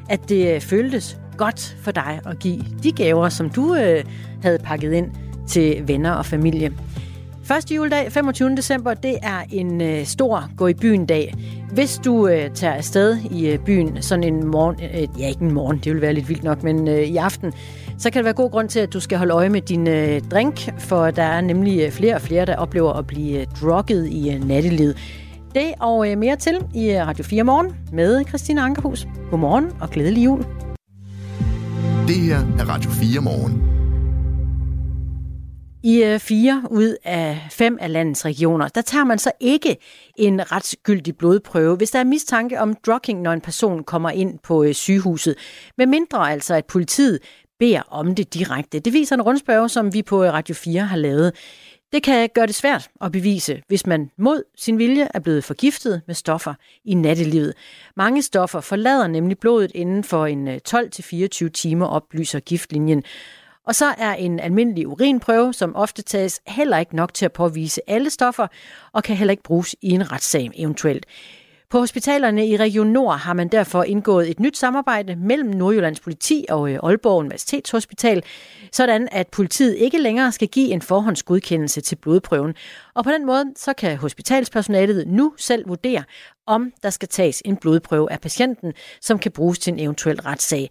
at 0.08 0.28
det 0.28 0.54
øh, 0.54 0.60
føltes 0.60 1.18
godt 1.36 1.76
for 1.82 1.90
dig 1.90 2.20
at 2.26 2.38
give 2.38 2.64
de 2.82 2.92
gaver, 2.92 3.28
som 3.28 3.50
du 3.50 3.74
øh, 3.74 4.04
havde 4.42 4.58
pakket 4.58 4.92
ind 4.92 5.10
til 5.48 5.88
venner 5.88 6.12
og 6.12 6.26
familie. 6.26 6.72
Første 7.50 7.74
juledag, 7.74 8.12
25. 8.12 8.56
december, 8.56 8.94
det 8.94 9.16
er 9.22 9.42
en 9.52 9.80
øh, 9.80 10.04
stor 10.04 10.56
gå 10.56 10.66
i 10.66 10.74
byen 10.74 11.06
dag. 11.06 11.34
Hvis 11.72 12.00
du 12.04 12.28
øh, 12.28 12.50
tager 12.54 12.74
afsted 12.74 13.18
i 13.30 13.48
øh, 13.48 13.58
byen 13.58 14.02
sådan 14.02 14.24
en 14.24 14.46
morgen, 14.46 14.76
øh, 14.82 15.20
ja 15.20 15.28
ikke 15.28 15.40
en 15.40 15.52
morgen, 15.52 15.78
det 15.78 15.92
vil 15.92 16.00
være 16.00 16.12
lidt 16.12 16.28
vildt 16.28 16.44
nok, 16.44 16.62
men 16.62 16.88
øh, 16.88 16.98
i 16.98 17.16
aften, 17.16 17.52
så 17.98 18.10
kan 18.10 18.18
det 18.18 18.24
være 18.24 18.34
god 18.34 18.50
grund 18.50 18.68
til, 18.68 18.80
at 18.80 18.92
du 18.92 19.00
skal 19.00 19.18
holde 19.18 19.34
øje 19.34 19.48
med 19.48 19.60
din 19.60 19.88
øh, 19.88 20.20
drink, 20.20 20.80
for 20.80 21.10
der 21.10 21.22
er 21.22 21.40
nemlig 21.40 21.80
øh, 21.80 21.90
flere 21.90 22.14
og 22.14 22.20
flere, 22.20 22.46
der 22.46 22.56
oplever 22.56 22.92
at 22.92 23.06
blive 23.06 23.40
øh, 23.40 23.46
drukket 23.60 24.06
i 24.06 24.34
øh, 24.34 24.48
nattelivet. 24.48 24.96
Det 25.54 25.74
og 25.80 26.10
øh, 26.10 26.18
mere 26.18 26.36
til 26.36 26.58
i 26.74 26.90
øh, 26.90 27.06
Radio 27.06 27.24
4 27.24 27.42
Morgen 27.42 27.76
med 27.92 28.24
Christine 28.24 28.62
Ankerhus. 28.62 29.06
Godmorgen 29.30 29.72
og 29.80 29.90
glædelig 29.90 30.24
jul. 30.24 30.44
Det 32.08 32.16
her 32.16 32.38
er 32.58 32.68
Radio 32.68 32.90
4 32.90 33.20
Morgen. 33.20 33.79
I 35.82 36.02
øh, 36.02 36.18
fire 36.18 36.62
ud 36.70 36.96
af 37.04 37.46
fem 37.50 37.78
af 37.80 37.92
landets 37.92 38.24
regioner, 38.24 38.68
der 38.68 38.80
tager 38.80 39.04
man 39.04 39.18
så 39.18 39.32
ikke 39.40 39.76
en 40.16 40.52
retsgyldig 40.52 41.16
blodprøve, 41.16 41.76
hvis 41.76 41.90
der 41.90 41.98
er 41.98 42.04
mistanke 42.04 42.60
om 42.60 42.74
drugging, 42.86 43.20
når 43.20 43.32
en 43.32 43.40
person 43.40 43.84
kommer 43.84 44.10
ind 44.10 44.38
på 44.38 44.64
øh, 44.64 44.74
sygehuset. 44.74 45.34
Med 45.78 45.86
mindre 45.86 46.32
altså, 46.32 46.54
at 46.54 46.64
politiet 46.66 47.18
beder 47.58 47.82
om 47.88 48.14
det 48.14 48.34
direkte. 48.34 48.80
Det 48.80 48.92
viser 48.92 49.14
en 49.14 49.22
rundspørge, 49.22 49.68
som 49.68 49.94
vi 49.94 50.02
på 50.02 50.24
øh, 50.24 50.32
Radio 50.32 50.54
4 50.54 50.80
har 50.80 50.96
lavet. 50.96 51.32
Det 51.92 52.02
kan 52.02 52.28
gøre 52.34 52.46
det 52.46 52.54
svært 52.54 52.88
at 53.00 53.12
bevise, 53.12 53.62
hvis 53.68 53.86
man 53.86 54.10
mod 54.18 54.42
sin 54.56 54.78
vilje 54.78 55.08
er 55.14 55.20
blevet 55.20 55.44
forgiftet 55.44 56.02
med 56.06 56.14
stoffer 56.14 56.54
i 56.84 56.94
nattelivet. 56.94 57.54
Mange 57.96 58.22
stoffer 58.22 58.60
forlader 58.60 59.06
nemlig 59.06 59.38
blodet 59.38 59.72
inden 59.74 60.04
for 60.04 60.26
en 60.26 60.48
12-24 60.48 61.48
timer, 61.48 61.86
oplyser 61.86 62.40
giftlinjen. 62.40 63.04
Og 63.70 63.76
så 63.76 63.94
er 63.98 64.14
en 64.14 64.40
almindelig 64.40 64.88
urinprøve, 64.88 65.54
som 65.54 65.76
ofte 65.76 66.02
tages, 66.02 66.40
heller 66.46 66.78
ikke 66.78 66.96
nok 66.96 67.14
til 67.14 67.24
at 67.24 67.32
påvise 67.32 67.80
alle 67.86 68.10
stoffer, 68.10 68.46
og 68.92 69.02
kan 69.02 69.16
heller 69.16 69.30
ikke 69.30 69.42
bruges 69.42 69.76
i 69.82 69.90
en 69.90 70.12
retssag 70.12 70.50
eventuelt. 70.54 71.06
På 71.70 71.78
hospitalerne 71.78 72.46
i 72.46 72.56
Region 72.56 72.86
Nord 72.86 73.18
har 73.18 73.32
man 73.32 73.48
derfor 73.48 73.82
indgået 73.82 74.30
et 74.30 74.40
nyt 74.40 74.56
samarbejde 74.56 75.16
mellem 75.16 75.48
Nordjyllands 75.48 76.00
politi 76.00 76.46
og 76.48 76.72
øh, 76.72 76.78
Aalborg 76.82 77.18
Universitetshospital, 77.18 78.22
sådan 78.72 79.08
at 79.12 79.28
politiet 79.28 79.76
ikke 79.76 79.98
længere 79.98 80.32
skal 80.32 80.48
give 80.48 80.68
en 80.68 80.82
forhåndsgodkendelse 80.82 81.80
til 81.80 81.96
blodprøven. 81.96 82.54
Og 82.94 83.04
på 83.04 83.10
den 83.10 83.26
måde 83.26 83.44
så 83.56 83.72
kan 83.72 83.96
hospitalspersonalet 83.96 85.08
nu 85.08 85.34
selv 85.36 85.68
vurdere, 85.68 86.04
om 86.46 86.72
der 86.82 86.90
skal 86.90 87.08
tages 87.08 87.42
en 87.44 87.56
blodprøve 87.56 88.12
af 88.12 88.20
patienten, 88.20 88.72
som 89.00 89.18
kan 89.18 89.32
bruges 89.32 89.58
til 89.58 89.72
en 89.72 89.80
eventuel 89.80 90.20
retssag. 90.20 90.70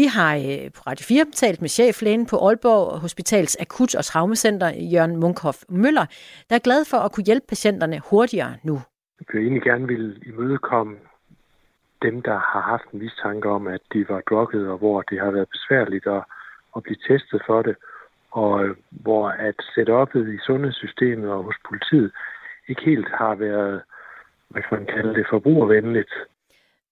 Vi 0.00 0.06
har 0.18 0.32
øh, 0.36 0.66
på 0.76 0.80
Radio 0.88 1.04
4 1.04 1.24
talt 1.42 1.60
med 1.60 1.68
cheflægen 1.68 2.26
på 2.26 2.36
Aalborg 2.46 3.00
Hospitals 3.00 3.56
Akut- 3.64 3.98
og 3.98 4.04
Traumacenter, 4.04 4.70
Jørgen 4.94 5.16
Munkhoff 5.16 5.58
Møller, 5.68 6.06
der 6.48 6.54
er 6.56 6.64
glad 6.68 6.80
for 6.90 6.96
at 6.96 7.12
kunne 7.12 7.28
hjælpe 7.30 7.46
patienterne 7.48 7.98
hurtigere 8.10 8.52
nu. 8.68 8.76
Jeg 9.18 9.26
vil 9.32 9.42
egentlig 9.42 9.62
gerne 9.62 9.86
vil 9.86 10.22
imødekomme 10.30 10.96
dem, 12.02 12.22
der 12.22 12.38
har 12.52 12.62
haft 12.72 12.86
en 12.92 12.98
mistanke 12.98 13.48
om, 13.48 13.66
at 13.66 13.80
de 13.92 14.08
var 14.08 14.20
drukket, 14.30 14.68
og 14.68 14.78
hvor 14.78 15.02
det 15.02 15.20
har 15.20 15.30
været 15.30 15.48
besværligt 15.56 16.06
at, 16.06 16.22
at 16.76 16.82
blive 16.82 17.00
testet 17.08 17.40
for 17.46 17.62
det, 17.62 17.76
og 18.30 18.64
øh, 18.64 18.76
hvor 18.90 19.28
at 19.28 19.56
setupet 19.74 20.34
i 20.34 20.38
sundhedssystemet 20.46 21.30
og 21.30 21.44
hos 21.44 21.58
politiet 21.68 22.10
ikke 22.68 22.82
helt 22.84 23.08
har 23.08 23.34
været, 23.34 23.82
hvad 24.48 24.62
kan 24.62 24.78
man 24.78 24.86
kalde 24.86 25.14
det, 25.14 25.26
forbrugervenligt. 25.30 26.12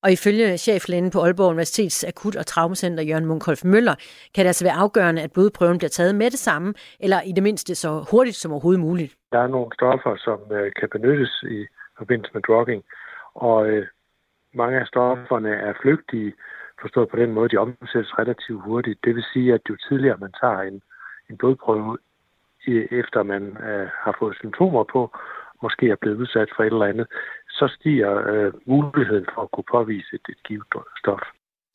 Og 0.06 0.12
ifølge 0.12 0.58
cheflægen 0.58 1.10
på 1.10 1.18
Aalborg 1.20 1.50
Universitets 1.50 2.04
Akut- 2.04 2.38
og 2.38 2.46
Traumacenter, 2.46 3.02
Jørgen 3.02 3.26
Munkholf 3.26 3.64
Møller, 3.64 3.94
kan 4.34 4.42
det 4.44 4.46
altså 4.52 4.64
være 4.64 4.80
afgørende, 4.84 5.22
at 5.22 5.32
blodprøven 5.32 5.78
bliver 5.78 5.88
taget 5.98 6.14
med 6.14 6.30
det 6.30 6.38
samme, 6.38 6.74
eller 7.00 7.20
i 7.20 7.32
det 7.32 7.42
mindste 7.42 7.74
så 7.74 8.06
hurtigt 8.10 8.36
som 8.36 8.52
overhovedet 8.52 8.80
muligt. 8.80 9.16
Der 9.32 9.38
er 9.38 9.46
nogle 9.46 9.70
stoffer, 9.74 10.16
som 10.16 10.38
øh, 10.50 10.72
kan 10.80 10.88
benyttes 10.92 11.42
i 11.42 11.66
forbindelse 11.98 12.30
med 12.34 12.42
drugging, 12.42 12.84
og 13.34 13.68
øh, 13.68 13.86
mange 14.54 14.80
af 14.80 14.86
stofferne 14.86 15.52
er 15.68 15.72
flygtige, 15.82 16.32
forstået 16.80 17.08
på 17.08 17.16
den 17.16 17.32
måde, 17.32 17.48
de 17.48 17.56
omsættes 17.56 18.18
relativt 18.18 18.62
hurtigt. 18.62 18.98
Det 19.04 19.14
vil 19.14 19.24
sige, 19.32 19.54
at 19.54 19.60
jo 19.68 19.76
tidligere 19.88 20.16
man 20.20 20.32
tager 20.40 20.60
en, 20.60 20.82
en 21.30 21.36
blodprøve, 21.36 21.98
efter 23.00 23.22
man 23.22 23.42
øh, 23.68 23.88
har 24.04 24.16
fået 24.18 24.36
symptomer 24.36 24.84
på, 24.84 25.16
måske 25.62 25.90
er 25.90 25.96
blevet 26.00 26.16
udsat 26.16 26.48
for 26.56 26.62
et 26.62 26.72
eller 26.72 26.92
andet, 26.92 27.06
så 27.58 27.66
stiger 27.76 28.12
øh, 28.32 28.52
muligheden 28.66 29.26
for 29.34 29.42
at 29.42 29.50
kunne 29.50 29.70
påvise 29.76 30.08
et, 30.12 30.26
et 30.28 30.42
givet 30.46 30.66
stof. 30.98 31.20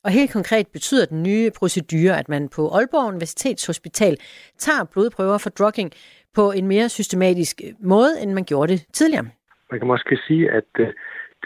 Og 0.03 0.11
helt 0.11 0.33
konkret 0.33 0.67
betyder 0.67 1.05
den 1.05 1.23
nye 1.23 1.51
procedure, 1.59 2.19
at 2.19 2.29
man 2.29 2.49
på 2.55 2.61
Aalborg 2.75 3.07
Universitetshospital 3.07 4.17
tager 4.57 4.83
blodprøver 4.93 5.37
for 5.37 5.49
drugging 5.49 5.91
på 6.35 6.51
en 6.51 6.67
mere 6.67 6.89
systematisk 6.89 7.61
måde, 7.79 8.11
end 8.21 8.33
man 8.33 8.43
gjorde 8.43 8.71
det 8.73 8.85
tidligere. 8.93 9.25
Man 9.71 9.79
kan 9.79 9.87
måske 9.87 10.17
sige, 10.27 10.51
at 10.51 10.71
uh, 10.79 10.87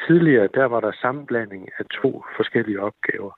tidligere 0.08 0.48
der 0.54 0.66
var 0.66 0.80
der 0.80 0.92
sammenblanding 1.02 1.70
af 1.80 1.86
to 2.02 2.26
forskellige 2.38 2.82
opgaver. 2.82 3.32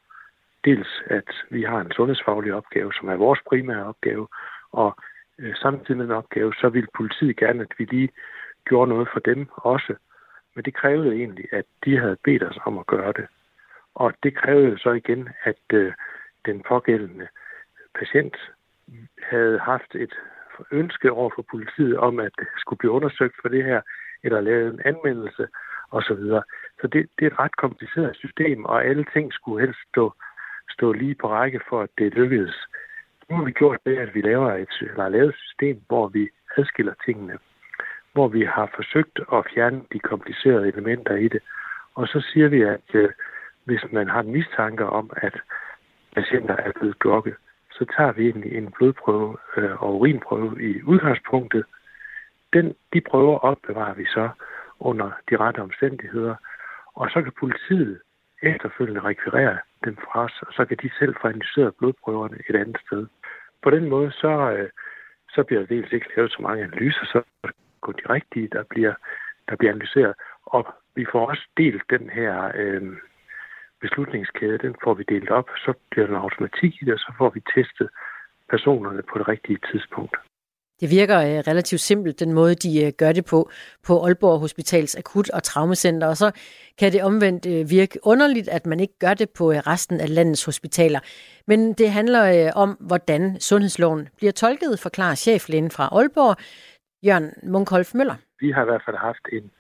Dels 0.65 1.01
at 1.05 1.29
vi 1.49 1.63
har 1.63 1.79
en 1.81 1.91
sundhedsfaglig 1.91 2.53
opgave, 2.53 2.93
som 2.93 3.09
er 3.09 3.15
vores 3.15 3.39
primære 3.49 3.85
opgave, 3.85 4.27
og 4.71 4.97
uh, 5.39 5.53
samtidig 5.61 5.97
med 5.97 6.05
den 6.05 6.13
opgave, 6.13 6.53
så 6.53 6.69
ville 6.69 6.87
politiet 6.97 7.37
gerne, 7.37 7.61
at 7.61 7.73
vi 7.77 7.85
lige 7.85 8.09
gjorde 8.65 8.89
noget 8.89 9.07
for 9.13 9.19
dem 9.19 9.47
også. 9.55 9.93
Men 10.57 10.65
det 10.65 10.73
krævede 10.73 11.15
egentlig, 11.15 11.45
at 11.53 11.65
de 11.85 11.99
havde 11.99 12.17
bedt 12.23 12.43
os 12.43 12.59
om 12.65 12.77
at 12.77 12.87
gøre 12.87 13.13
det. 13.13 13.27
Og 13.95 14.13
det 14.23 14.35
krævede 14.35 14.79
så 14.79 14.91
igen, 14.91 15.29
at 15.43 15.63
øh, 15.73 15.93
den 16.45 16.63
pågældende 16.67 17.27
patient 17.99 18.35
havde 19.23 19.59
haft 19.59 19.95
et 19.95 20.13
ønske 20.71 21.11
over 21.11 21.29
for 21.35 21.41
politiet 21.51 21.97
om, 21.97 22.19
at 22.19 22.31
det 22.39 22.47
skulle 22.57 22.77
blive 22.77 22.91
undersøgt 22.91 23.35
for 23.41 23.49
det 23.49 23.63
her, 23.65 23.81
eller 24.23 24.41
lavet 24.41 24.73
en 24.73 24.81
anmeldelse 24.85 25.47
osv. 25.91 26.15
Så, 26.15 26.41
så 26.81 26.87
det, 26.87 27.09
det 27.19 27.25
er 27.25 27.31
et 27.31 27.39
ret 27.39 27.57
kompliceret 27.57 28.15
system, 28.15 28.65
og 28.65 28.85
alle 28.85 29.05
ting 29.13 29.33
skulle 29.33 29.65
helst 29.65 29.79
stå, 29.91 30.13
stå 30.69 30.91
lige 30.91 31.15
på 31.15 31.27
række 31.29 31.61
for, 31.69 31.81
at 31.81 31.89
det 31.97 32.13
lykkedes. 32.13 32.55
Nu 33.29 33.35
har 33.35 33.43
vi 33.43 33.51
gjort 33.51 33.79
det, 33.85 33.97
at 33.97 34.15
vi 34.15 34.21
laver 34.21 34.53
et, 34.53 34.75
eller 34.81 35.09
lavet 35.09 35.29
et 35.29 35.35
system, 35.35 35.81
hvor 35.87 36.07
vi 36.07 36.29
adskiller 36.57 36.93
tingene 37.05 37.37
hvor 38.17 38.27
vi 38.27 38.43
har 38.43 38.67
forsøgt 38.75 39.19
at 39.33 39.45
fjerne 39.53 39.81
de 39.93 39.99
komplicerede 39.99 40.67
elementer 40.67 41.15
i 41.15 41.27
det. 41.27 41.41
Og 41.95 42.07
så 42.07 42.19
siger 42.29 42.47
vi, 42.47 42.61
at 42.61 42.87
øh, 42.93 43.09
hvis 43.65 43.83
man 43.91 44.07
har 44.09 44.21
en 44.21 44.31
mistanke 44.31 44.85
om, 44.85 45.11
at 45.17 45.35
patienter 46.15 46.55
er 46.55 46.71
blevet 46.79 46.97
drukket, 47.03 47.35
så 47.71 47.85
tager 47.97 48.11
vi 48.11 48.23
egentlig 48.29 48.53
en 48.57 48.71
blodprøve 48.71 49.37
øh, 49.57 49.83
og 49.83 49.99
urinprøve 49.99 50.53
i 50.69 50.83
udgangspunktet. 50.83 51.63
Den, 52.53 52.75
de 52.93 53.01
prøver 53.01 53.37
opbevarer 53.39 53.93
vi 53.93 54.05
så 54.05 54.29
under 54.79 55.11
de 55.29 55.37
rette 55.37 55.59
omstændigheder, 55.59 56.35
og 56.95 57.09
så 57.09 57.21
kan 57.21 57.33
politiet 57.39 58.01
efterfølgende 58.41 59.01
rekvirere 59.01 59.57
dem 59.85 59.95
fra 59.95 60.23
os, 60.23 60.41
og 60.47 60.53
så 60.53 60.65
kan 60.65 60.77
de 60.81 60.89
selv 60.99 61.15
få 61.21 61.27
analyseret 61.27 61.75
blodprøverne 61.75 62.37
et 62.49 62.55
andet 62.55 62.77
sted. 62.85 63.07
På 63.63 63.69
den 63.69 63.89
måde, 63.89 64.11
så, 64.11 64.51
øh, 64.51 64.69
så 65.29 65.43
bliver 65.43 65.59
der 65.61 65.67
dels 65.67 65.91
ikke 65.91 66.09
lavet 66.15 66.31
så 66.31 66.41
mange 66.41 66.63
analyser, 66.63 67.05
så 67.05 67.21
på 67.87 67.91
de 67.99 68.05
rigtige, 68.15 68.47
der 68.55 68.63
bliver, 68.71 68.93
der 69.49 69.55
bliver 69.55 69.71
analyseret. 69.73 70.13
Og 70.55 70.61
vi 70.95 71.03
får 71.11 71.21
også 71.31 71.45
delt 71.57 71.83
den 71.95 72.09
her 72.17 72.33
øh, 72.61 72.81
beslutningskæde, 73.81 74.57
den 74.65 74.75
får 74.83 74.93
vi 74.93 75.03
delt 75.13 75.29
op, 75.39 75.49
så 75.65 75.71
bliver 75.91 76.07
der 76.07 76.13
en 76.15 76.23
automatik 76.25 76.73
i 76.81 76.85
det, 76.85 76.93
og 76.93 76.99
så 76.99 77.11
får 77.17 77.29
vi 77.35 77.41
testet 77.55 77.89
personerne 78.53 79.01
på 79.09 79.15
det 79.19 79.27
rigtige 79.27 79.59
tidspunkt. 79.71 80.15
Det 80.81 80.89
virker 80.91 81.19
øh, 81.19 81.39
relativt 81.51 81.81
simpelt, 81.81 82.19
den 82.19 82.33
måde, 82.33 82.55
de 82.55 82.85
øh, 82.85 82.91
gør 82.97 83.11
det 83.11 83.25
på, 83.25 83.49
på 83.87 84.05
Aalborg 84.05 84.39
Hospitals 84.39 84.95
Akut- 84.95 85.33
og 85.33 85.43
Traumacenter, 85.43 86.07
og 86.07 86.17
så 86.17 86.31
kan 86.79 86.91
det 86.93 87.03
omvendt 87.03 87.45
øh, 87.45 87.69
virke 87.69 87.99
underligt, 88.03 88.47
at 88.47 88.65
man 88.65 88.79
ikke 88.79 88.99
gør 88.99 89.13
det 89.13 89.29
på 89.29 89.51
øh, 89.51 89.57
resten 89.57 89.99
af 89.99 90.15
landets 90.15 90.45
hospitaler. 90.45 90.99
Men 91.47 91.73
det 91.73 91.91
handler 91.91 92.45
øh, 92.45 92.51
om, 92.55 92.69
hvordan 92.79 93.39
sundhedsloven 93.39 94.09
bliver 94.17 94.31
tolket, 94.31 94.79
forklarer 94.79 95.15
cheflægen 95.15 95.71
fra 95.71 95.89
Aalborg, 95.91 96.35
Jørgen 97.03 97.33
Munkholf 97.43 97.93
Møller. 97.95 98.15
Vi 98.39 98.51
har 98.51 98.61
i 98.61 98.65
hvert 98.65 98.81
fald 98.85 98.97
haft 98.97 99.25
en, 99.31 99.51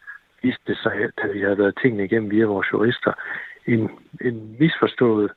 vist 0.43 0.67
det 0.67 0.77
sig, 0.77 1.09
da 1.21 1.27
vi 1.27 1.41
har 1.41 1.55
været 1.55 1.79
tingene 1.81 2.05
igennem 2.05 2.31
via 2.31 2.45
vores 2.45 2.67
jurister, 2.73 3.13
en, 3.67 3.89
en 4.21 4.55
misforstået, 4.59 5.31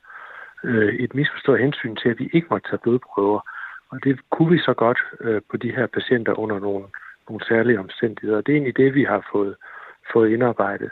øh, 0.63 0.95
et 0.95 1.13
misforstået 1.13 1.59
hensyn 1.59 1.95
til, 1.95 2.09
at 2.09 2.19
vi 2.19 2.29
ikke 2.33 2.47
måtte 2.49 2.69
tage 2.69 2.83
blodprøver. 2.83 3.41
Og 3.89 4.03
det 4.03 4.19
kunne 4.29 4.51
vi 4.51 4.59
så 4.59 4.73
godt 4.73 4.99
øh, 5.19 5.41
på 5.49 5.57
de 5.57 5.71
her 5.75 5.87
patienter 5.87 6.39
under 6.39 6.59
nogle, 6.59 6.85
nogle 7.29 7.45
særlige 7.45 7.79
omstændigheder. 7.79 8.41
Det 8.41 8.51
er 8.51 8.55
egentlig 8.55 8.77
det, 8.77 8.93
vi 8.93 9.03
har 9.03 9.27
fået, 9.31 9.55
fået 10.13 10.29
indarbejdet. 10.29 10.91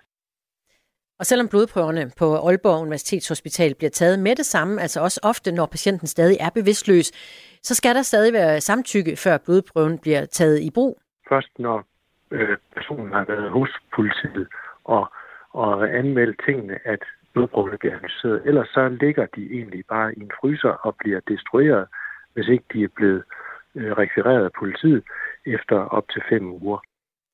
Og 1.20 1.26
selvom 1.26 1.48
blodprøverne 1.48 2.12
på 2.20 2.26
Aalborg 2.48 2.82
Universitetshospital 2.82 3.76
bliver 3.76 3.90
taget 3.90 4.20
med 4.20 4.36
det 4.36 4.46
samme, 4.46 4.82
altså 4.82 5.02
også 5.02 5.20
ofte, 5.24 5.52
når 5.52 5.66
patienten 5.66 6.08
stadig 6.08 6.38
er 6.40 6.50
bevidstløs, 6.50 7.12
så 7.64 7.76
skal 7.76 7.96
der 7.96 8.02
stadig 8.02 8.34
være 8.34 8.62
samtykke, 8.62 9.16
før 9.16 9.38
blodprøven 9.38 10.00
bliver 10.00 10.26
taget 10.26 10.60
i 10.60 10.72
brug. 10.72 11.00
Først 11.30 11.60
når 11.60 11.84
øh, 12.32 12.58
personen 12.76 13.12
har 13.14 13.26
været 13.26 13.52
hos 13.52 13.70
politiet 13.96 14.48
og, 14.84 15.12
og 15.50 15.98
anmeldt 15.98 16.42
tingene, 16.46 16.80
at 16.86 17.04
blodprøverne 17.34 17.78
bliver 17.78 17.96
analyseret. 17.98 18.42
Ellers 18.46 18.68
så 18.68 18.90
ligger 19.02 19.26
de 19.36 19.44
egentlig 19.58 19.84
bare 19.90 20.14
i 20.14 20.20
en 20.20 20.32
fryser 20.40 20.70
og 20.70 20.96
bliver 21.00 21.20
destrueret, 21.28 21.88
hvis 22.34 22.48
ikke 22.48 22.66
de 22.74 22.84
er 22.84 22.94
blevet 22.96 23.24
øh, 23.76 23.92
rekvireret 23.92 24.44
af 24.46 24.52
politiet 24.60 25.04
efter 25.46 25.76
op 25.76 26.06
til 26.14 26.22
fem 26.30 26.52
uger. 26.52 26.80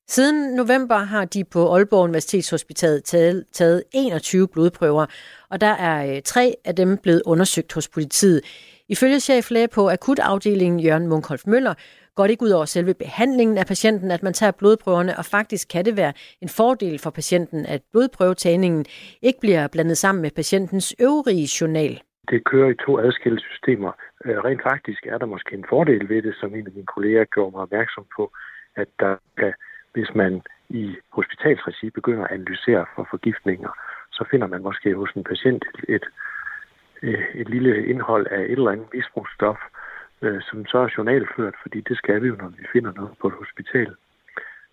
Siden 0.08 0.54
november 0.54 0.96
har 0.96 1.24
de 1.24 1.44
på 1.44 1.74
Aalborg 1.74 2.04
Universitetshospital 2.04 3.02
taget, 3.02 3.44
taget 3.52 3.82
21 3.94 4.48
blodprøver, 4.48 5.06
og 5.50 5.60
der 5.60 5.74
er 5.88 6.16
øh, 6.16 6.22
tre 6.22 6.54
af 6.64 6.76
dem 6.76 6.96
blevet 7.02 7.22
undersøgt 7.26 7.72
hos 7.74 7.88
politiet. 7.88 8.40
Ifølge 8.88 9.20
cheflæge 9.20 9.68
på 9.68 9.90
akutafdelingen 9.90 10.80
Jørgen 10.80 11.08
Munkholf 11.08 11.42
Møller 11.46 11.74
går 12.14 12.22
det 12.24 12.30
ikke 12.30 12.44
ud 12.44 12.50
over 12.50 12.64
selve 12.64 12.94
behandlingen 12.94 13.58
af 13.58 13.66
patienten, 13.66 14.10
at 14.10 14.22
man 14.22 14.32
tager 14.32 14.52
blodprøverne, 14.52 15.18
og 15.18 15.24
faktisk 15.24 15.68
kan 15.68 15.84
det 15.84 15.96
være 15.96 16.12
en 16.40 16.48
fordel 16.48 16.98
for 16.98 17.10
patienten, 17.10 17.66
at 17.66 17.82
blodprøvetagningen 17.92 18.84
ikke 19.22 19.40
bliver 19.40 19.68
blandet 19.68 19.98
sammen 19.98 20.22
med 20.22 20.30
patientens 20.30 20.94
øvrige 21.00 21.48
journal. 21.60 22.00
Det 22.30 22.44
kører 22.44 22.70
i 22.70 22.74
to 22.86 22.98
adskilte 22.98 23.42
systemer. 23.50 23.92
Øh, 24.24 24.38
rent 24.44 24.62
faktisk 24.62 25.06
er 25.06 25.18
der 25.18 25.26
måske 25.26 25.54
en 25.54 25.64
fordel 25.68 26.08
ved 26.08 26.22
det, 26.22 26.34
som 26.40 26.54
en 26.54 26.66
af 26.66 26.72
mine 26.72 26.86
kolleger 26.94 27.24
gjorde 27.24 27.50
mig 27.50 27.60
opmærksom 27.60 28.04
på, 28.16 28.32
at 28.76 28.88
der 29.00 29.16
kan, 29.38 29.52
hvis 29.96 30.14
man 30.14 30.42
i 30.68 30.96
hospitalsregi 31.12 31.90
begynder 31.90 32.24
at 32.24 32.34
analysere 32.36 32.86
for 32.94 33.06
forgiftninger, 33.10 33.72
så 34.12 34.24
finder 34.30 34.46
man 34.46 34.62
måske 34.62 34.94
hos 34.94 35.10
en 35.16 35.24
patient 35.24 35.64
et, 35.74 35.84
et, 35.96 36.04
øh, 37.02 37.24
et 37.34 37.48
lille 37.48 37.86
indhold 37.86 38.26
af 38.26 38.40
et 38.40 38.50
eller 38.50 38.70
andet 38.70 38.88
misbrugsstof, 38.94 39.58
øh, 40.22 40.42
som 40.48 40.66
så 40.66 40.78
er 40.78 40.94
journalført, 40.96 41.54
fordi 41.62 41.80
det 41.80 41.96
skal 41.98 42.22
vi 42.22 42.28
jo, 42.28 42.36
når 42.36 42.48
vi 42.48 42.64
finder 42.72 42.92
noget 42.92 43.12
på 43.20 43.26
et 43.28 43.34
hospital. 43.42 43.94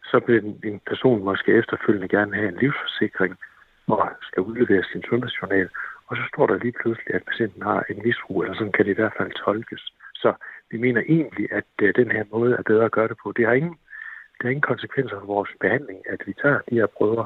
Så 0.10 0.22
vil 0.28 0.46
en, 0.46 0.60
en 0.64 0.82
person 0.90 1.24
måske 1.24 1.52
efterfølgende 1.52 2.08
gerne 2.08 2.36
have 2.36 2.50
en 2.50 2.60
livsforsikring, 2.64 3.38
og 3.88 4.10
skal 4.22 4.44
udlevere 4.44 4.84
sin 4.84 5.04
sundhedsjournal, 5.10 5.70
og 6.08 6.18
så 6.18 6.24
står 6.34 6.48
der 6.48 6.58
lige 6.58 6.78
pludselig, 6.82 7.16
at 7.16 7.24
patienten 7.30 7.62
har 7.62 7.84
en 7.90 8.02
misbrug, 8.06 8.42
eller 8.42 8.56
sådan 8.56 8.72
kan 8.72 8.86
det 8.86 8.92
i 8.92 9.00
hvert 9.00 9.18
fald 9.18 9.32
tolkes. 9.46 9.84
Så 10.14 10.34
vi 10.72 10.78
mener 10.78 11.02
egentlig, 11.02 11.48
at 11.52 11.72
øh, 11.82 11.96
den 11.96 12.12
her 12.12 12.24
måde 12.32 12.54
er 12.54 12.64
bedre 12.72 12.86
at 12.86 12.92
gøre 12.92 13.08
det 13.08 13.18
på. 13.24 13.34
Det 13.38 13.46
har 13.46 13.54
ingen, 13.54 13.78
det 14.38 14.44
har 14.44 14.50
ingen 14.50 14.70
konsekvenser 14.72 15.20
for 15.20 15.26
vores 15.26 15.50
behandling, 15.64 16.00
at 16.14 16.20
vi 16.28 16.34
tager 16.42 16.60
de 16.70 16.76
her 16.76 16.88
prøver. 16.98 17.26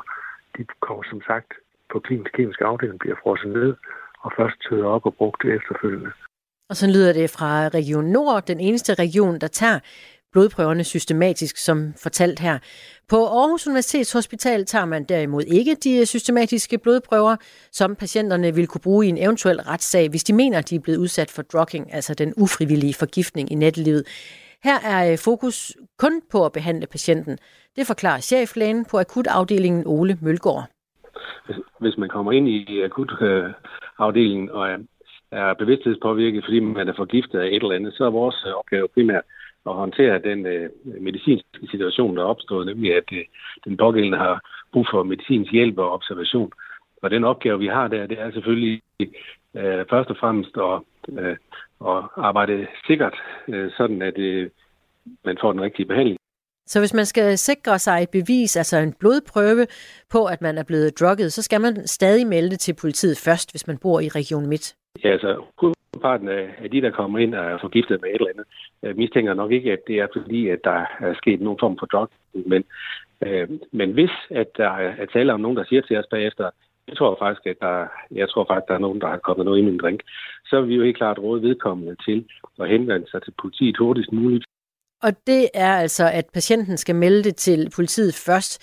De 0.57 0.65
kommer 0.79 1.03
som 1.11 1.21
sagt 1.21 1.49
på 1.91 1.99
klinisk 1.99 2.31
kemisk 2.37 2.61
afdeling, 2.61 2.99
bliver 2.99 3.15
frosset 3.23 3.49
ned, 3.49 3.75
og 4.23 4.31
først 4.37 4.57
tøder 4.69 4.85
op 4.85 5.05
og 5.05 5.15
brugt 5.15 5.45
efterfølgende. 5.45 6.11
Og 6.69 6.75
så 6.75 6.87
lyder 6.87 7.13
det 7.13 7.29
fra 7.29 7.67
Region 7.67 8.05
Nord, 8.05 8.45
den 8.45 8.59
eneste 8.59 8.93
region, 8.93 9.39
der 9.39 9.47
tager 9.47 9.79
blodprøverne 10.31 10.83
systematisk, 10.83 11.57
som 11.57 11.93
fortalt 12.03 12.39
her. 12.39 12.59
På 13.07 13.27
Aarhus 13.27 13.67
Universitets 13.67 14.11
Hospital 14.11 14.65
tager 14.65 14.85
man 14.85 15.03
derimod 15.03 15.43
ikke 15.43 15.75
de 15.75 16.05
systematiske 16.05 16.77
blodprøver, 16.77 17.35
som 17.71 17.95
patienterne 17.95 18.55
vil 18.55 18.67
kunne 18.67 18.81
bruge 18.81 19.05
i 19.05 19.09
en 19.09 19.17
eventuel 19.17 19.61
retssag, 19.61 20.09
hvis 20.09 20.23
de 20.23 20.33
mener, 20.33 20.61
de 20.61 20.75
er 20.75 20.79
blevet 20.79 20.97
udsat 20.97 21.31
for 21.31 21.41
drugging, 21.41 21.93
altså 21.93 22.13
den 22.13 22.33
ufrivillige 22.37 22.93
forgiftning 22.93 23.51
i 23.51 23.55
nattelivet. 23.55 24.03
Her 24.63 24.79
er 24.93 25.11
øh, 25.11 25.17
fokus 25.17 25.77
kun 25.97 26.21
på 26.31 26.45
at 26.45 26.51
behandle 26.51 26.87
patienten. 26.87 27.37
Det 27.75 27.87
forklarer 27.87 28.19
cheflægen 28.19 28.85
på 28.91 28.99
akutafdelingen 28.99 29.83
Ole 29.85 30.17
Mølgaard. 30.21 30.65
Hvis 31.79 31.97
man 31.97 32.09
kommer 32.09 32.31
ind 32.31 32.47
i 32.47 32.81
akutafdelingen 32.81 34.49
øh, 34.49 34.55
og 34.55 34.69
er, 34.69 34.77
er 35.31 35.53
bevidsthedspåvirket, 35.53 36.43
fordi 36.43 36.59
man 36.59 36.87
er 36.87 36.93
forgiftet 36.97 37.39
af 37.39 37.47
et 37.47 37.55
eller 37.55 37.75
andet, 37.75 37.93
så 37.93 38.05
er 38.05 38.09
vores 38.09 38.43
øh, 38.47 38.53
opgave 38.53 38.87
primært 38.87 39.23
at 39.65 39.73
håndtere 39.73 40.19
den 40.19 40.45
øh, 40.45 40.69
medicinske 41.01 41.67
situation, 41.71 42.17
der 42.17 42.23
er 42.23 42.27
opstået, 42.27 42.65
nemlig 42.65 42.95
at 42.95 43.03
øh, 43.13 43.25
den 43.65 43.77
pågældende 43.77 44.17
har 44.17 44.41
brug 44.73 44.87
for 44.91 45.03
medicinsk 45.03 45.51
hjælp 45.51 45.77
og 45.77 45.93
observation. 45.93 46.51
Og 47.01 47.09
den 47.09 47.23
opgave, 47.23 47.59
vi 47.59 47.67
har 47.67 47.87
der, 47.87 48.07
det 48.07 48.19
er 48.19 48.31
selvfølgelig 48.31 48.81
øh, 48.99 49.85
først 49.89 50.09
og 50.09 50.17
fremmest 50.19 50.57
at, 50.57 50.81
øh, 51.19 51.37
at 51.91 52.03
arbejde 52.17 52.67
sikkert, 52.87 53.15
øh, 53.47 53.71
sådan 53.77 54.01
at 54.01 54.17
øh, 54.17 54.49
man 55.25 55.37
får 55.41 55.51
den 55.51 55.61
rigtige 55.61 55.85
behandling. 55.85 56.17
Så 56.65 56.79
hvis 56.79 56.93
man 56.93 57.05
skal 57.05 57.37
sikre 57.37 57.79
sig 57.79 58.03
et 58.03 58.09
bevis, 58.09 58.57
altså 58.57 58.77
en 58.77 58.93
blodprøve 58.99 59.67
på, 60.11 60.25
at 60.25 60.41
man 60.41 60.57
er 60.57 60.63
blevet 60.63 60.99
drugget, 60.99 61.33
så 61.33 61.41
skal 61.41 61.61
man 61.61 61.87
stadig 61.87 62.27
melde 62.27 62.49
det 62.49 62.59
til 62.59 62.75
politiet 62.81 63.17
først, 63.17 63.53
hvis 63.53 63.67
man 63.67 63.77
bor 63.77 63.99
i 63.99 64.07
Region 64.07 64.47
Midt? 64.47 64.75
Ja, 65.03 65.09
altså 65.09 65.43
hovedparten 65.57 66.29
af 66.29 66.69
de, 66.71 66.81
der 66.81 66.91
kommer 66.91 67.19
ind, 67.19 67.33
er 67.33 67.57
forgiftet 67.61 68.01
med 68.01 68.09
et 68.09 68.15
eller 68.15 68.31
andet. 68.33 68.97
Mistænker 68.97 69.33
nok 69.33 69.51
ikke, 69.51 69.71
at 69.71 69.79
det 69.87 69.99
er 69.99 70.07
fordi, 70.17 70.49
at 70.49 70.59
der 70.63 70.85
er 70.99 71.13
sket 71.13 71.41
nogen 71.41 71.59
form 71.59 71.77
for 71.79 71.85
drug, 71.85 72.09
men, 72.33 72.63
øh, 73.21 73.49
men 73.71 73.91
hvis 73.91 74.11
at 74.29 74.47
der 74.57 74.69
er 74.69 75.05
tale 75.05 75.33
om 75.33 75.39
nogen, 75.39 75.57
der 75.57 75.65
siger 75.65 75.81
til 75.81 75.97
os 75.97 76.07
bagefter, 76.11 76.49
jeg 76.87 76.97
tror 76.97 77.17
faktisk, 77.19 77.45
at 77.47 77.59
der, 77.61 77.87
jeg 78.11 78.29
tror 78.29 78.45
faktisk, 78.49 78.63
at 78.63 78.67
der 78.67 78.75
er 78.75 78.85
nogen, 78.85 79.01
der 79.01 79.07
har 79.07 79.17
kommet 79.17 79.45
noget 79.45 79.59
i 79.59 79.65
min 79.65 79.77
drink, 79.77 80.01
så 80.45 80.57
er 80.57 80.61
vi 80.61 80.75
jo 80.75 80.83
helt 80.83 80.97
klart 80.97 81.19
råd 81.19 81.39
vedkommende 81.39 81.95
til 82.05 82.25
at 82.59 82.69
henvende 82.69 83.07
sig 83.11 83.23
til 83.23 83.33
politiet 83.41 83.77
hurtigst 83.77 84.11
muligt. 84.11 84.45
Og 85.03 85.11
det 85.27 85.49
er 85.53 85.73
altså, 85.73 86.09
at 86.13 86.25
patienten 86.33 86.77
skal 86.77 86.95
melde 86.95 87.23
det 87.23 87.35
til 87.35 87.71
politiet 87.75 88.13
først 88.27 88.53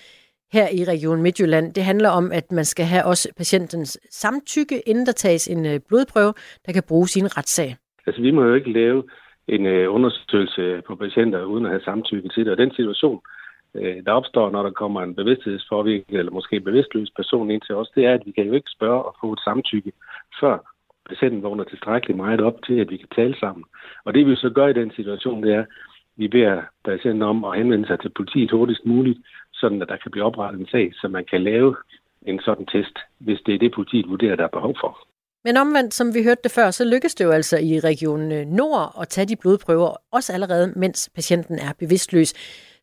her 0.53 0.68
i 0.79 0.85
Region 0.85 1.22
Midtjylland. 1.22 1.75
Det 1.75 1.85
handler 1.85 2.11
om, 2.11 2.33
at 2.33 2.53
man 2.53 2.64
skal 2.64 2.87
have 2.87 3.05
også 3.05 3.29
patientens 3.37 3.99
samtykke, 4.11 4.89
inden 4.89 5.07
der 5.07 5.12
tages 5.12 5.49
en 5.49 5.66
øh, 5.66 5.81
blodprøve, 5.89 6.33
der 6.66 6.72
kan 6.72 6.83
bruges 6.89 7.16
i 7.16 7.20
en 7.20 7.37
retssag. 7.39 7.77
Altså, 8.07 8.22
vi 8.22 8.31
må 8.31 8.45
jo 8.45 8.55
ikke 8.55 8.72
lave 8.72 9.03
en 9.49 9.66
øh, 9.66 9.95
undersøgelse 9.95 10.83
på 10.87 10.95
patienter 10.97 11.45
uden 11.45 11.64
at 11.64 11.70
have 11.70 11.83
samtykke 11.85 12.29
til 12.29 12.45
det. 12.45 12.53
Og 12.53 12.59
den 12.59 12.70
situation, 12.70 13.20
øh, 13.75 14.05
der 14.05 14.12
opstår, 14.12 14.51
når 14.51 14.62
der 14.62 14.70
kommer 14.70 15.03
en 15.03 15.14
bevidsthedspåvirket 15.14 16.18
eller 16.18 16.33
måske 16.33 16.61
bevidstløs 16.61 17.11
person 17.16 17.51
ind 17.51 17.62
til 17.62 17.75
os, 17.75 17.91
det 17.95 18.07
er, 18.07 18.14
at 18.14 18.27
vi 18.27 18.33
kan 18.33 18.47
jo 18.47 18.53
ikke 18.53 18.70
spørge 18.77 19.03
og 19.03 19.16
få 19.20 19.33
et 19.33 19.41
samtykke, 19.45 19.93
før 20.41 20.59
patienten 21.09 21.43
vågner 21.43 21.64
tilstrækkeligt 21.64 22.16
meget 22.16 22.41
op 22.41 22.59
til, 22.66 22.81
at 22.81 22.91
vi 22.91 22.97
kan 22.97 23.09
tale 23.16 23.37
sammen. 23.41 23.64
Og 24.05 24.14
det 24.14 24.27
vi 24.27 24.37
så 24.37 24.51
gør 24.51 24.66
i 24.66 24.72
den 24.81 24.91
situation, 24.91 25.43
det 25.43 25.55
er, 25.55 25.61
at 25.61 25.66
vi 26.16 26.29
beder 26.29 26.62
patienten 26.85 27.22
om 27.22 27.45
at 27.45 27.59
henvende 27.59 27.87
sig 27.87 28.01
til 28.01 28.12
politiet 28.16 28.51
hurtigst 28.51 28.87
muligt, 28.87 29.18
sådan 29.53 29.83
at 29.83 29.89
der 29.89 29.97
kan 29.97 30.11
blive 30.11 30.25
oprettet 30.25 30.61
en 30.61 30.66
sag, 30.66 30.93
så 30.95 31.09
man 31.09 31.25
kan 31.31 31.43
lave 31.43 31.77
en 32.27 32.41
sådan 32.41 32.66
test, 32.66 32.99
hvis 33.18 33.41
det 33.47 33.55
er 33.55 33.59
det, 33.59 33.75
politiet 33.75 34.09
vurderer, 34.09 34.37
der 34.37 34.45
er 34.45 34.57
behov 34.59 34.75
for. 34.81 34.99
Men 35.45 35.57
omvendt, 35.57 35.95
som 35.95 36.14
vi 36.14 36.22
hørte 36.22 36.41
det 36.45 36.53
før, 36.53 36.70
så 36.70 36.85
lykkes 36.85 37.14
det 37.14 37.25
jo 37.25 37.31
altså 37.31 37.59
i 37.59 37.81
Region 37.81 38.33
øh, 38.33 38.47
Nord 38.47 38.97
at 39.01 39.09
tage 39.09 39.27
de 39.27 39.37
blodprøver, 39.37 39.97
også 40.12 40.33
allerede 40.33 40.72
mens 40.77 41.11
patienten 41.14 41.59
er 41.59 41.72
bevidstløs. 41.79 42.35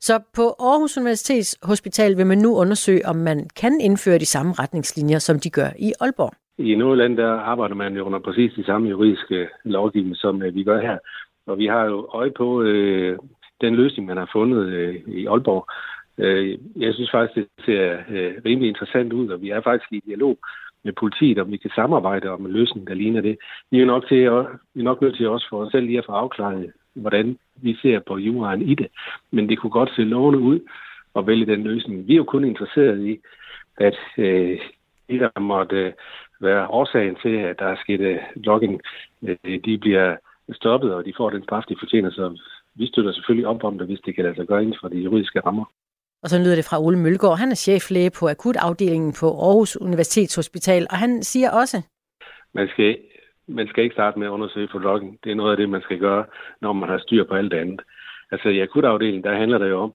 Så 0.01 0.13
på 0.35 0.45
Aarhus 0.59 0.97
Universitets 0.97 1.57
Hospital 1.63 2.17
vil 2.17 2.27
man 2.27 2.37
nu 2.37 2.55
undersøge, 2.55 3.05
om 3.05 3.15
man 3.15 3.49
kan 3.61 3.73
indføre 3.81 4.19
de 4.19 4.25
samme 4.25 4.53
retningslinjer, 4.53 5.19
som 5.19 5.39
de 5.39 5.49
gør 5.49 5.69
i 5.79 5.93
Aalborg. 5.99 6.33
I 6.57 6.75
Nordland 6.75 7.17
der 7.17 7.31
arbejder 7.31 7.75
man 7.75 7.95
jo 7.97 8.03
under 8.03 8.19
præcis 8.19 8.53
de 8.53 8.65
samme 8.65 8.89
juridiske 8.89 9.47
lovgivning, 9.63 10.17
som 10.17 10.43
øh, 10.43 10.55
vi 10.55 10.63
gør 10.63 10.81
her. 10.81 10.97
Og 11.47 11.57
vi 11.57 11.65
har 11.65 11.83
jo 11.85 12.09
øje 12.13 12.31
på 12.37 12.61
øh, 12.61 13.17
den 13.61 13.75
løsning, 13.75 14.07
man 14.07 14.17
har 14.17 14.29
fundet 14.33 14.65
øh, 14.65 14.95
i 15.07 15.25
Aalborg, 15.25 15.67
Øh, 16.17 16.57
jeg 16.75 16.93
synes 16.93 17.11
faktisk, 17.11 17.35
det 17.35 17.65
ser 17.65 17.97
øh, 18.09 18.33
rimelig 18.45 18.69
interessant 18.69 19.13
ud, 19.13 19.27
og 19.29 19.41
vi 19.41 19.49
er 19.49 19.61
faktisk 19.61 19.91
i 19.91 20.03
dialog 20.05 20.37
med 20.83 20.93
politiet, 20.93 21.39
om 21.39 21.51
vi 21.51 21.57
kan 21.57 21.71
samarbejde 21.75 22.29
om 22.29 22.45
en 22.45 22.51
løsning, 22.51 22.87
der 22.87 22.93
ligner 22.93 23.21
det. 23.21 23.37
Vi 23.71 23.81
er 23.81 23.85
nok, 23.85 24.07
til, 24.07 24.17
vi 24.73 24.79
er 24.79 24.89
nok 24.89 25.01
nødt 25.01 25.15
til 25.17 25.29
også 25.29 25.47
for 25.49 25.65
os 25.65 25.71
selv 25.71 25.85
lige 25.85 25.97
at 25.97 26.05
få 26.05 26.11
afklaret, 26.11 26.71
hvordan 26.93 27.37
vi 27.55 27.75
ser 27.81 27.99
på 27.99 28.17
juraen 28.17 28.61
i 28.61 28.75
det. 28.75 28.87
Men 29.31 29.49
det 29.49 29.59
kunne 29.59 29.71
godt 29.71 29.91
se 29.95 30.01
lovende 30.01 30.39
ud 30.39 30.59
at 31.15 31.27
vælge 31.27 31.45
den 31.45 31.63
løsning. 31.63 32.07
Vi 32.07 32.13
er 32.13 32.17
jo 32.17 32.23
kun 32.23 32.43
interesseret 32.43 33.07
i, 33.07 33.19
at 33.77 33.97
øh, 34.17 34.59
de, 35.09 35.19
der 35.19 35.39
måtte 35.39 35.93
være 36.41 36.67
årsagen 36.67 37.15
til, 37.23 37.35
at 37.35 37.59
der 37.59 37.65
er 37.65 37.75
sket 37.75 37.99
øh, 37.99 38.17
logging, 38.35 38.81
øh, 39.23 39.59
de 39.65 39.77
bliver 39.77 40.15
stoppet, 40.53 40.93
og 40.93 41.05
de 41.05 41.13
får 41.17 41.29
den 41.29 41.43
straf, 41.43 41.63
de 41.69 41.75
fortjener. 41.79 42.11
Så 42.11 42.39
vi 42.75 42.87
støtter 42.87 43.11
selvfølgelig 43.11 43.47
op 43.47 43.63
om 43.63 43.77
det, 43.77 43.87
hvis 43.87 43.99
det 44.05 44.15
kan 44.15 44.23
lade 44.23 44.35
sig 44.35 44.47
gøre 44.47 44.61
inden 44.61 44.77
for 44.81 44.87
de 44.87 44.97
juridiske 44.97 45.39
rammer. 45.39 45.65
Og 46.23 46.29
så 46.29 46.37
lyder 46.39 46.55
det 46.55 46.65
fra 46.65 46.81
Ole 46.81 46.99
Mølgaard. 46.99 47.37
Han 47.37 47.51
er 47.51 47.55
cheflæge 47.55 48.11
på 48.19 48.27
akutafdelingen 48.27 49.13
på 49.19 49.27
Aarhus 49.27 49.75
Universitetshospital, 49.77 50.87
og 50.89 50.97
han 50.97 51.23
siger 51.23 51.51
også... 51.51 51.77
Man 52.53 52.67
skal, 52.67 52.97
man 53.55 53.67
skal 53.67 53.83
ikke 53.83 53.93
starte 53.93 54.19
med 54.19 54.27
at 54.27 54.31
undersøge 54.31 54.67
for 54.71 54.79
loggen. 54.79 55.19
Det 55.23 55.31
er 55.31 55.35
noget 55.35 55.51
af 55.51 55.57
det, 55.57 55.69
man 55.69 55.81
skal 55.81 55.99
gøre, 55.99 56.25
når 56.61 56.73
man 56.73 56.89
har 56.89 56.97
styr 56.97 57.23
på 57.23 57.35
alt 57.35 57.53
andet. 57.53 57.81
Altså 58.31 58.49
i 58.49 58.59
akutafdelingen, 58.59 59.23
der 59.23 59.37
handler 59.37 59.57
det 59.57 59.69
jo 59.69 59.79
om 59.79 59.93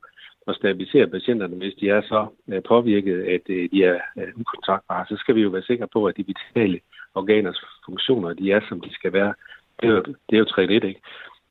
at 0.49 0.57
stabilisere 0.57 1.07
patienterne, 1.07 1.57
hvis 1.57 1.75
de 1.81 1.91
er 1.91 2.01
så 2.01 2.27
øh, 2.49 2.63
påvirket, 2.63 3.23
at 3.23 3.41
øh, 3.49 3.69
de 3.73 3.85
er 3.85 3.99
øh, 4.19 4.29
ukontaktbare. 4.37 5.07
Så 5.09 5.17
skal 5.17 5.35
vi 5.35 5.43
jo 5.43 5.49
være 5.49 5.63
sikre 5.63 5.89
på, 5.93 6.05
at 6.07 6.17
de 6.17 6.25
vitale 6.27 6.81
organers 7.15 7.61
funktioner, 7.85 8.33
de 8.33 8.53
er, 8.53 8.61
som 8.69 8.81
de 8.81 8.95
skal 8.95 9.13
være. 9.13 9.35
Det 9.81 9.89
er 9.89 9.93
jo, 9.93 10.03
det 10.03 10.35
er 10.37 10.39
jo 10.39 10.45
3 10.45 10.63
ikke? 10.63 11.01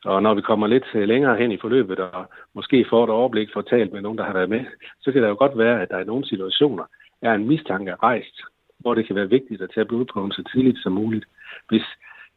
Og 0.06 0.24
når 0.24 0.34
vi 0.34 0.42
kommer 0.42 0.68
lidt 0.68 0.86
længere 0.94 1.38
hen 1.38 1.52
i 1.52 1.58
forløbet, 1.58 2.00
og 2.00 2.26
måske 2.54 2.86
får 2.90 3.04
et 3.04 3.10
overblik 3.10 3.50
for 3.54 3.62
talt 3.62 3.94
med 3.94 4.02
nogen, 4.02 4.18
der 4.18 4.24
har 4.26 4.34
været 4.34 4.50
med, 4.50 4.66
så 5.02 5.12
kan 5.12 5.22
det 5.22 5.30
jo 5.30 5.36
godt 5.40 5.58
være, 5.58 5.82
at 5.82 5.90
der 5.90 6.00
i 6.00 6.04
nogle 6.06 6.28
situationer 6.28 6.84
er 7.22 7.34
en 7.34 7.48
mistanke 7.48 7.96
rejst, 7.96 8.42
hvor 8.80 8.94
det 8.94 9.08
kan 9.08 9.16
være 9.16 9.30
vigtigt 9.30 9.62
at 9.62 9.72
tage 9.74 9.86
blodprøven 9.86 10.32
så 10.32 10.44
tidligt 10.52 10.80
som 10.84 10.92
muligt. 10.92 11.26
Hvis 11.70 11.84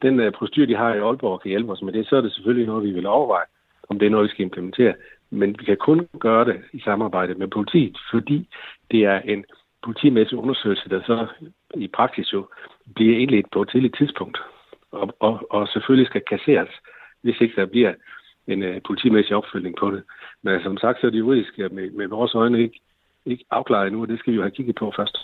den 0.02 0.20
øh, 0.20 0.26
uh, 0.26 0.32
procedur, 0.32 0.66
de 0.66 0.76
har 0.76 0.94
i 0.94 0.98
Aalborg, 0.98 1.40
kan 1.40 1.48
hjælpe 1.48 1.72
os 1.72 1.82
med 1.82 1.92
det, 1.92 2.06
så 2.08 2.16
er 2.16 2.20
det 2.20 2.32
selvfølgelig 2.32 2.66
noget, 2.66 2.84
vi 2.84 2.90
vil 2.90 3.06
overveje, 3.06 3.46
om 3.88 3.98
det 3.98 4.06
er 4.06 4.10
noget, 4.10 4.24
vi 4.24 4.30
skal 4.30 4.44
implementere. 4.44 4.94
Men 5.30 5.56
vi 5.58 5.64
kan 5.64 5.76
kun 5.76 6.08
gøre 6.20 6.44
det 6.44 6.60
i 6.72 6.80
samarbejde 6.80 7.34
med 7.34 7.48
politiet, 7.48 7.98
fordi 8.10 8.48
det 8.90 9.04
er 9.04 9.20
en 9.20 9.44
politimæssig 9.82 10.38
undersøgelse, 10.38 10.88
der 10.88 11.02
så 11.02 11.26
i 11.74 11.88
praksis 11.88 12.32
jo 12.32 12.48
bliver 12.94 13.18
indledt 13.18 13.50
på 13.52 13.62
et 13.62 13.68
tidligt 13.68 13.96
tidspunkt, 13.96 14.38
og, 14.92 15.16
og, 15.20 15.46
og 15.50 15.68
selvfølgelig 15.68 16.06
skal 16.06 16.22
kasseres 16.28 16.68
hvis 17.22 17.40
ikke 17.40 17.60
der 17.60 17.66
bliver 17.66 17.94
en 18.46 18.62
uh, 18.62 18.76
politimæssig 18.86 19.36
opfølgning 19.36 19.76
på 19.76 19.90
det. 19.90 20.02
Men 20.42 20.62
som 20.62 20.76
sagt, 20.78 21.00
så 21.00 21.06
er 21.06 21.10
det 21.10 21.18
juridisk 21.18 21.58
med, 21.58 21.90
med 21.90 22.06
vores 22.06 22.34
øjne 22.34 22.60
ikke, 22.60 22.80
ikke 23.26 23.44
afklaret 23.50 23.86
endnu, 23.86 24.02
og 24.02 24.08
det 24.08 24.18
skal 24.18 24.32
vi 24.32 24.36
jo 24.36 24.42
have 24.42 24.50
kigget 24.50 24.76
på 24.76 24.92
først. 24.96 25.18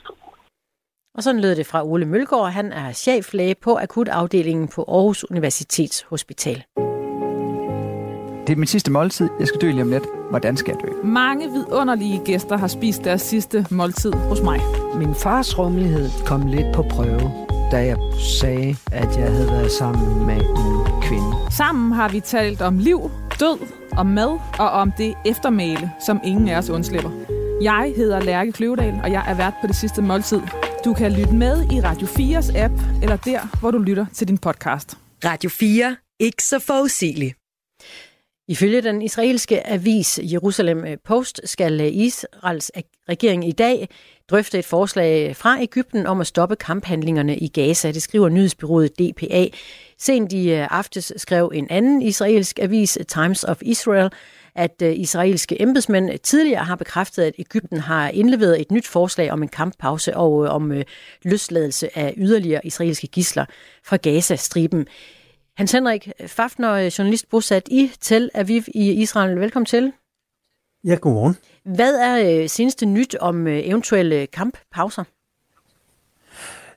Og 1.14 1.22
sådan 1.22 1.40
lød 1.40 1.56
det 1.56 1.66
fra 1.66 1.86
Ole 1.86 2.06
Mølgaard. 2.06 2.52
Han 2.52 2.72
er 2.72 2.92
cheflæge 2.92 3.54
på 3.62 3.76
akutafdelingen 3.76 4.68
på 4.68 4.84
Aarhus 4.88 5.24
Universitets 5.30 6.02
Hospital. 6.02 6.64
Det 8.46 8.52
er 8.52 8.56
min 8.56 8.66
sidste 8.66 8.90
måltid. 8.90 9.28
Jeg 9.40 9.48
skal 9.48 9.60
dø 9.60 9.70
lige 9.70 9.82
om 9.82 9.90
lidt. 9.90 10.04
Hvordan 10.30 10.56
skal 10.56 10.76
jeg 10.76 10.88
dø? 10.88 11.06
Mange 11.06 11.50
vidunderlige 11.50 12.20
gæster 12.24 12.56
har 12.56 12.66
spist 12.66 13.04
deres 13.04 13.22
sidste 13.22 13.66
måltid 13.70 14.12
hos 14.12 14.42
mig. 14.42 14.60
Min 14.96 15.14
fars 15.14 15.58
rummelighed 15.58 16.10
kom 16.26 16.46
lidt 16.46 16.74
på 16.74 16.82
prøve 16.82 17.44
da 17.70 17.84
jeg 17.84 17.96
sagde, 18.40 18.76
at 18.92 19.18
jeg 19.18 19.30
havde 19.32 19.46
været 19.46 19.70
sammen 19.70 20.26
med 20.26 20.36
en 20.36 21.02
kvinde. 21.02 21.26
Sammen 21.50 21.92
har 21.92 22.08
vi 22.08 22.20
talt 22.20 22.62
om 22.62 22.78
liv, 22.78 23.10
død, 23.40 23.58
om 23.96 24.06
mad 24.06 24.38
og 24.58 24.70
om 24.70 24.92
det 24.98 25.14
eftermæle, 25.24 25.90
som 26.06 26.20
ingen 26.24 26.48
af 26.48 26.58
os 26.58 26.70
undslipper. 26.70 27.10
Jeg 27.62 27.92
hedder 27.96 28.20
Lærke 28.20 28.52
Kløvedal, 28.52 29.00
og 29.02 29.12
jeg 29.12 29.24
er 29.28 29.34
vært 29.34 29.54
på 29.60 29.66
det 29.66 29.76
sidste 29.76 30.02
måltid. 30.02 30.40
Du 30.84 30.94
kan 30.94 31.12
lytte 31.12 31.34
med 31.34 31.72
i 31.72 31.80
Radio 31.80 32.06
4's 32.06 32.58
app, 32.58 32.74
eller 33.02 33.16
der, 33.16 33.58
hvor 33.60 33.70
du 33.70 33.78
lytter 33.78 34.06
til 34.12 34.28
din 34.28 34.38
podcast. 34.38 34.98
Radio 35.24 35.50
4. 35.50 35.96
Ikke 36.20 36.44
så 36.44 36.58
forudsigeligt. 36.58 37.36
Ifølge 38.48 38.82
den 38.82 39.02
israelske 39.02 39.66
avis 39.66 40.20
Jerusalem 40.22 40.84
Post 41.04 41.40
skal 41.44 41.80
Israels 41.94 42.70
regering 43.08 43.48
i 43.48 43.52
dag 43.52 43.88
drøfte 44.30 44.58
et 44.58 44.64
forslag 44.64 45.36
fra 45.36 45.62
Ægypten 45.62 46.06
om 46.06 46.20
at 46.20 46.26
stoppe 46.26 46.56
kamphandlingerne 46.56 47.36
i 47.36 47.48
Gaza. 47.48 47.92
Det 47.92 48.02
skriver 48.02 48.28
nyhedsbyrået 48.28 48.98
DPA. 48.98 49.46
Sent 49.98 50.32
i 50.32 50.50
aftes 50.50 51.12
skrev 51.16 51.52
en 51.54 51.66
anden 51.70 52.02
israelsk 52.02 52.58
avis, 52.58 52.98
Times 53.08 53.44
of 53.44 53.58
Israel, 53.62 54.10
at 54.56 54.82
israelske 54.82 55.62
embedsmænd 55.62 56.18
tidligere 56.18 56.64
har 56.64 56.76
bekræftet, 56.76 57.22
at 57.22 57.34
Ægypten 57.38 57.78
har 57.78 58.08
indleveret 58.08 58.60
et 58.60 58.70
nyt 58.70 58.86
forslag 58.86 59.32
om 59.32 59.42
en 59.42 59.48
kamppause 59.48 60.16
og 60.16 60.32
om 60.32 60.72
løsladelse 61.22 61.98
af 61.98 62.14
yderligere 62.16 62.66
israelske 62.66 63.06
gisler 63.06 63.44
fra 63.84 63.96
Gaza-striben. 63.96 64.86
Hans 65.56 65.72
Henrik 65.72 66.08
Fafner, 66.26 66.90
journalist 66.98 67.28
bosat 67.28 67.68
i 67.70 67.92
Tel 68.00 68.30
Aviv 68.34 68.62
i 68.74 68.92
Israel. 68.92 69.40
Velkommen 69.40 69.66
til. 69.66 69.92
Ja, 70.84 70.94
godmorgen. 70.94 71.36
Hvad 71.76 71.94
er 71.94 72.42
øh, 72.42 72.48
seneste 72.48 72.86
nyt 72.86 73.14
om 73.14 73.46
øh, 73.46 73.68
eventuelle 73.68 74.26
kamppauser? 74.26 75.04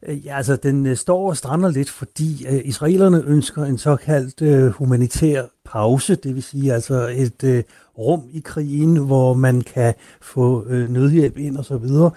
Øh, 0.06 0.26
ja, 0.26 0.38
altså 0.38 0.56
den 0.56 0.86
øh, 0.86 0.98
står 0.98 1.30
og 1.30 1.38
strander 1.38 1.70
lidt, 1.70 1.89
fordi 1.89 2.45
øh, 2.50 2.62
israelerne 2.66 3.24
ønsker 3.26 3.66
en 3.66 3.78
såkaldt 3.78 4.41
øh, 4.41 4.68
humanitær 4.68 5.43
pause, 5.66 6.16
det 6.16 6.36
vil 6.36 6.43
sige 6.43 6.74
altså 6.74 7.08
et 7.08 7.43
øh, 7.43 7.64
rum 7.98 8.24
i 8.32 8.39
krigen, 8.39 8.98
hvor 8.98 9.34
man 9.34 9.62
kan 9.62 9.93
få 10.22 10.66
øh, 10.68 10.89
nødhjælp 10.89 11.38
ind 11.38 11.58
og 11.58 11.66
så 11.66 11.78
videre, 11.78 12.12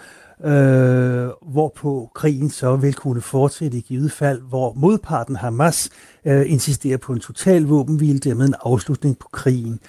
øh, 0.44 1.28
hvorpå 1.52 2.10
krigen 2.14 2.50
så 2.50 2.76
vil 2.76 2.94
kunne 2.94 3.20
fortsætte 3.20 3.78
i 3.78 3.80
givet 3.80 4.12
fald, 4.12 4.40
hvor 4.48 4.72
modparten 4.76 5.36
Hamas 5.36 5.90
øh, 6.24 6.52
insisterer 6.52 6.96
på 6.96 7.12
en 7.12 7.20
total 7.20 7.62
våbenhvile, 7.62 8.18
dermed 8.18 8.46
en 8.46 8.54
afslutning 8.62 9.18
på 9.18 9.28
krigen. 9.32 9.80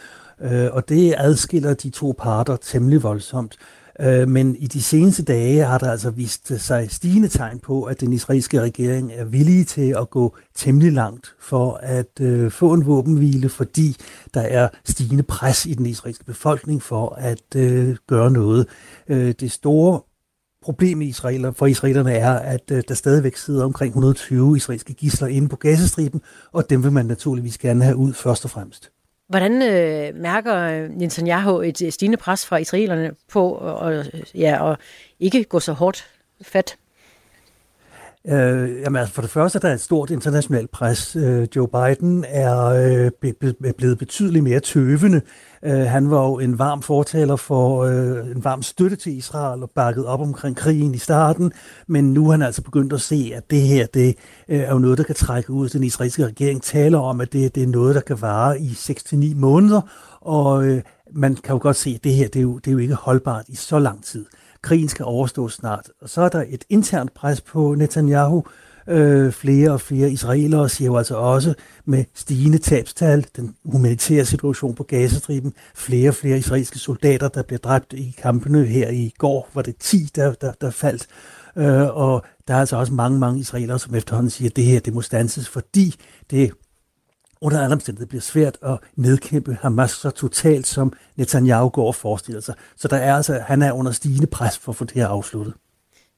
Øh, 0.41 0.67
og 0.71 0.89
det 0.89 1.15
adskiller 1.17 1.73
de 1.73 1.89
to 1.89 2.15
parter 2.17 2.55
temmelig 2.55 3.03
voldsomt. 3.03 3.55
Øh, 3.59 3.80
Øh, 4.01 4.27
men 4.27 4.55
i 4.55 4.67
de 4.67 4.81
seneste 4.81 5.23
dage 5.23 5.65
har 5.65 5.77
der 5.77 5.91
altså 5.91 6.09
vist 6.09 6.61
sig 6.61 6.91
stigende 6.91 7.27
tegn 7.27 7.59
på, 7.59 7.83
at 7.83 8.01
den 8.01 8.13
israelske 8.13 8.61
regering 8.61 9.11
er 9.13 9.25
villig 9.25 9.67
til 9.67 9.95
at 9.99 10.09
gå 10.09 10.37
temmelig 10.55 10.91
langt 10.93 11.35
for 11.39 11.73
at 11.73 12.19
øh, 12.21 12.51
få 12.51 12.73
en 12.73 12.85
våbenhvile, 12.85 13.49
fordi 13.49 13.95
der 14.33 14.41
er 14.41 14.69
stigende 14.85 15.23
pres 15.23 15.65
i 15.65 15.73
den 15.73 15.85
israelske 15.85 16.25
befolkning 16.25 16.81
for 16.83 17.15
at 17.17 17.55
øh, 17.55 17.95
gøre 18.07 18.31
noget. 18.31 18.67
Øh, 19.09 19.33
det 19.39 19.51
store 19.51 20.01
problem 20.61 21.01
i 21.01 21.05
Israel, 21.05 21.53
for 21.53 21.65
israelerne 21.65 22.11
er, 22.11 22.33
at 22.33 22.71
øh, 22.71 22.83
der 22.87 22.93
stadigvæk 22.93 23.35
sidder 23.35 23.65
omkring 23.65 23.89
120 23.89 24.57
israelske 24.57 24.93
gisler 24.93 25.27
inde 25.27 25.49
på 25.49 25.55
Gazastriben, 25.55 26.21
og 26.51 26.69
dem 26.69 26.83
vil 26.83 26.91
man 26.91 27.05
naturligvis 27.05 27.57
gerne 27.57 27.83
have 27.83 27.95
ud 27.95 28.13
først 28.13 28.45
og 28.45 28.51
fremmest. 28.51 28.91
Hvordan 29.31 29.61
øh, 29.61 30.15
mærker 30.15 30.55
øh, 30.55 30.89
Netanyahu 30.89 31.61
et 31.61 31.81
øh, 31.81 31.91
stigende 31.91 32.17
pres 32.17 32.45
fra 32.45 32.57
israelerne 32.57 33.11
på 33.31 33.55
at, 33.57 34.11
ja, 34.35 34.63
og 34.63 34.77
ikke 35.19 35.43
gå 35.43 35.59
så 35.59 35.73
hårdt 35.73 36.09
fat? 36.41 36.77
Øh, 38.27 38.81
jamen, 38.81 38.95
altså 38.95 39.13
for 39.13 39.21
det 39.21 39.31
første 39.31 39.59
der 39.59 39.65
er 39.65 39.69
der 39.69 39.75
et 39.75 39.81
stort 39.81 40.09
internationalt 40.09 40.71
pres. 40.71 41.15
Øh, 41.15 41.47
Joe 41.55 41.67
Biden 41.67 42.25
er 42.27 42.65
øh, 42.65 43.11
be, 43.21 43.33
be, 43.33 43.73
blevet 43.73 43.97
betydeligt 43.97 44.43
mere 44.43 44.59
tøvende. 44.59 45.21
Øh, 45.65 45.79
han 45.79 46.11
var 46.11 46.25
jo 46.27 46.39
en 46.39 46.59
varm 46.59 46.81
fortaler 46.81 47.35
for 47.35 47.83
øh, 47.83 48.31
en 48.35 48.43
varm 48.43 48.61
støtte 48.61 48.95
til 48.95 49.17
Israel 49.17 49.63
og 49.63 49.69
bakket 49.75 50.05
op 50.05 50.21
omkring 50.21 50.55
krigen 50.55 50.95
i 50.95 50.97
starten, 50.97 51.51
men 51.87 52.13
nu 52.13 52.27
er 52.27 52.31
han 52.31 52.41
altså 52.41 52.61
begyndt 52.61 52.93
at 52.93 53.01
se, 53.01 53.31
at 53.35 53.51
det 53.51 53.61
her 53.61 53.85
det 53.85 54.15
øh, 54.49 54.59
er 54.59 54.71
jo 54.71 54.79
noget, 54.79 54.97
der 54.97 55.03
kan 55.03 55.15
trække 55.15 55.51
ud. 55.51 55.69
Den 55.69 55.83
israelske 55.83 56.25
regering 56.25 56.63
taler 56.63 56.99
om, 56.99 57.21
at 57.21 57.33
det, 57.33 57.55
det 57.55 57.63
er 57.63 57.67
noget, 57.67 57.95
der 57.95 58.01
kan 58.01 58.21
vare 58.21 58.61
i 58.61 58.69
6-9 58.69 59.35
måneder, 59.35 59.81
og 60.21 60.65
øh, 60.65 60.81
man 61.13 61.35
kan 61.35 61.53
jo 61.53 61.59
godt 61.61 61.75
se, 61.75 61.93
at 61.95 62.03
det 62.03 62.13
her 62.13 62.27
det 62.27 62.39
er, 62.39 62.43
jo, 62.43 62.57
det 62.57 62.67
er 62.67 62.71
jo 62.71 62.77
ikke 62.77 62.93
holdbart 62.93 63.45
i 63.47 63.55
så 63.55 63.79
lang 63.79 64.03
tid 64.03 64.25
krigen 64.63 64.89
skal 64.89 65.05
overstås 65.05 65.53
snart. 65.53 65.89
Og 66.01 66.09
så 66.09 66.21
er 66.21 66.29
der 66.29 66.43
et 66.49 66.63
internt 66.69 67.13
pres 67.13 67.41
på 67.41 67.75
Netanyahu. 67.75 68.43
Øh, 68.87 69.31
flere 69.31 69.71
og 69.71 69.81
flere 69.81 70.11
israelere 70.11 70.69
siger 70.69 70.85
jo 70.85 70.97
altså 70.97 71.15
også 71.15 71.53
med 71.85 72.05
stigende 72.13 72.57
tabstal, 72.57 73.25
den 73.35 73.55
humanitære 73.65 74.25
situation 74.25 74.75
på 74.75 74.83
Gazastriben, 74.83 75.53
flere 75.75 76.09
og 76.09 76.15
flere 76.15 76.37
israelske 76.37 76.79
soldater, 76.79 77.27
der 77.27 77.43
bliver 77.43 77.59
dræbt 77.59 77.93
i 77.93 78.15
kampene 78.21 78.65
her 78.65 78.89
i 78.89 79.13
går, 79.17 79.49
var 79.53 79.61
det 79.61 79.75
10, 79.79 80.09
der, 80.15 80.33
der, 80.33 80.51
der 80.61 80.69
faldt. 80.69 81.07
Øh, 81.55 81.97
og 81.97 82.25
der 82.47 82.53
er 82.53 82.59
altså 82.59 82.77
også 82.77 82.93
mange, 82.93 83.19
mange 83.19 83.39
israelere, 83.39 83.79
som 83.79 83.95
efterhånden 83.95 84.29
siger, 84.29 84.49
at 84.49 84.55
det 84.55 84.63
her 84.63 84.79
det 84.79 84.93
må 84.93 85.01
stanses, 85.01 85.49
fordi 85.49 85.95
det 86.31 86.51
under 87.41 87.61
alle 87.61 87.73
omstændigheder 87.73 88.09
bliver 88.09 88.21
svært 88.21 88.57
at 88.63 88.77
nedkæmpe 88.95 89.57
Hamas 89.61 89.91
så 89.91 90.09
totalt, 90.09 90.67
som 90.67 90.93
Netanyahu 91.15 91.69
går 91.69 91.87
og 91.87 91.95
forestiller 91.95 92.41
sig. 92.41 92.55
Så 92.75 92.87
der 92.87 92.97
er 92.97 93.15
altså, 93.15 93.39
han 93.47 93.61
er 93.61 93.71
under 93.71 93.91
stigende 93.91 94.27
pres 94.27 94.57
for 94.57 94.71
at 94.71 94.75
få 94.75 94.85
det 94.85 94.93
her 94.93 95.07
afsluttet. 95.07 95.53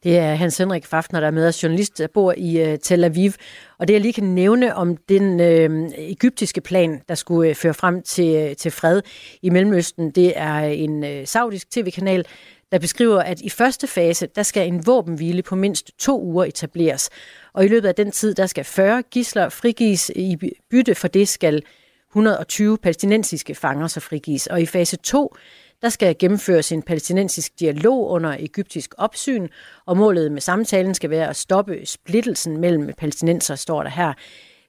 Det 0.03 0.17
er 0.17 0.35
Hans 0.35 0.57
Henrik 0.57 0.85
Fafner, 0.85 1.19
der 1.19 1.27
er 1.27 1.31
med 1.31 1.47
os, 1.47 1.63
journalist, 1.63 1.97
der 1.97 2.07
bor 2.13 2.33
i 2.37 2.73
uh, 2.73 2.79
Tel 2.79 3.03
Aviv. 3.03 3.31
Og 3.79 3.87
det 3.87 3.93
jeg 3.93 4.01
lige 4.01 4.13
kan 4.13 4.23
nævne 4.23 4.75
om 4.75 4.97
den 4.97 5.39
uh, 5.39 5.91
egyptiske 5.97 6.61
plan, 6.61 7.01
der 7.09 7.15
skulle 7.15 7.49
uh, 7.49 7.55
føre 7.55 7.73
frem 7.73 8.01
til, 8.01 8.49
uh, 8.49 8.55
til 8.57 8.71
fred 8.71 9.01
i 9.41 9.49
Mellemøsten, 9.49 10.11
det 10.11 10.33
er 10.35 10.57
en 10.59 11.03
uh, 11.03 11.09
saudisk 11.25 11.71
tv-kanal, 11.71 12.25
der 12.73 12.79
beskriver, 12.79 13.19
at 13.19 13.41
i 13.41 13.49
første 13.49 13.87
fase, 13.87 14.27
der 14.35 14.43
skal 14.43 14.67
en 14.67 14.85
våbenhvile 14.85 15.41
på 15.41 15.55
mindst 15.55 15.91
to 15.99 16.21
uger 16.21 16.45
etableres. 16.45 17.09
Og 17.53 17.65
i 17.65 17.67
løbet 17.67 17.87
af 17.87 17.95
den 17.95 18.11
tid, 18.11 18.33
der 18.33 18.45
skal 18.45 18.65
40 18.65 19.01
gisler 19.01 19.49
frigives. 19.49 20.11
I 20.15 20.37
bytte 20.69 20.95
for 20.95 21.07
det 21.07 21.27
skal 21.27 21.63
120 22.09 22.77
palæstinensiske 22.77 23.55
fanger 23.55 23.87
så 23.87 23.99
frigives. 23.99 24.47
Og 24.47 24.61
i 24.61 24.65
fase 24.65 24.97
2, 24.97 25.35
der 25.81 25.89
skal 25.89 26.15
gennemføres 26.19 26.71
en 26.71 26.81
palæstinensisk 26.81 27.59
dialog 27.59 28.09
under 28.09 28.35
egyptisk 28.39 28.93
opsyn, 28.97 29.47
og 29.85 29.97
målet 29.97 30.31
med 30.31 30.41
samtalen 30.41 30.93
skal 30.93 31.09
være 31.09 31.29
at 31.29 31.35
stoppe 31.35 31.85
splittelsen 31.85 32.57
mellem 32.57 32.93
palæstinenser, 32.97 33.55
står 33.55 33.83
der 33.83 33.89
her. 33.89 34.13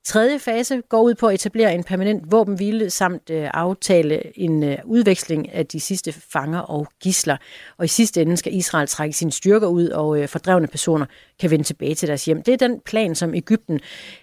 Tredje 0.05 0.39
fase 0.39 0.83
går 0.89 1.03
ud 1.03 1.15
på 1.15 1.27
at 1.27 1.35
etablere 1.35 1.75
en 1.75 1.85
permanent 1.85 2.33
våbenhvile 2.33 2.91
samt 2.91 3.31
øh, 3.31 3.51
aftale 3.55 4.39
en 4.39 4.63
øh, 4.63 4.79
udveksling 4.85 5.53
af 5.53 5.67
de 5.67 5.81
sidste 5.81 6.13
fanger 6.13 6.59
og 6.59 6.89
gisler. 7.01 7.37
Og 7.79 7.85
i 7.85 7.89
sidste 7.89 8.23
ende 8.23 8.37
skal 8.37 8.55
Israel 8.55 8.89
trække 8.89 9.17
sine 9.17 9.33
styrker 9.33 9.67
ud, 9.67 9.89
og 9.89 10.21
øh, 10.21 10.29
fordrevne 10.29 10.67
personer 10.67 11.07
kan 11.41 11.51
vende 11.51 11.65
tilbage 11.65 11.95
til 11.95 12.09
deres 12.09 12.25
hjem. 12.25 12.43
Det 12.43 12.55
er 12.55 12.69
den 12.69 12.81
plan, 12.87 13.15
som 13.15 13.35
Ægypten 13.35 13.75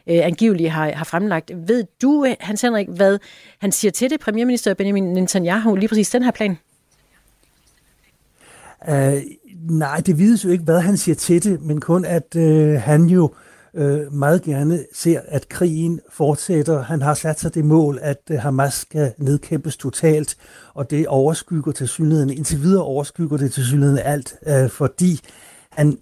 øh, 0.07 0.25
angiveligt 0.25 0.71
har, 0.71 0.91
har 0.91 1.05
fremlagt. 1.05 1.51
Ved 1.67 1.83
du, 2.01 2.25
øh, 2.25 2.35
Hans 2.39 2.61
Henrik, 2.61 2.87
hvad 2.89 3.17
han 3.59 3.71
siger 3.71 3.91
til 3.91 4.09
det, 4.09 4.19
premierminister 4.19 4.73
Benjamin 4.73 5.03
Netanyahu, 5.03 5.75
lige 5.75 5.89
præcis 5.89 6.09
den 6.09 6.23
her 6.23 6.31
plan? 6.31 6.57
Uh, 8.87 9.21
nej, 9.69 9.97
det 10.05 10.17
vides 10.17 10.45
jo 10.45 10.49
ikke, 10.49 10.63
hvad 10.63 10.81
han 10.81 10.97
siger 10.97 11.15
til 11.15 11.43
det, 11.43 11.61
men 11.61 11.81
kun 11.81 12.05
at 12.05 12.35
uh, 12.35 12.73
han 12.73 13.05
jo 13.05 13.23
uh, 13.23 13.31
øh, 13.73 14.13
meget 14.13 14.41
gerne 14.41 14.85
ser, 14.93 15.19
at 15.27 15.49
krigen 15.49 15.99
fortsætter. 16.09 16.81
Han 16.81 17.01
har 17.01 17.13
sat 17.13 17.39
sig 17.39 17.53
det 17.53 17.65
mål, 17.65 17.99
at 18.01 18.21
øh, 18.31 18.39
Hamas 18.39 18.73
skal 18.73 19.13
nedkæmpes 19.17 19.77
totalt, 19.77 20.37
og 20.73 20.91
det 20.91 21.07
overskygger 21.07 21.71
til 21.71 21.87
synligheden, 21.87 22.29
indtil 22.29 22.61
videre 22.61 22.83
overskygger 22.83 23.37
det 23.37 23.53
til 23.53 23.65
synligheden 23.65 23.99
alt, 23.99 24.35
øh, 24.47 24.69
fordi 24.69 25.19
han 25.69 25.97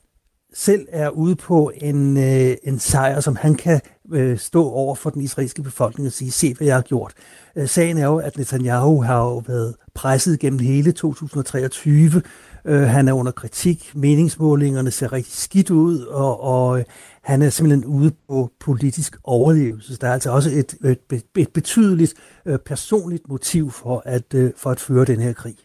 selv 0.53 0.87
er 0.91 1.09
ude 1.09 1.35
på 1.35 1.71
en, 1.75 2.17
øh, 2.17 2.55
en 2.63 2.79
sejr, 2.79 3.19
som 3.19 3.35
han 3.35 3.55
kan 3.55 3.81
øh, 4.11 4.37
stå 4.37 4.69
over 4.69 4.95
for 4.95 5.09
den 5.09 5.21
israelske 5.21 5.63
befolkning 5.63 6.07
og 6.07 6.13
sige, 6.13 6.31
se 6.31 6.53
hvad 6.53 6.67
jeg 6.67 6.75
har 6.75 6.81
gjort. 6.81 7.13
Øh, 7.55 7.67
sagen 7.67 7.97
er 7.97 8.05
jo, 8.05 8.17
at 8.17 8.37
Netanyahu 8.37 9.01
har 9.01 9.19
jo 9.19 9.43
været 9.47 9.75
presset 9.93 10.39
gennem 10.39 10.59
hele 10.59 10.91
2023. 10.91 12.21
Øh, 12.65 12.81
han 12.81 13.07
er 13.07 13.13
under 13.13 13.31
kritik, 13.31 13.91
meningsmålingerne 13.95 14.91
ser 14.91 15.13
rigtig 15.13 15.33
skidt 15.33 15.69
ud, 15.69 15.99
og, 15.99 16.43
og 16.43 16.79
øh, 16.79 16.85
han 17.21 17.41
er 17.41 17.49
simpelthen 17.49 17.85
ude 17.85 18.11
på 18.27 18.51
politisk 18.59 19.15
overlevelse. 19.23 19.97
Der 19.97 20.07
er 20.07 20.13
altså 20.13 20.31
også 20.31 20.49
et, 20.49 20.75
et, 21.11 21.23
et 21.37 21.49
betydeligt 21.49 22.13
øh, 22.45 22.59
personligt 22.59 23.29
motiv 23.29 23.71
for 23.71 24.03
at, 24.05 24.33
øh, 24.33 24.51
for 24.57 24.69
at 24.69 24.79
føre 24.79 25.05
den 25.05 25.19
her 25.19 25.33
krig. 25.33 25.55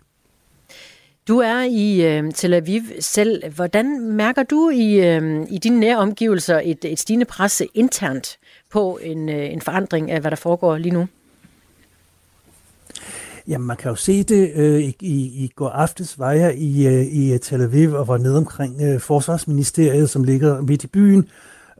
Du 1.28 1.38
er 1.38 1.62
i 1.62 2.06
øh, 2.06 2.32
Tel 2.32 2.54
Aviv 2.54 2.82
selv. 3.00 3.52
Hvordan 3.54 4.00
mærker 4.00 4.42
du 4.42 4.70
i, 4.70 5.06
øh, 5.06 5.46
i 5.50 5.58
dine 5.58 5.80
nære 5.80 5.96
omgivelser 5.96 6.60
et, 6.64 6.84
et 6.84 6.98
stigende 6.98 7.24
pres 7.24 7.62
internt 7.74 8.38
på 8.70 8.98
en, 9.02 9.28
øh, 9.28 9.52
en 9.52 9.60
forandring 9.60 10.10
af, 10.10 10.20
hvad 10.20 10.30
der 10.30 10.36
foregår 10.36 10.78
lige 10.78 10.92
nu? 10.92 11.06
Jamen, 13.48 13.66
man 13.66 13.76
kan 13.76 13.88
jo 13.88 13.94
se 13.94 14.22
det. 14.22 14.52
Øh, 14.54 14.80
i, 14.80 14.94
I 15.44 15.52
går 15.56 15.68
aftes 15.68 16.18
var 16.18 16.32
jeg 16.32 16.58
i, 16.58 16.86
øh, 16.86 17.02
i 17.02 17.32
øh, 17.32 17.40
Tel 17.40 17.62
Aviv 17.62 17.92
og 17.92 18.08
var 18.08 18.18
nede 18.18 18.36
omkring 18.36 18.82
øh, 18.82 19.00
Forsvarsministeriet, 19.00 20.10
som 20.10 20.24
ligger 20.24 20.60
midt 20.60 20.84
i 20.84 20.86
byen, 20.86 21.28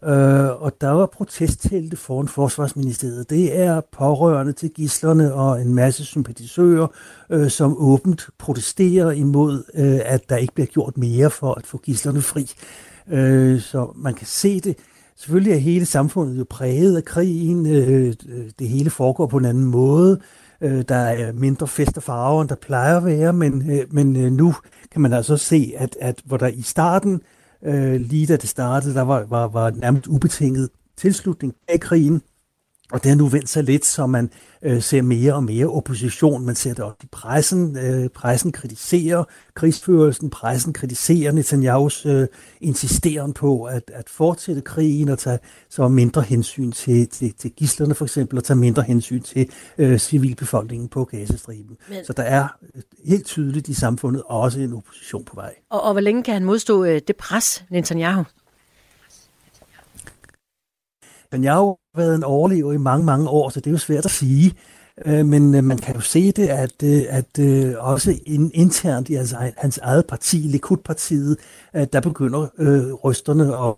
Øh, 0.05 0.62
og 0.62 0.73
der 0.81 0.91
var 0.91 1.07
protesttelte 1.07 1.97
foran 1.97 2.29
Forsvarsministeriet. 2.29 3.31
Det 3.31 3.59
er 3.59 3.81
pårørende 3.93 4.53
til 4.53 4.71
gislerne 4.71 5.35
og 5.35 5.61
en 5.61 5.75
masse 5.75 6.05
sympatisører, 6.05 6.87
øh, 7.31 7.51
som 7.51 7.77
åbent 7.79 8.29
protesterer 8.39 9.11
imod, 9.11 9.62
øh, 9.75 10.01
at 10.05 10.29
der 10.29 10.37
ikke 10.37 10.55
bliver 10.55 10.67
gjort 10.67 10.99
mere 10.99 11.31
for 11.31 11.55
at 11.55 11.67
få 11.67 11.79
gislerne 11.79 12.23
fri. 12.23 12.51
Øh, 13.11 13.61
så 13.61 13.93
man 13.97 14.15
kan 14.15 14.27
se 14.27 14.61
det. 14.61 14.77
Selvfølgelig 15.17 15.53
er 15.53 15.59
hele 15.59 15.87
samfundet 15.87 16.39
jo 16.39 16.45
præget 16.51 16.97
af 16.97 17.05
krigen. 17.05 17.67
Øh, 17.67 18.07
øh 18.29 18.51
det 18.59 18.69
hele 18.69 18.91
foregår 18.91 19.27
på 19.27 19.37
en 19.37 19.45
anden 19.45 19.65
måde. 19.65 20.21
Øh, 20.65 20.85
der 20.89 20.95
er 20.95 21.29
øh, 21.29 21.35
mindre 21.35 21.69
fest 21.69 21.97
og 21.97 22.03
farver, 22.03 22.43
end 22.43 22.49
der 22.49 22.55
plejer 22.55 22.97
at 22.97 23.05
være, 23.05 23.33
men, 23.33 23.71
øh, 23.71 23.87
men 23.91 24.17
øh, 24.17 24.33
nu 24.33 24.55
kan 24.91 25.01
man 25.01 25.12
altså 25.12 25.37
se, 25.37 25.73
at, 25.77 25.97
at 26.01 26.23
hvor 26.25 26.37
der 26.37 26.47
i 26.47 26.62
starten, 26.62 27.21
øh, 27.62 28.01
lige 28.01 28.27
da 28.27 28.37
det 28.37 28.49
startede, 28.49 28.95
der 28.95 29.03
var, 29.03 29.25
var, 29.29 29.49
var 29.49 29.71
nærmest 29.71 30.07
ubetinget 30.07 30.69
tilslutning 30.97 31.55
af 31.69 31.81
krigen, 31.81 32.23
og 32.93 33.03
det 33.03 33.11
har 33.11 33.16
nu 33.16 33.26
vendt 33.26 33.49
sig 33.49 33.64
lidt, 33.64 33.85
så 33.85 34.07
man 34.07 34.30
øh, 34.62 34.82
ser 34.82 35.03
mere 35.03 35.35
og 35.35 35.45
mere 35.45 35.66
opposition. 35.66 36.47
Man 36.47 36.55
ser 36.55 36.74
det 36.74 36.85
også 36.85 36.97
i 37.03 37.07
pressen. 37.12 37.78
Øh, 37.78 38.09
pressen 38.09 38.53
kritiserer 38.53 39.24
krigsførelsen. 39.55 40.30
Pressen 40.30 40.72
kritiserer 40.72 41.32
Netanyahus 41.32 42.07
øh, 42.07 42.26
insisteren 42.61 43.32
på 43.32 43.64
at, 43.64 43.91
at 43.95 44.09
fortsætte 44.09 44.61
krigen 44.62 45.09
og 45.09 45.18
tage 45.18 45.39
så 45.68 45.89
mindre 45.89 46.22
hensyn 46.22 46.72
til, 46.72 47.09
til, 47.09 47.35
til 47.35 47.51
gislerne 47.51 47.95
for 47.95 48.05
eksempel, 48.05 48.39
og 48.39 48.45
tage 48.45 48.57
mindre 48.57 48.82
hensyn 48.82 49.22
til 49.22 49.51
øh, 49.78 49.99
civilbefolkningen 49.99 50.89
på 50.89 51.05
Gazastriben. 51.05 51.76
Men... 51.89 52.05
Så 52.05 52.12
der 52.12 52.22
er 52.22 52.49
øh, 52.74 52.82
helt 53.05 53.26
tydeligt 53.26 53.68
i 53.68 53.74
samfundet 53.74 54.22
også 54.26 54.61
en 54.61 54.72
opposition 54.72 55.24
på 55.24 55.35
vej. 55.35 55.55
Og, 55.70 55.82
og 55.82 55.93
hvor 55.93 56.01
længe 56.01 56.22
kan 56.22 56.35
han 56.35 56.45
modstå 56.45 56.85
øh, 56.85 57.01
det 57.09 57.16
pres, 57.16 57.64
Netanyahu? 57.70 58.24
Jo 61.32 61.76
været 61.97 62.14
en 62.14 62.24
overlever 62.24 62.72
i 62.72 62.78
mange, 62.78 63.07
mange 63.07 63.28
år, 63.28 63.49
så 63.49 63.61
det 63.61 63.66
er 63.66 63.70
jo 63.70 63.78
svært 63.78 64.05
at 64.05 64.11
sige. 64.11 64.55
Øh, 65.07 65.26
men 65.26 65.55
øh, 65.55 65.64
man 65.64 65.78
kan 65.78 65.95
jo 65.95 66.01
se 66.01 66.32
det, 66.32 66.49
at, 66.49 66.82
øh, 66.82 67.03
at 67.09 67.38
øh, 67.40 67.74
også 67.78 68.18
internt 68.55 69.09
i 69.09 69.14
altså, 69.14 69.53
hans 69.57 69.78
eget 69.78 70.07
parti, 70.07 70.36
Likud-partiet, 70.36 71.36
der 71.92 72.01
begynder 72.01 72.49
øh, 72.59 72.92
rysterne 72.92 73.45
at, 73.45 73.74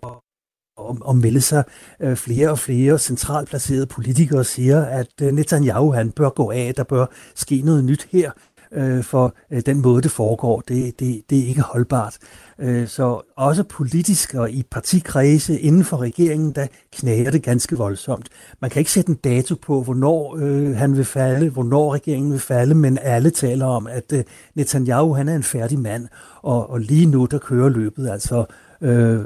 at, 0.89 1.09
at 1.09 1.15
melde 1.15 1.41
sig. 1.41 1.63
Øh, 1.99 2.15
flere 2.15 2.49
og 2.49 2.59
flere 2.59 2.99
centralt 2.99 3.49
placerede 3.49 3.85
politikere 3.85 4.43
siger, 4.43 4.85
at 4.85 5.21
Netanyahu 5.21 5.91
han 5.91 6.11
bør 6.11 6.29
gå 6.29 6.51
af, 6.51 6.73
der 6.75 6.83
bør 6.83 7.05
ske 7.35 7.61
noget 7.61 7.85
nyt 7.85 8.07
her 8.11 8.31
øh, 8.71 9.03
for 9.03 9.35
øh, 9.51 9.61
den 9.65 9.81
måde, 9.81 10.01
det 10.01 10.11
foregår. 10.11 10.61
Det, 10.67 10.99
det, 10.99 11.21
det 11.29 11.39
er 11.39 11.47
ikke 11.47 11.61
holdbart. 11.61 12.17
Øh, 12.59 12.87
så 12.87 13.21
også 13.35 13.63
politisk 13.63 14.33
og 14.33 14.51
i 14.51 14.63
partikredse 14.71 15.59
inden 15.59 15.83
for 15.83 15.97
regeringen, 15.97 16.51
der 16.51 16.67
knager 16.91 17.31
det 17.31 17.43
ganske 17.43 17.77
voldsomt. 17.77 18.29
Man 18.61 18.69
kan 18.69 18.79
ikke 18.79 18.91
sætte 18.91 19.09
en 19.09 19.15
dato 19.15 19.55
på, 19.55 19.83
hvornår 19.83 20.37
øh, 20.39 20.75
han 20.75 20.97
vil 20.97 21.05
falde, 21.05 21.49
hvornår 21.49 21.93
regeringen 21.93 22.31
vil 22.31 22.39
falde, 22.39 22.75
men 22.75 22.97
alle 23.01 23.29
taler 23.29 23.65
om, 23.65 23.87
at 23.87 24.13
øh, 24.13 24.23
Netanyahu 24.55 25.13
han 25.13 25.29
er 25.29 25.35
en 25.35 25.43
færdig 25.43 25.79
mand, 25.79 26.07
og, 26.41 26.69
og 26.69 26.79
lige 26.79 27.05
nu 27.05 27.25
der 27.25 27.37
kører 27.37 27.69
løbet. 27.69 28.09
Altså, 28.09 28.45
øh, 28.81 29.19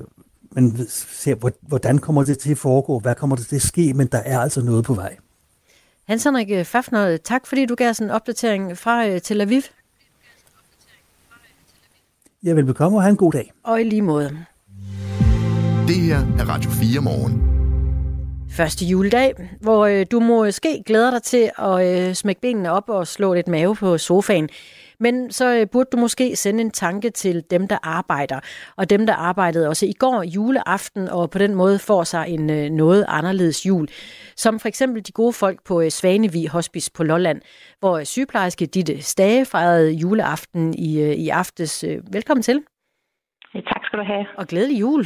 men 0.56 0.78
ser, 0.88 1.36
hvordan 1.68 1.98
kommer 1.98 2.24
det 2.24 2.40
til 2.40 2.52
at 2.52 2.58
foregå, 2.58 3.00
hvad 3.00 3.16
kommer 3.16 3.36
det 3.36 3.48
til 3.48 3.56
at 3.56 3.62
ske, 3.62 3.94
men 3.94 4.08
der 4.08 4.18
er 4.18 4.40
altså 4.40 4.62
noget 4.62 4.86
på 4.86 4.94
vej. 4.94 5.16
Hans 6.12 6.24
Henrik 6.24 6.66
Fafner, 6.66 7.18
tak 7.18 7.48
fordi 7.48 7.66
du 7.66 7.76
gav 7.76 7.90
os 7.90 8.00
en 8.00 8.10
opdatering 8.10 8.78
fra 8.78 9.08
øh, 9.08 9.22
Tel 9.22 9.42
Aviv. 9.42 9.62
Ja, 12.44 12.54
velbekomme 12.54 12.98
og 12.98 13.02
have 13.02 13.10
en 13.10 13.18
god 13.18 13.32
dag. 13.32 13.52
Og 13.64 13.82
i 13.82 13.84
lige 13.84 14.02
måde. 14.02 14.46
Det 15.88 15.96
her 15.96 16.18
er 16.18 16.50
Radio 16.50 16.70
4 16.70 17.02
morgen. 17.02 17.42
Første 18.50 18.86
juledag, 18.86 19.34
hvor 19.62 19.86
øh, 19.86 20.06
du 20.12 20.20
måske 20.20 20.84
glæder 20.86 21.12
dig 21.12 21.24
til 21.24 21.52
at 21.58 22.08
øh, 22.10 22.16
smække 22.16 22.42
benene 22.42 22.72
op 22.72 22.90
og 22.90 23.08
slå 23.08 23.34
lidt 23.34 23.48
mave 23.48 23.76
på 23.76 23.98
sofaen. 23.98 24.50
Men 25.02 25.32
så 25.32 25.56
øh, 25.56 25.68
burde 25.72 25.90
du 25.92 25.98
måske 25.98 26.36
sende 26.36 26.62
en 26.62 26.72
tanke 26.72 27.10
til 27.10 27.44
dem, 27.52 27.68
der 27.68 27.78
arbejder, 27.84 28.40
og 28.78 28.90
dem, 28.90 29.06
der 29.06 29.14
arbejdede 29.14 29.68
også 29.68 29.86
i 29.86 29.94
går 29.94 30.24
juleaften, 30.24 31.10
og 31.10 31.30
på 31.30 31.38
den 31.38 31.56
måde 31.56 31.80
får 31.80 32.04
sig 32.04 32.26
en 32.28 32.50
øh, 32.50 32.70
noget 32.70 33.06
anderledes 33.08 33.66
jul. 33.66 33.88
Som 34.36 34.60
for 34.60 34.68
eksempel 34.68 35.08
de 35.08 35.12
gode 35.12 35.34
folk 35.34 35.60
på 35.68 35.82
øh, 35.82 35.90
Svanevig 35.90 36.50
Hospice 36.50 36.92
på 36.98 37.04
Lolland, 37.04 37.42
hvor 37.80 38.04
sygeplejerske 38.04 38.66
Ditte 38.66 39.02
Stage 39.02 39.46
fejrede 39.46 39.92
juleaften 39.92 40.74
i, 40.74 41.14
i 41.14 41.30
aftes. 41.30 41.86
Velkommen 42.12 42.44
til. 42.44 42.64
Ja, 43.56 43.60
tak 43.60 43.82
skal 43.86 44.00
du 44.00 44.04
have. 44.04 44.26
Og 44.38 44.48
glædelig 44.48 44.80
jul. 44.80 45.06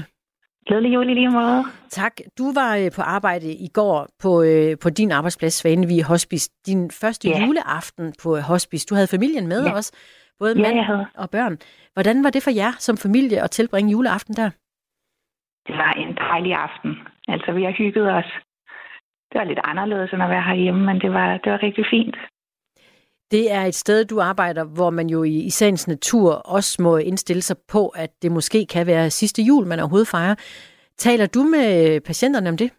Glædelig 0.67 0.93
jul 0.93 1.09
i 1.09 1.13
lige 1.13 1.29
måde. 1.29 1.63
Tak. 1.89 2.13
Du 2.37 2.53
var 2.59 2.71
øh, 2.81 2.91
på 2.95 3.01
arbejde 3.01 3.49
i 3.67 3.69
går 3.73 4.07
på, 4.23 4.31
øh, 4.43 4.77
på 4.83 4.89
din 4.89 5.11
arbejdsplads, 5.11 5.53
Svanevig 5.53 6.03
Hospice. 6.03 6.49
Din 6.65 6.91
første 7.01 7.29
ja. 7.29 7.45
juleaften 7.45 8.13
på 8.23 8.37
øh, 8.37 8.41
Hospice. 8.51 8.85
Du 8.89 8.95
havde 8.95 9.07
familien 9.15 9.47
med 9.47 9.61
ja. 9.65 9.71
også, 9.71 9.91
både 10.39 10.53
ja, 10.57 10.61
mand 10.63 11.05
og 11.15 11.29
børn. 11.29 11.57
Hvordan 11.93 12.23
var 12.23 12.29
det 12.29 12.43
for 12.43 12.53
jer 12.61 12.71
som 12.79 12.97
familie 12.97 13.41
at 13.43 13.51
tilbringe 13.51 13.91
juleaften 13.91 14.33
der? 14.35 14.49
Det 15.67 15.75
var 15.77 15.91
en 15.91 16.15
dejlig 16.15 16.53
aften. 16.67 16.91
Altså, 17.27 17.51
vi 17.51 17.63
har 17.63 17.71
hygget 17.71 18.07
os. 18.19 18.29
Det 19.29 19.37
var 19.39 19.43
lidt 19.43 19.59
anderledes 19.63 20.13
end 20.13 20.23
at 20.23 20.29
være 20.29 20.47
herhjemme, 20.49 20.85
men 20.85 21.01
det 21.01 21.11
var, 21.13 21.37
det 21.37 21.51
var 21.51 21.63
rigtig 21.63 21.85
fint. 21.89 22.15
Det 23.31 23.51
er 23.51 23.61
et 23.61 23.75
sted, 23.75 24.05
du 24.05 24.19
arbejder, 24.21 24.63
hvor 24.75 24.89
man 24.89 25.07
jo 25.07 25.23
i, 25.23 25.35
i 25.45 25.49
sagens 25.49 25.87
natur 25.87 26.33
også 26.33 26.81
må 26.81 26.97
indstille 26.97 27.41
sig 27.41 27.57
på, 27.71 27.87
at 27.87 28.09
det 28.21 28.31
måske 28.31 28.65
kan 28.65 28.87
være 28.87 29.09
sidste 29.09 29.41
jul, 29.41 29.67
man 29.67 29.79
overhovedet 29.79 30.07
fejrer. 30.07 30.35
Taler 30.97 31.27
du 31.27 31.43
med 31.43 31.95
øh, 31.95 32.01
patienterne 32.01 32.49
om 32.49 32.57
det? 32.57 32.71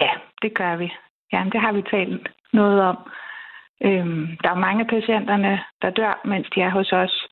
Ja, 0.00 0.12
det 0.42 0.54
gør 0.54 0.76
vi. 0.76 0.92
Ja, 1.32 1.44
det 1.52 1.60
har 1.60 1.72
vi 1.72 1.82
talt 1.82 2.28
noget 2.52 2.80
om. 2.80 2.96
Øhm, 3.84 4.26
der 4.42 4.50
er 4.50 4.64
mange 4.66 4.80
af 4.80 4.88
patienterne, 4.88 5.60
der 5.82 5.90
dør, 5.90 6.20
mens 6.24 6.46
de 6.54 6.60
er 6.60 6.70
hos 6.70 6.92
os. 6.92 7.26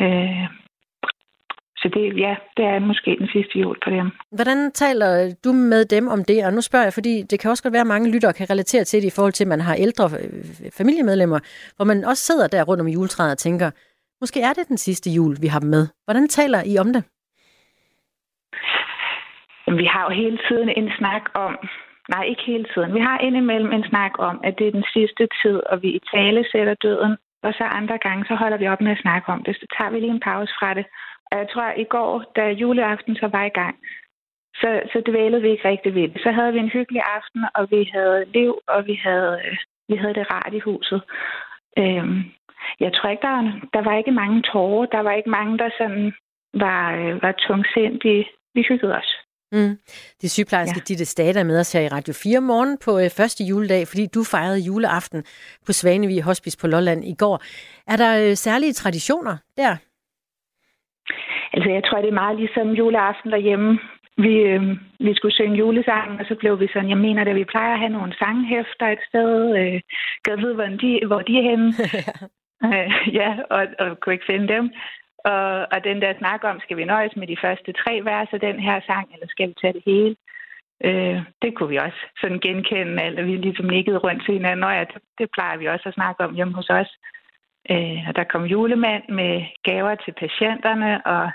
Øh, 0.00 0.63
så 1.84 1.90
det, 1.94 2.18
ja, 2.18 2.36
det 2.56 2.64
er 2.64 2.78
måske 2.78 3.16
den 3.18 3.28
sidste 3.34 3.58
jul 3.58 3.76
på 3.84 3.90
dem. 3.90 4.10
Hvordan 4.30 4.72
taler 4.72 5.34
du 5.44 5.52
med 5.52 5.84
dem 5.84 6.08
om 6.08 6.24
det? 6.24 6.46
Og 6.46 6.52
nu 6.52 6.60
spørger 6.60 6.84
jeg, 6.84 6.92
fordi 6.92 7.22
det 7.30 7.40
kan 7.40 7.50
også 7.50 7.62
godt 7.62 7.72
være, 7.72 7.86
at 7.88 7.94
mange 7.94 8.10
lyttere 8.14 8.32
kan 8.32 8.50
relatere 8.50 8.84
til 8.84 9.02
det 9.02 9.08
i 9.08 9.16
forhold 9.16 9.32
til, 9.32 9.44
at 9.44 9.48
man 9.48 9.60
har 9.60 9.74
ældre 9.74 10.04
øh, 10.04 10.70
familiemedlemmer, 10.78 11.38
hvor 11.76 11.84
man 11.84 12.04
også 12.04 12.22
sidder 12.24 12.46
der 12.48 12.62
rundt 12.64 12.80
om 12.80 12.88
juletræet 12.88 13.32
og 13.32 13.38
tænker, 13.38 13.70
måske 14.20 14.40
er 14.40 14.52
det 14.52 14.68
den 14.68 14.76
sidste 14.76 15.10
jul, 15.10 15.34
vi 15.42 15.46
har 15.46 15.60
dem 15.60 15.70
med. 15.70 15.84
Hvordan 16.06 16.28
taler 16.28 16.60
I 16.72 16.78
om 16.78 16.92
det? 16.92 17.02
Jamen, 19.66 19.78
vi 19.78 19.88
har 19.94 20.02
jo 20.08 20.10
hele 20.22 20.38
tiden 20.48 20.68
en 20.68 20.90
snak 20.98 21.24
om, 21.34 21.52
nej, 22.14 22.24
ikke 22.24 22.42
hele 22.46 22.66
tiden, 22.74 22.94
vi 22.94 23.00
har 23.00 23.18
indimellem 23.18 23.72
en 23.72 23.84
snak 23.90 24.12
om, 24.18 24.40
at 24.44 24.54
det 24.58 24.66
er 24.66 24.76
den 24.78 24.86
sidste 24.96 25.28
tid, 25.42 25.56
og 25.70 25.82
vi 25.82 25.88
i 25.88 26.00
tale 26.14 26.44
sætter 26.52 26.74
døden, 26.74 27.16
og 27.46 27.52
så 27.58 27.64
andre 27.64 27.98
gange, 27.98 28.24
så 28.28 28.34
holder 28.34 28.58
vi 28.58 28.68
op 28.68 28.80
med 28.80 28.92
at 28.92 29.02
snakke 29.04 29.28
om 29.34 29.40
det. 29.46 29.56
Så 29.56 29.66
tager 29.76 29.90
vi 29.90 29.98
lige 30.00 30.16
en 30.18 30.26
pause 30.30 30.52
fra 30.60 30.74
det, 30.74 30.86
og 31.34 31.40
jeg 31.42 31.48
tror, 31.52 31.62
at 31.62 31.80
i 31.84 31.84
går, 31.84 32.12
da 32.36 32.44
juleaften 32.62 33.16
så 33.16 33.26
var 33.36 33.44
i 33.44 33.56
gang, 33.60 33.76
så, 34.60 34.70
så 34.92 34.98
dvælede 35.08 35.42
vi 35.42 35.50
ikke 35.50 35.68
rigtig 35.68 35.94
ved 35.94 36.08
det. 36.08 36.20
Så 36.24 36.30
havde 36.32 36.52
vi 36.52 36.58
en 36.58 36.74
hyggelig 36.76 37.02
aften, 37.16 37.42
og 37.54 37.70
vi 37.70 37.90
havde 37.94 38.24
liv, 38.38 38.52
og 38.74 38.86
vi 38.86 38.94
havde, 39.06 39.32
øh, 39.46 39.56
vi 39.88 39.96
havde 39.96 40.14
det 40.14 40.30
rart 40.30 40.54
i 40.54 40.58
huset. 40.68 41.00
Øhm, 41.78 42.18
jeg 42.80 42.90
tror 42.92 43.08
ikke, 43.10 43.26
der, 43.28 43.36
der 43.74 43.82
var 43.88 43.94
ikke 43.98 44.18
mange 44.22 44.42
tårer. 44.42 44.86
Der 44.86 45.00
var 45.06 45.12
ikke 45.12 45.30
mange, 45.30 45.58
der 45.58 45.70
sådan 45.78 46.12
var, 46.54 46.82
øh, 47.00 47.22
var 47.22 47.32
tungsindige. 47.46 48.24
Vi 48.54 48.62
hyggede 48.68 48.94
os. 48.96 49.10
Mm. 49.52 49.78
Det 50.18 50.24
er 50.24 50.34
sygeplejerske 50.36 50.80
ja. 50.80 50.84
Ditte 50.88 51.04
Stade 51.04 51.44
med 51.44 51.60
os 51.60 51.72
her 51.72 51.80
i 51.80 51.88
Radio 51.88 52.14
4 52.14 52.40
morgen 52.40 52.78
på 52.84 52.98
øh, 52.98 53.10
første 53.10 53.44
juledag, 53.44 53.88
fordi 53.88 54.06
du 54.06 54.24
fejrede 54.24 54.58
juleaften 54.58 55.24
på 55.66 55.72
Svanevig 55.72 56.22
Hospice 56.22 56.58
på 56.58 56.66
Lolland 56.66 57.04
i 57.04 57.14
går. 57.18 57.42
Er 57.86 57.96
der 57.96 58.28
øh, 58.28 58.36
særlige 58.36 58.72
traditioner 58.72 59.36
der? 59.56 59.76
Altså, 61.52 61.70
jeg 61.70 61.84
tror, 61.84 62.00
det 62.00 62.08
er 62.08 62.22
meget 62.22 62.36
ligesom 62.36 62.68
juleaften 62.70 63.30
derhjemme. 63.30 63.78
Vi, 64.16 64.34
øh, 64.52 64.62
vi 65.00 65.14
skulle 65.14 65.34
synge 65.34 65.56
julesangen, 65.56 66.20
og 66.20 66.26
så 66.26 66.34
blev 66.34 66.60
vi 66.60 66.68
sådan, 66.72 66.88
jeg 66.88 66.98
mener 66.98 67.24
det, 67.24 67.34
vi 67.34 67.44
plejer 67.44 67.72
at 67.72 67.78
have 67.78 67.96
nogle 67.98 68.14
sanghæfter 68.18 68.86
et 68.88 69.02
sted. 69.08 69.56
Øh, 69.60 69.80
kan 70.24 70.38
vide, 70.38 70.54
hvor 70.54 70.64
de, 70.64 71.06
hvor 71.06 71.22
de 71.22 71.38
er 71.38 71.42
henne? 71.50 71.68
øh, 72.66 73.14
ja, 73.14 73.30
og, 73.50 73.66
og 73.78 74.00
kunne 74.00 74.12
ikke 74.12 74.30
finde 74.32 74.48
dem. 74.54 74.70
Og, 75.24 75.66
og 75.72 75.78
den 75.84 76.02
der 76.02 76.18
snak 76.18 76.44
om, 76.44 76.60
skal 76.60 76.76
vi 76.76 76.84
nøjes 76.84 77.16
med 77.16 77.26
de 77.26 77.42
første 77.44 77.72
tre 77.72 78.00
vers 78.04 78.28
af 78.32 78.40
den 78.40 78.60
her 78.60 78.80
sang, 78.86 79.06
eller 79.12 79.26
skal 79.28 79.48
vi 79.48 79.54
tage 79.60 79.72
det 79.72 79.82
hele? 79.86 80.16
Øh, 80.84 81.18
det 81.42 81.54
kunne 81.54 81.68
vi 81.68 81.76
også 81.76 82.00
sådan 82.20 82.40
genkende, 82.40 83.02
eller 83.02 83.22
vi 83.22 83.36
ligesom 83.36 83.66
nikkede 83.66 83.98
rundt 83.98 84.24
til 84.24 84.34
hinanden, 84.34 84.64
og 84.64 84.72
ja, 84.72 84.84
det, 84.92 85.02
det 85.18 85.28
plejer 85.34 85.56
vi 85.58 85.66
også 85.66 85.88
at 85.88 85.94
snakke 85.94 86.24
om 86.24 86.34
hjemme 86.34 86.54
hos 86.54 86.70
os. 86.70 86.90
Øh, 87.70 87.98
og 88.08 88.16
der 88.16 88.24
kom 88.32 88.44
julemand 88.44 89.02
med 89.08 89.42
gaver 89.62 89.94
til 89.94 90.12
patienterne, 90.22 91.06
og 91.06 91.30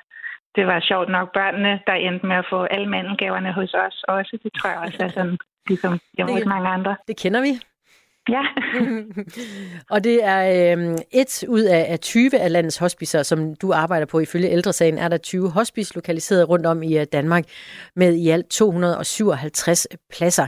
det 0.56 0.68
var 0.68 0.80
sjovt 0.80 1.10
nok 1.10 1.34
børnene, 1.34 1.80
der 1.88 1.94
endte 1.94 2.26
med 2.26 2.36
at 2.36 2.46
få 2.50 2.64
alle 2.64 2.90
mandelgaverne 2.90 3.54
hos 3.54 3.74
os 3.74 4.04
også. 4.08 4.38
Det 4.44 4.52
tror 4.54 4.70
jeg 4.70 4.80
også 4.80 5.04
er 5.04 5.08
sådan, 5.08 5.38
ligesom 5.70 6.00
hjemme 6.18 6.34
hos 6.34 6.46
mange 6.46 6.70
andre. 6.70 6.96
Det 7.08 7.18
kender 7.18 7.42
vi. 7.42 7.54
Ja. 8.30 8.42
og 9.94 10.04
det 10.04 10.24
er 10.24 10.42
øh, 10.78 10.96
et 11.12 11.44
ud 11.48 11.62
af, 11.62 11.86
af 11.90 12.00
20 12.00 12.38
af 12.40 12.52
landets 12.52 12.78
hospicer, 12.78 13.24
som 13.24 13.56
du 13.56 13.74
arbejder 13.74 14.06
på. 14.06 14.20
Ifølge 14.20 14.50
ældresagen 14.50 14.98
er 14.98 15.08
der 15.08 15.18
20 15.18 15.50
hospice 15.52 15.96
lokaliseret 15.96 16.50
rundt 16.50 16.66
om 16.66 16.84
i 16.84 16.98
uh, 16.98 17.04
Danmark 17.12 17.44
med 17.96 18.14
i 18.14 18.30
alt 18.30 18.50
257 18.50 19.88
pladser. 20.14 20.48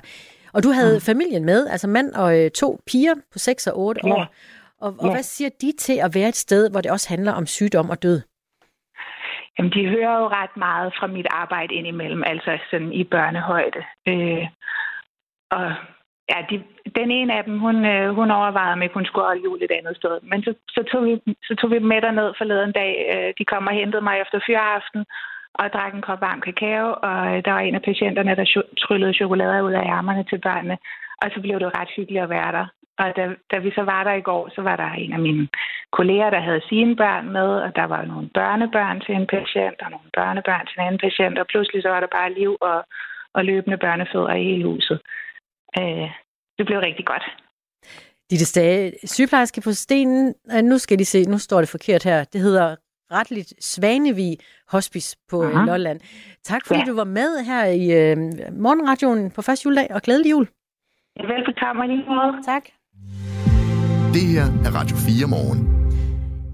Og 0.53 0.63
du 0.63 0.69
havde 0.69 0.93
mm. 0.93 1.01
familien 1.01 1.45
med, 1.45 1.67
altså 1.67 1.87
mand 1.87 2.13
og 2.13 2.39
øh, 2.39 2.51
to 2.51 2.79
piger 2.87 3.13
på 3.33 3.39
6 3.39 3.67
og 3.67 3.79
8 3.79 4.01
Ja. 4.03 4.13
år. 4.13 4.33
Og, 4.81 4.95
og 4.99 5.05
Ja. 5.05 5.11
hvad 5.11 5.23
siger 5.23 5.49
de 5.61 5.71
til 5.77 5.97
at 6.05 6.11
være 6.15 6.29
et 6.29 6.35
sted, 6.35 6.71
hvor 6.71 6.81
det 6.81 6.91
også 6.91 7.09
handler 7.09 7.33
om 7.33 7.45
sygdom 7.45 7.89
og 7.89 8.03
død? 8.03 8.21
Jamen, 9.57 9.71
de 9.71 9.89
hører 9.89 10.17
jo 10.19 10.27
ret 10.27 10.57
meget 10.57 10.93
fra 10.99 11.07
mit 11.07 11.27
arbejde 11.31 11.73
indimellem, 11.73 12.23
altså 12.25 12.57
sådan 12.71 12.93
i 12.93 13.03
børnehøjde. 13.03 13.81
Øh, 14.07 14.45
og 15.51 15.65
ja, 16.31 16.37
de, 16.49 16.63
den 16.99 17.11
ene 17.11 17.37
af 17.37 17.43
dem, 17.43 17.59
hun, 17.59 17.85
øh, 17.85 18.09
hun 18.15 18.31
overvejede, 18.31 18.73
om 18.73 18.81
ikke 18.81 18.93
hun 18.93 19.05
skulle 19.05 19.25
holde 19.25 19.43
jul 19.43 19.63
et 19.63 19.71
andet 19.71 19.95
sted. 19.97 20.19
Men 20.23 20.43
så, 20.43 20.53
så, 20.69 20.83
tog, 20.91 21.05
vi, 21.05 21.13
så 21.43 21.55
tog 21.55 21.69
vi 21.71 21.75
dem 21.75 21.87
med 21.93 22.01
derned 22.01 22.33
forleden 22.37 22.71
dag. 22.71 22.93
Øh, 23.13 23.33
de 23.37 23.45
kom 23.45 23.67
og 23.67 23.73
hentede 23.73 24.01
mig 24.01 24.15
efter 24.21 24.39
fyraften 24.47 25.05
og 25.53 25.73
drak 25.73 25.93
en 25.93 26.01
kop 26.01 26.21
varm 26.21 26.41
kakao, 26.41 26.87
og 27.09 27.19
øh, 27.31 27.45
der 27.45 27.51
var 27.51 27.59
en 27.59 27.75
af 27.75 27.81
patienterne, 27.81 28.35
der 28.35 28.63
tryllede 28.83 29.13
chokolade 29.13 29.63
ud 29.63 29.71
af 29.71 29.83
ærmerne 29.95 30.23
til 30.23 30.39
børnene. 30.47 30.77
Og 31.21 31.27
så 31.33 31.41
blev 31.41 31.59
det 31.59 31.77
ret 31.79 31.91
hyggeligt 31.95 32.23
at 32.23 32.29
være 32.29 32.51
der. 32.51 32.65
Og 33.01 33.07
da, 33.17 33.23
da 33.51 33.57
vi 33.65 33.71
så 33.77 33.83
var 33.93 34.03
der 34.03 34.13
i 34.13 34.21
går, 34.29 34.43
så 34.55 34.61
var 34.61 34.75
der 34.75 34.89
en 35.03 35.13
af 35.13 35.19
mine 35.19 35.47
kolleger, 35.97 36.29
der 36.29 36.41
havde 36.47 36.61
sine 36.69 36.95
børn 36.95 37.25
med, 37.37 37.49
og 37.65 37.75
der 37.75 37.83
var 37.93 38.01
nogle 38.05 38.29
børnebørn 38.39 39.01
til 39.05 39.13
en 39.15 39.27
patient, 39.35 39.77
og 39.83 39.89
nogle 39.91 40.09
børnebørn 40.17 40.65
til 40.67 40.75
en 40.79 40.85
anden 40.87 40.99
patient, 41.05 41.35
og 41.39 41.45
pludselig 41.47 41.81
så 41.83 41.89
var 41.89 41.99
der 41.99 42.07
bare 42.17 42.33
liv 42.33 42.57
og, 42.61 42.79
og 43.33 43.45
løbende 43.45 43.77
børnefødder 43.77 44.33
i 44.33 44.43
hele 44.43 44.63
huset. 44.71 44.99
Øh, 45.79 46.09
det 46.57 46.65
blev 46.65 46.79
rigtig 46.79 47.05
godt. 47.05 47.25
Ditte 48.29 48.45
Stage, 48.45 48.93
sygeplejerske 49.03 49.61
på 49.61 49.71
stenen. 49.71 50.35
Øh, 50.53 50.61
Nu 50.63 50.77
skal 50.77 50.99
de 50.99 51.05
se, 51.05 51.23
nu 51.23 51.37
står 51.37 51.59
det 51.59 51.69
forkert 51.69 52.03
her. 52.03 52.23
Det 52.23 52.41
hedder 52.41 52.75
retligt 53.11 53.53
Svanevig 53.63 54.37
Hospice 54.71 55.17
på 55.31 55.43
Aha. 55.43 55.65
Lolland. 55.65 55.99
Tak 56.43 56.61
fordi 56.67 56.79
Ja. 56.79 56.85
du 56.85 56.95
var 56.95 57.03
med 57.19 57.29
her 57.49 57.63
i 57.65 57.85
øh, 58.01 58.17
morgenradioen 58.65 59.31
på 59.31 59.41
første 59.41 59.65
juledag, 59.65 59.87
og 59.95 60.01
glædelig 60.01 60.31
jul. 60.31 60.47
Velbekomme 61.31 61.87
lige 61.87 62.05
måde. 62.09 62.43
Tak. 62.45 62.63
Det 64.13 64.21
her 64.21 64.43
er 64.65 64.75
Radio 64.75 64.97
4 64.97 65.27
morgen. 65.27 65.81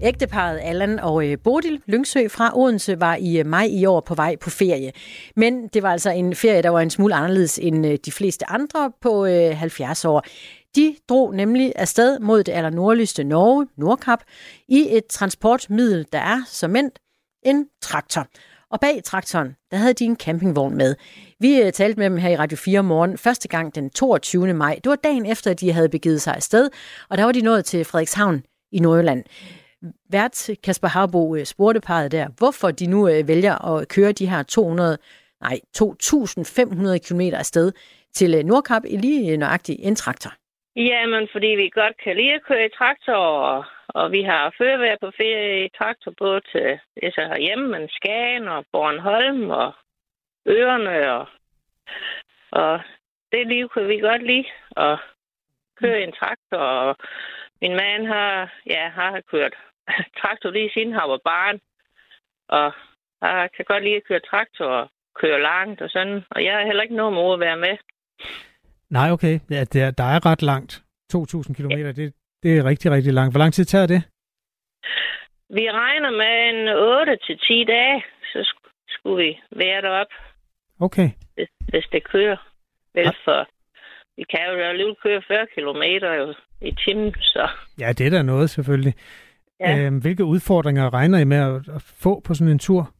Ægteparet 0.02 0.60
Allan 0.62 0.98
og 0.98 1.26
øh, 1.26 1.38
Bodil 1.44 1.82
Lyngsø 1.86 2.28
fra 2.28 2.58
Odense 2.58 3.00
var 3.00 3.16
i 3.16 3.38
øh, 3.38 3.46
maj 3.46 3.64
i 3.70 3.86
år 3.86 4.00
på 4.00 4.14
vej 4.14 4.36
på 4.36 4.50
ferie. 4.50 4.92
Men 5.36 5.68
det 5.68 5.82
var 5.82 5.92
altså 5.92 6.10
en 6.10 6.34
ferie, 6.34 6.62
der 6.62 6.68
var 6.68 6.80
en 6.80 6.90
smule 6.90 7.14
anderledes 7.14 7.58
end 7.58 7.86
øh, 7.86 7.98
de 8.04 8.12
fleste 8.12 8.50
andre 8.50 8.92
på 9.00 9.26
70 9.26 10.04
år. 10.04 10.24
De 10.76 10.96
drog 11.08 11.34
nemlig 11.34 11.72
afsted 11.76 12.18
mod 12.18 12.42
det 12.44 12.52
allernordligste 12.52 13.24
Norge, 13.24 13.66
Nordkap, 13.76 14.18
i 14.68 14.86
et 14.90 15.06
transportmiddel, 15.06 16.06
der 16.12 16.18
er 16.18 16.40
som 16.46 16.76
endt 16.76 16.98
en 17.42 17.66
traktor. 17.82 18.26
Og 18.70 18.80
bag 18.80 19.04
traktoren, 19.04 19.56
der 19.70 19.76
havde 19.76 19.94
de 19.94 20.04
en 20.04 20.16
campingvogn 20.16 20.76
med. 20.76 20.94
Vi 21.40 21.60
øh, 21.62 21.72
talte 21.72 21.98
med 21.98 22.10
dem 22.10 22.16
her 22.16 22.30
i 22.30 22.36
Radio 22.36 22.56
4 22.56 22.82
morgen, 22.82 23.18
første 23.18 23.48
gang 23.48 23.74
den 23.74 23.90
22. 23.90 24.54
maj. 24.54 24.74
Det 24.84 24.90
var 24.90 24.96
dagen 24.96 25.26
efter, 25.26 25.50
at 25.50 25.60
de 25.60 25.72
havde 25.72 25.88
begivet 25.88 26.22
sig 26.22 26.34
afsted, 26.34 26.70
og 27.10 27.18
der 27.18 27.24
var 27.24 27.32
de 27.32 27.40
nået 27.40 27.64
til 27.64 27.84
Frederikshavn 27.84 28.42
i 28.72 28.78
Nordjylland. 28.78 29.24
Vært 30.10 30.50
Kasper 30.64 30.88
Harbo 30.88 31.36
øh, 31.36 31.44
spurgte 31.44 31.80
parret 31.80 32.12
der, 32.12 32.26
hvorfor 32.38 32.70
de 32.70 32.86
nu 32.86 33.08
øh, 33.08 33.28
vælger 33.28 33.64
at 33.72 33.88
køre 33.88 34.12
de 34.12 34.26
her 34.26 34.42
200, 34.42 34.98
nej, 35.40 35.60
2.500 35.76 36.98
km 37.06 37.20
afsted 37.20 37.72
til 38.14 38.46
Nordkap 38.46 38.82
i 38.84 38.96
lige 38.96 39.36
nøjagtig 39.36 39.76
en 39.78 39.96
traktor. 39.96 40.32
Jamen, 40.76 41.28
fordi 41.32 41.46
vi 41.46 41.68
godt 41.68 41.96
kan 42.04 42.16
lide 42.16 42.34
at 42.34 42.44
køre 42.48 42.64
i 42.66 42.76
traktor, 42.78 43.14
og, 43.14 43.64
og 43.88 44.12
vi 44.12 44.22
har 44.22 44.54
førvær 44.58 44.96
på 45.00 45.10
ferie 45.16 45.64
i 45.64 45.68
traktor, 45.78 46.12
både 46.18 46.40
til 46.40 46.68
det 46.94 47.04
er 47.06 47.10
så 47.14 47.24
herhjemme, 47.30 47.68
men 47.68 47.88
Skagen 47.88 48.48
og 48.48 48.64
Bornholm 48.72 49.50
og 49.50 49.72
Ørerne, 50.48 51.12
og, 51.12 51.26
og 52.50 52.80
det 53.32 53.46
liv 53.46 53.68
kan 53.68 53.88
vi 53.88 53.98
godt 53.98 54.22
lide 54.22 54.48
at 54.76 54.98
køre 55.80 56.02
en 56.02 56.12
traktor, 56.12 56.58
og 56.58 56.96
min 57.62 57.76
mand 57.76 58.06
har, 58.06 58.52
ja, 58.66 58.88
har 58.88 59.20
kørt 59.30 59.54
traktor 60.20 60.50
lige 60.50 60.70
siden 60.74 60.92
han 60.92 61.10
var 61.10 61.20
barn, 61.24 61.60
og 62.48 62.72
jeg 63.22 63.48
kan 63.56 63.64
godt 63.64 63.84
lide 63.84 63.96
at 63.96 64.06
køre 64.08 64.20
traktor 64.20 64.66
og 64.66 64.88
køre 65.20 65.42
langt 65.42 65.80
og 65.80 65.90
sådan, 65.90 66.24
og 66.30 66.44
jeg 66.44 66.54
har 66.54 66.64
heller 66.64 66.82
ikke 66.82 66.96
noget 66.96 67.12
mod 67.12 67.34
at 67.34 67.40
være 67.40 67.56
med. 67.56 67.76
Nej, 68.90 69.10
okay. 69.10 69.40
Ja, 69.50 69.64
det 69.64 69.82
er, 69.82 69.90
der 69.90 70.04
er 70.04 70.26
ret 70.26 70.42
langt. 70.42 70.82
2.000 71.14 71.54
km, 71.54 71.70
det, 72.00 72.14
det 72.42 72.58
er 72.58 72.64
rigtig, 72.64 72.90
rigtig 72.90 73.12
langt. 73.12 73.32
Hvor 73.32 73.38
lang 73.38 73.52
tid 73.54 73.64
tager 73.64 73.86
det? 73.86 74.02
Vi 75.50 75.70
regner 75.70 76.10
med 76.10 76.34
en 76.50 76.68
8 76.68 77.16
til 77.26 77.38
10 77.38 77.64
dage, 77.64 78.04
så 78.32 78.38
sk- 78.38 78.86
skulle 78.88 79.24
vi 79.24 79.40
være 79.56 79.82
deroppe, 79.82 80.14
Okay. 80.80 81.08
hvis, 81.34 81.48
hvis 81.68 81.86
det 81.92 82.04
kører. 82.04 82.36
Vel 82.94 83.14
for 83.24 83.48
vi 84.16 84.24
kan 84.30 84.40
jo 84.46 84.52
alligevel 84.62 84.96
køre 85.02 85.22
40 85.28 85.46
km 85.54 85.82
jo 86.04 86.34
i 86.62 86.72
timen, 86.84 87.14
så 87.20 87.48
Ja, 87.80 87.92
det 87.92 88.06
er 88.06 88.10
da 88.10 88.22
noget, 88.22 88.50
selvfølgelig. 88.50 88.94
Ja. 89.60 89.78
Øhm, 89.78 89.98
hvilke 89.98 90.24
udfordringer 90.24 90.94
regner 90.94 91.18
I 91.18 91.24
med 91.24 91.36
at, 91.36 91.74
at 91.76 91.82
få 92.02 92.20
på 92.26 92.34
sådan 92.34 92.52
en 92.52 92.58
tur? 92.58 92.90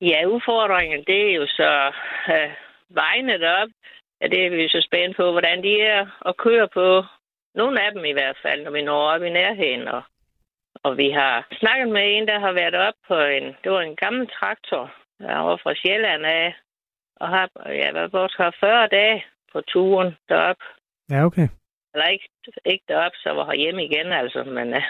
ja, 0.00 0.26
udfordringen, 0.26 1.04
det 1.06 1.30
er 1.30 1.34
jo 1.34 1.46
så 1.46 1.92
øh, 2.34 2.50
vejene 2.90 3.38
deroppe. 3.38 3.74
Ja, 4.20 4.26
det 4.26 4.46
er 4.46 4.50
vi 4.50 4.68
så 4.68 4.80
spændt 4.88 5.16
på, 5.16 5.30
hvordan 5.30 5.62
de 5.62 5.80
er 5.80 6.06
at 6.28 6.36
køre 6.36 6.68
på. 6.74 7.04
Nogle 7.54 7.82
af 7.84 7.92
dem 7.92 8.04
i 8.04 8.12
hvert 8.12 8.38
fald, 8.42 8.64
når 8.64 8.70
vi 8.70 8.82
når 8.82 9.02
op 9.14 9.22
i 9.22 9.30
nærheden. 9.30 9.88
Og, 9.88 10.02
og 10.82 10.96
vi 10.96 11.10
har 11.10 11.46
snakket 11.60 11.88
med 11.88 12.02
en, 12.04 12.28
der 12.28 12.38
har 12.40 12.52
været 12.52 12.74
op 12.74 12.94
på 13.08 13.14
en, 13.14 13.44
det 13.64 13.72
var 13.72 13.80
en 13.80 13.96
gammel 13.96 14.26
traktor, 14.28 14.94
der 15.18 15.38
var 15.38 15.56
fra 15.62 15.74
Sjælland 15.74 16.26
af, 16.26 16.54
og 17.16 17.28
har 17.28 17.50
ja, 17.66 17.92
været 17.92 18.10
bort 18.10 18.34
her 18.38 18.50
40 18.60 18.86
dage 18.86 19.24
på 19.52 19.60
turen 19.60 20.16
derop. 20.28 20.56
Ja, 21.10 21.24
okay. 21.24 21.48
Eller 21.94 22.06
ikke, 22.06 22.28
ikke 22.64 22.84
derop, 22.88 23.12
så 23.14 23.30
var 23.30 23.46
her 23.46 23.54
hjemme 23.54 23.84
igen, 23.84 24.12
altså, 24.12 24.44
men, 24.44 24.74
øh, 24.74 24.82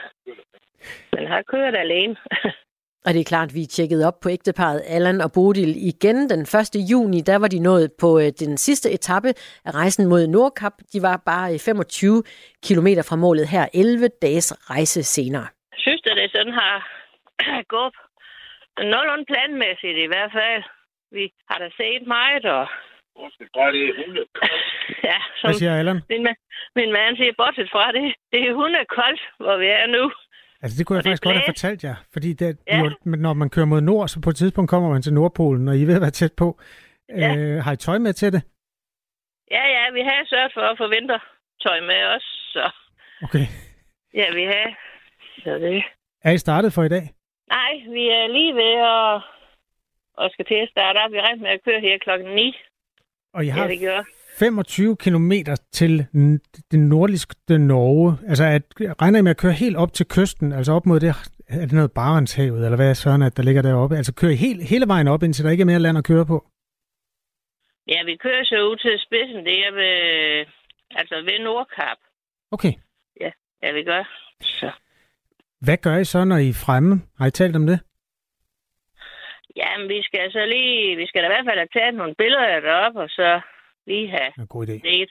men 1.13 1.27
har 1.27 1.43
kørt 1.43 1.75
alene. 1.75 2.17
Og 3.07 3.15
det 3.15 3.21
er 3.21 3.25
klart, 3.25 3.49
at 3.49 3.55
vi 3.55 3.65
tjekkede 3.67 4.07
op 4.09 4.21
på 4.23 4.29
ægteparet 4.31 4.83
Allan 4.87 5.21
og 5.21 5.31
Bodil 5.35 5.75
igen 5.93 6.17
den 6.31 6.41
1. 6.41 6.91
juni. 6.91 7.21
Der 7.21 7.39
var 7.39 7.49
de 7.49 7.59
nået 7.59 7.93
på 8.01 8.19
øh, 8.19 8.29
den 8.43 8.57
sidste 8.57 8.91
etape 8.91 9.29
af 9.65 9.71
rejsen 9.75 10.09
mod 10.09 10.27
Nordkap. 10.27 10.73
De 10.93 11.03
var 11.03 11.17
bare 11.27 11.53
øh, 11.53 11.59
25 11.59 12.23
km 12.67 12.89
fra 13.09 13.17
målet 13.17 13.49
her 13.49 13.69
11 13.75 14.09
dages 14.23 14.71
rejse 14.71 15.03
senere. 15.03 15.47
synes, 15.77 16.03
at 16.11 16.17
det 16.17 16.31
sådan 16.35 16.53
har 16.53 16.77
gået 17.75 17.95
nogenlunde 18.93 19.25
planmæssigt 19.31 19.99
i 20.05 20.09
hvert 20.13 20.33
fald. 20.39 20.63
Vi 21.17 21.25
har 21.51 21.59
da 21.59 21.69
set 21.81 22.03
meget, 22.07 22.45
og 22.45 22.67
Bare 23.57 23.73
det 23.73 23.83
er 23.89 23.95
hunde. 24.01 24.23
ja, 25.11 25.19
Hvad 25.43 25.55
siger 25.55 25.75
Allan? 25.81 25.99
min, 26.13 26.23
ma- 26.29 26.41
min 26.79 26.91
mand 26.97 27.17
siger, 27.17 27.33
bortset 27.41 27.69
fra 27.75 27.93
det, 27.97 28.05
det 28.33 28.41
er 28.49 28.55
hundekoldt, 28.61 29.23
hvor 29.43 29.57
vi 29.63 29.67
er 29.81 29.87
nu. 29.97 30.05
Altså, 30.63 30.79
det 30.79 30.87
kunne 30.87 30.97
jeg 30.97 31.01
Og 31.01 31.05
faktisk 31.05 31.23
godt 31.23 31.37
have 31.37 31.49
fortalt 31.49 31.85
jer. 31.85 31.95
Fordi 32.13 32.33
det, 32.33 32.59
Ja. 32.67 32.79
jo, 32.79 32.91
når 33.05 33.33
man 33.33 33.51
kører 33.51 33.67
mod 33.67 33.81
nord, 33.81 34.09
så 34.09 34.21
på 34.21 34.31
et 34.31 34.37
tidspunkt 34.37 34.71
kommer 34.71 34.91
man 34.91 35.03
til 35.03 35.13
Nordpolen, 35.15 35.69
og 35.69 35.77
I 35.79 35.85
ved 35.85 35.95
at 35.95 36.01
være 36.01 36.11
tæt 36.11 36.33
på. 36.33 36.59
Ja. 37.09 37.37
Øh, 37.37 37.65
har 37.65 37.73
I 37.73 37.77
tøj 37.77 37.99
med 37.99 38.13
til 38.13 38.33
det? 38.33 38.43
Ja, 39.51 39.65
ja, 39.77 39.91
vi 39.93 40.01
har 40.01 40.27
sørget 40.27 40.53
for 40.55 40.61
at 40.61 40.79
få 40.79 40.89
vintertøj 40.89 41.81
med 41.81 42.01
os, 42.15 42.23
så 42.55 42.71
Okay. 43.23 43.47
ja, 44.15 44.27
vi 44.35 44.45
har. 44.45 44.79
Så 45.45 45.55
det. 45.59 45.85
Er 46.25 46.31
I 46.33 46.39
startet 46.39 46.73
for 46.73 46.83
i 46.83 46.89
dag? 46.89 47.11
Nej, 47.49 47.73
vi 47.97 48.09
er 48.09 48.27
lige 48.37 48.55
ved 48.55 48.73
at, 48.95 49.23
og 50.21 50.31
skal 50.31 50.45
til 50.45 50.55
at 50.55 50.69
starte 50.75 50.99
op. 50.99 51.13
Vi 51.13 51.21
regner 51.21 51.43
med 51.43 51.51
at 51.51 51.65
køre 51.65 51.81
her 51.81 51.99
klokken 51.99 52.29
9. 52.35 52.57
Og 53.35 53.45
I 53.45 53.47
Ja, 53.47 53.53
har 53.53 53.67
det 53.67 53.81
gør. 53.81 54.03
25 54.41 54.97
km 54.97 55.33
til 55.73 56.07
n- 56.17 56.67
det 56.71 56.79
nordligste 56.79 57.59
Norge. 57.59 58.19
Altså, 58.29 58.45
at, 58.45 58.63
regner 59.03 59.19
I 59.19 59.23
med 59.23 59.31
at 59.31 59.37
køre 59.43 59.53
helt 59.53 59.77
op 59.77 59.93
til 59.93 60.07
kysten? 60.17 60.53
Altså 60.53 60.73
op 60.73 60.87
mod 60.87 61.01
det, 61.01 61.09
er 61.49 61.61
det 61.69 61.73
noget 61.73 61.93
Barentshavet, 61.93 62.65
eller 62.65 62.77
hvad 62.77 62.91
er 62.91 62.95
søren, 62.95 63.23
at 63.23 63.37
der 63.37 63.43
ligger 63.43 63.63
deroppe? 63.63 63.97
Altså 63.97 64.15
kører 64.15 64.33
I 64.33 64.37
helt, 64.47 64.69
hele 64.73 64.87
vejen 64.89 65.09
op, 65.09 65.23
indtil 65.23 65.45
der 65.45 65.51
ikke 65.51 65.63
er 65.63 65.73
mere 65.73 65.79
land 65.87 65.99
at 65.99 66.05
køre 66.05 66.27
på? 66.27 66.47
Ja, 67.93 68.05
vi 68.05 68.17
kører 68.17 68.45
så 68.45 68.57
ud 68.71 68.77
til 68.77 68.95
spidsen. 69.07 69.45
Det 69.49 69.57
er 69.67 69.73
ved, 69.81 69.95
altså 70.91 71.15
ved 71.29 71.39
Nordkap. 71.45 71.99
Okay. 72.51 72.73
Ja, 73.21 73.31
ja, 73.63 73.73
vi 73.73 73.83
gør. 73.85 74.03
Så. 74.43 74.71
Hvad 75.61 75.77
gør 75.77 75.97
I 75.97 76.05
så, 76.05 76.25
når 76.25 76.37
I 76.37 76.49
er 76.49 76.63
fremme? 76.67 76.95
Har 77.19 77.27
I 77.27 77.31
talt 77.31 77.57
om 77.57 77.67
det? 77.67 77.81
Jamen, 79.57 79.89
vi 79.89 80.03
skal 80.03 80.33
så 80.33 80.47
lige, 80.47 80.97
vi 80.97 81.07
skal 81.07 81.23
da 81.23 81.27
i 81.27 81.35
hvert 81.35 81.49
fald 81.49 81.59
have 81.59 81.75
taget 81.77 81.95
nogle 81.95 82.15
billeder 82.15 82.61
deroppe, 82.61 83.01
og 83.01 83.09
så 83.09 83.41
lige 83.87 84.09
have 84.11 84.31
En 84.39 84.47
god 84.47 84.67
idé. 84.69 84.77
set, 84.89 85.11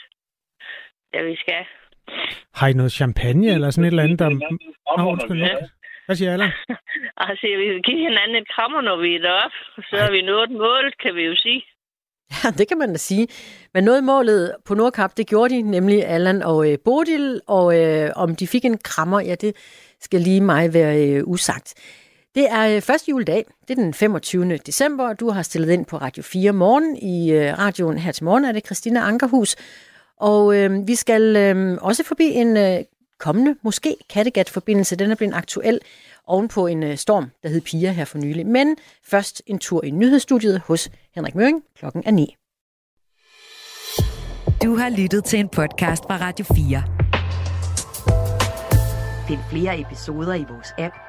ja, 1.13 1.21
vi 1.23 1.35
skal. 1.35 1.63
Har 2.55 2.67
I 2.67 2.73
noget 2.73 2.91
champagne, 2.91 3.47
eller 3.53 3.69
sådan 3.71 3.83
et 3.83 3.87
eller 3.87 4.03
andet, 4.03 4.19
der... 4.19 4.29
Nå, 4.97 5.11
undskyld. 5.11 5.41
Ja. 5.41 5.55
Hvad 6.05 6.15
siger 6.15 6.33
Allan? 6.33 6.51
Og 7.19 7.23
så 7.27 7.37
siger 7.41 7.57
vi, 7.57 7.65
vi 7.73 7.79
give 7.81 7.97
hinanden 8.09 8.35
et 8.41 8.47
krammer, 8.55 8.81
når 8.81 8.97
vi 9.01 9.15
er 9.15 9.19
deroppe. 9.19 9.57
Så 9.89 9.95
er 10.05 10.11
vi 10.11 10.21
nået 10.21 10.51
målet, 10.51 10.97
kan 11.03 11.15
vi 11.15 11.21
jo 11.21 11.35
sige. 11.35 11.61
Ja, 12.43 12.49
det 12.57 12.67
kan 12.67 12.77
man 12.77 12.89
da 12.91 12.97
sige. 12.97 13.27
Men 13.73 13.83
noget 13.83 14.03
målet 14.03 14.55
på 14.65 14.73
Nordkap, 14.73 15.11
det 15.17 15.27
gjorde 15.27 15.55
de, 15.55 15.61
nemlig 15.61 16.05
Allan 16.05 16.41
og 16.43 16.71
øh, 16.71 16.77
Bodil, 16.85 17.41
og 17.47 17.79
øh, 17.81 18.09
om 18.15 18.35
de 18.35 18.47
fik 18.47 18.65
en 18.65 18.77
krammer, 18.77 19.19
ja, 19.21 19.35
det 19.35 19.51
skal 19.99 20.19
lige 20.21 20.41
mig 20.41 20.73
være 20.73 21.07
øh, 21.07 21.23
usagt. 21.27 21.73
Det 22.39 22.49
er 22.51 22.75
øh, 22.75 22.81
første 22.81 23.09
juledag, 23.09 23.45
det 23.67 23.79
er 23.79 23.81
den 23.83 23.93
25. 23.93 24.57
december, 24.57 25.07
og 25.07 25.19
du 25.19 25.29
har 25.29 25.41
stillet 25.41 25.69
ind 25.69 25.85
på 25.85 25.97
Radio 25.97 26.23
4 26.23 26.51
morgen. 26.51 26.95
I 26.95 27.31
øh, 27.31 27.59
radioen 27.59 27.97
her 27.97 28.11
til 28.11 28.23
morgen 28.23 28.45
er 28.45 28.51
det 28.51 28.65
Christina 28.65 28.99
Ankerhus, 28.99 29.55
og 30.17 30.55
øh, 30.55 30.87
vi 30.87 30.95
skal 30.95 31.35
øh, 31.35 31.77
også 31.81 32.03
forbi 32.03 32.23
en 32.23 32.57
øh, 32.57 32.79
kommende, 33.19 33.55
måske 33.63 33.95
Kattegat-forbindelse. 34.09 34.95
Den 34.95 35.11
er 35.11 35.15
blevet 35.15 35.33
aktuel 35.33 35.79
ovenpå 36.27 36.67
en 36.67 36.83
øh, 36.83 36.97
storm, 36.97 37.31
der 37.43 37.49
hed 37.49 37.61
Pia 37.61 37.91
her 37.91 38.05
for 38.05 38.17
nylig. 38.17 38.47
Men 38.47 38.77
først 39.03 39.41
en 39.45 39.59
tur 39.59 39.83
i 39.83 39.91
nyhedsstudiet 39.91 40.59
hos 40.59 40.89
Henrik 41.15 41.35
Møring. 41.35 41.63
Klokken 41.77 42.03
er 42.05 42.11
9. 42.11 42.35
Du 44.63 44.75
har 44.75 44.89
lyttet 44.89 45.23
til 45.23 45.39
en 45.39 45.49
podcast 45.49 46.03
fra 46.03 46.17
Radio 46.17 46.45
4. 46.45 46.83
Find 49.27 49.39
flere 49.49 49.79
episoder 49.79 50.33
i 50.33 50.45
vores 50.49 50.73
app, 50.77 51.08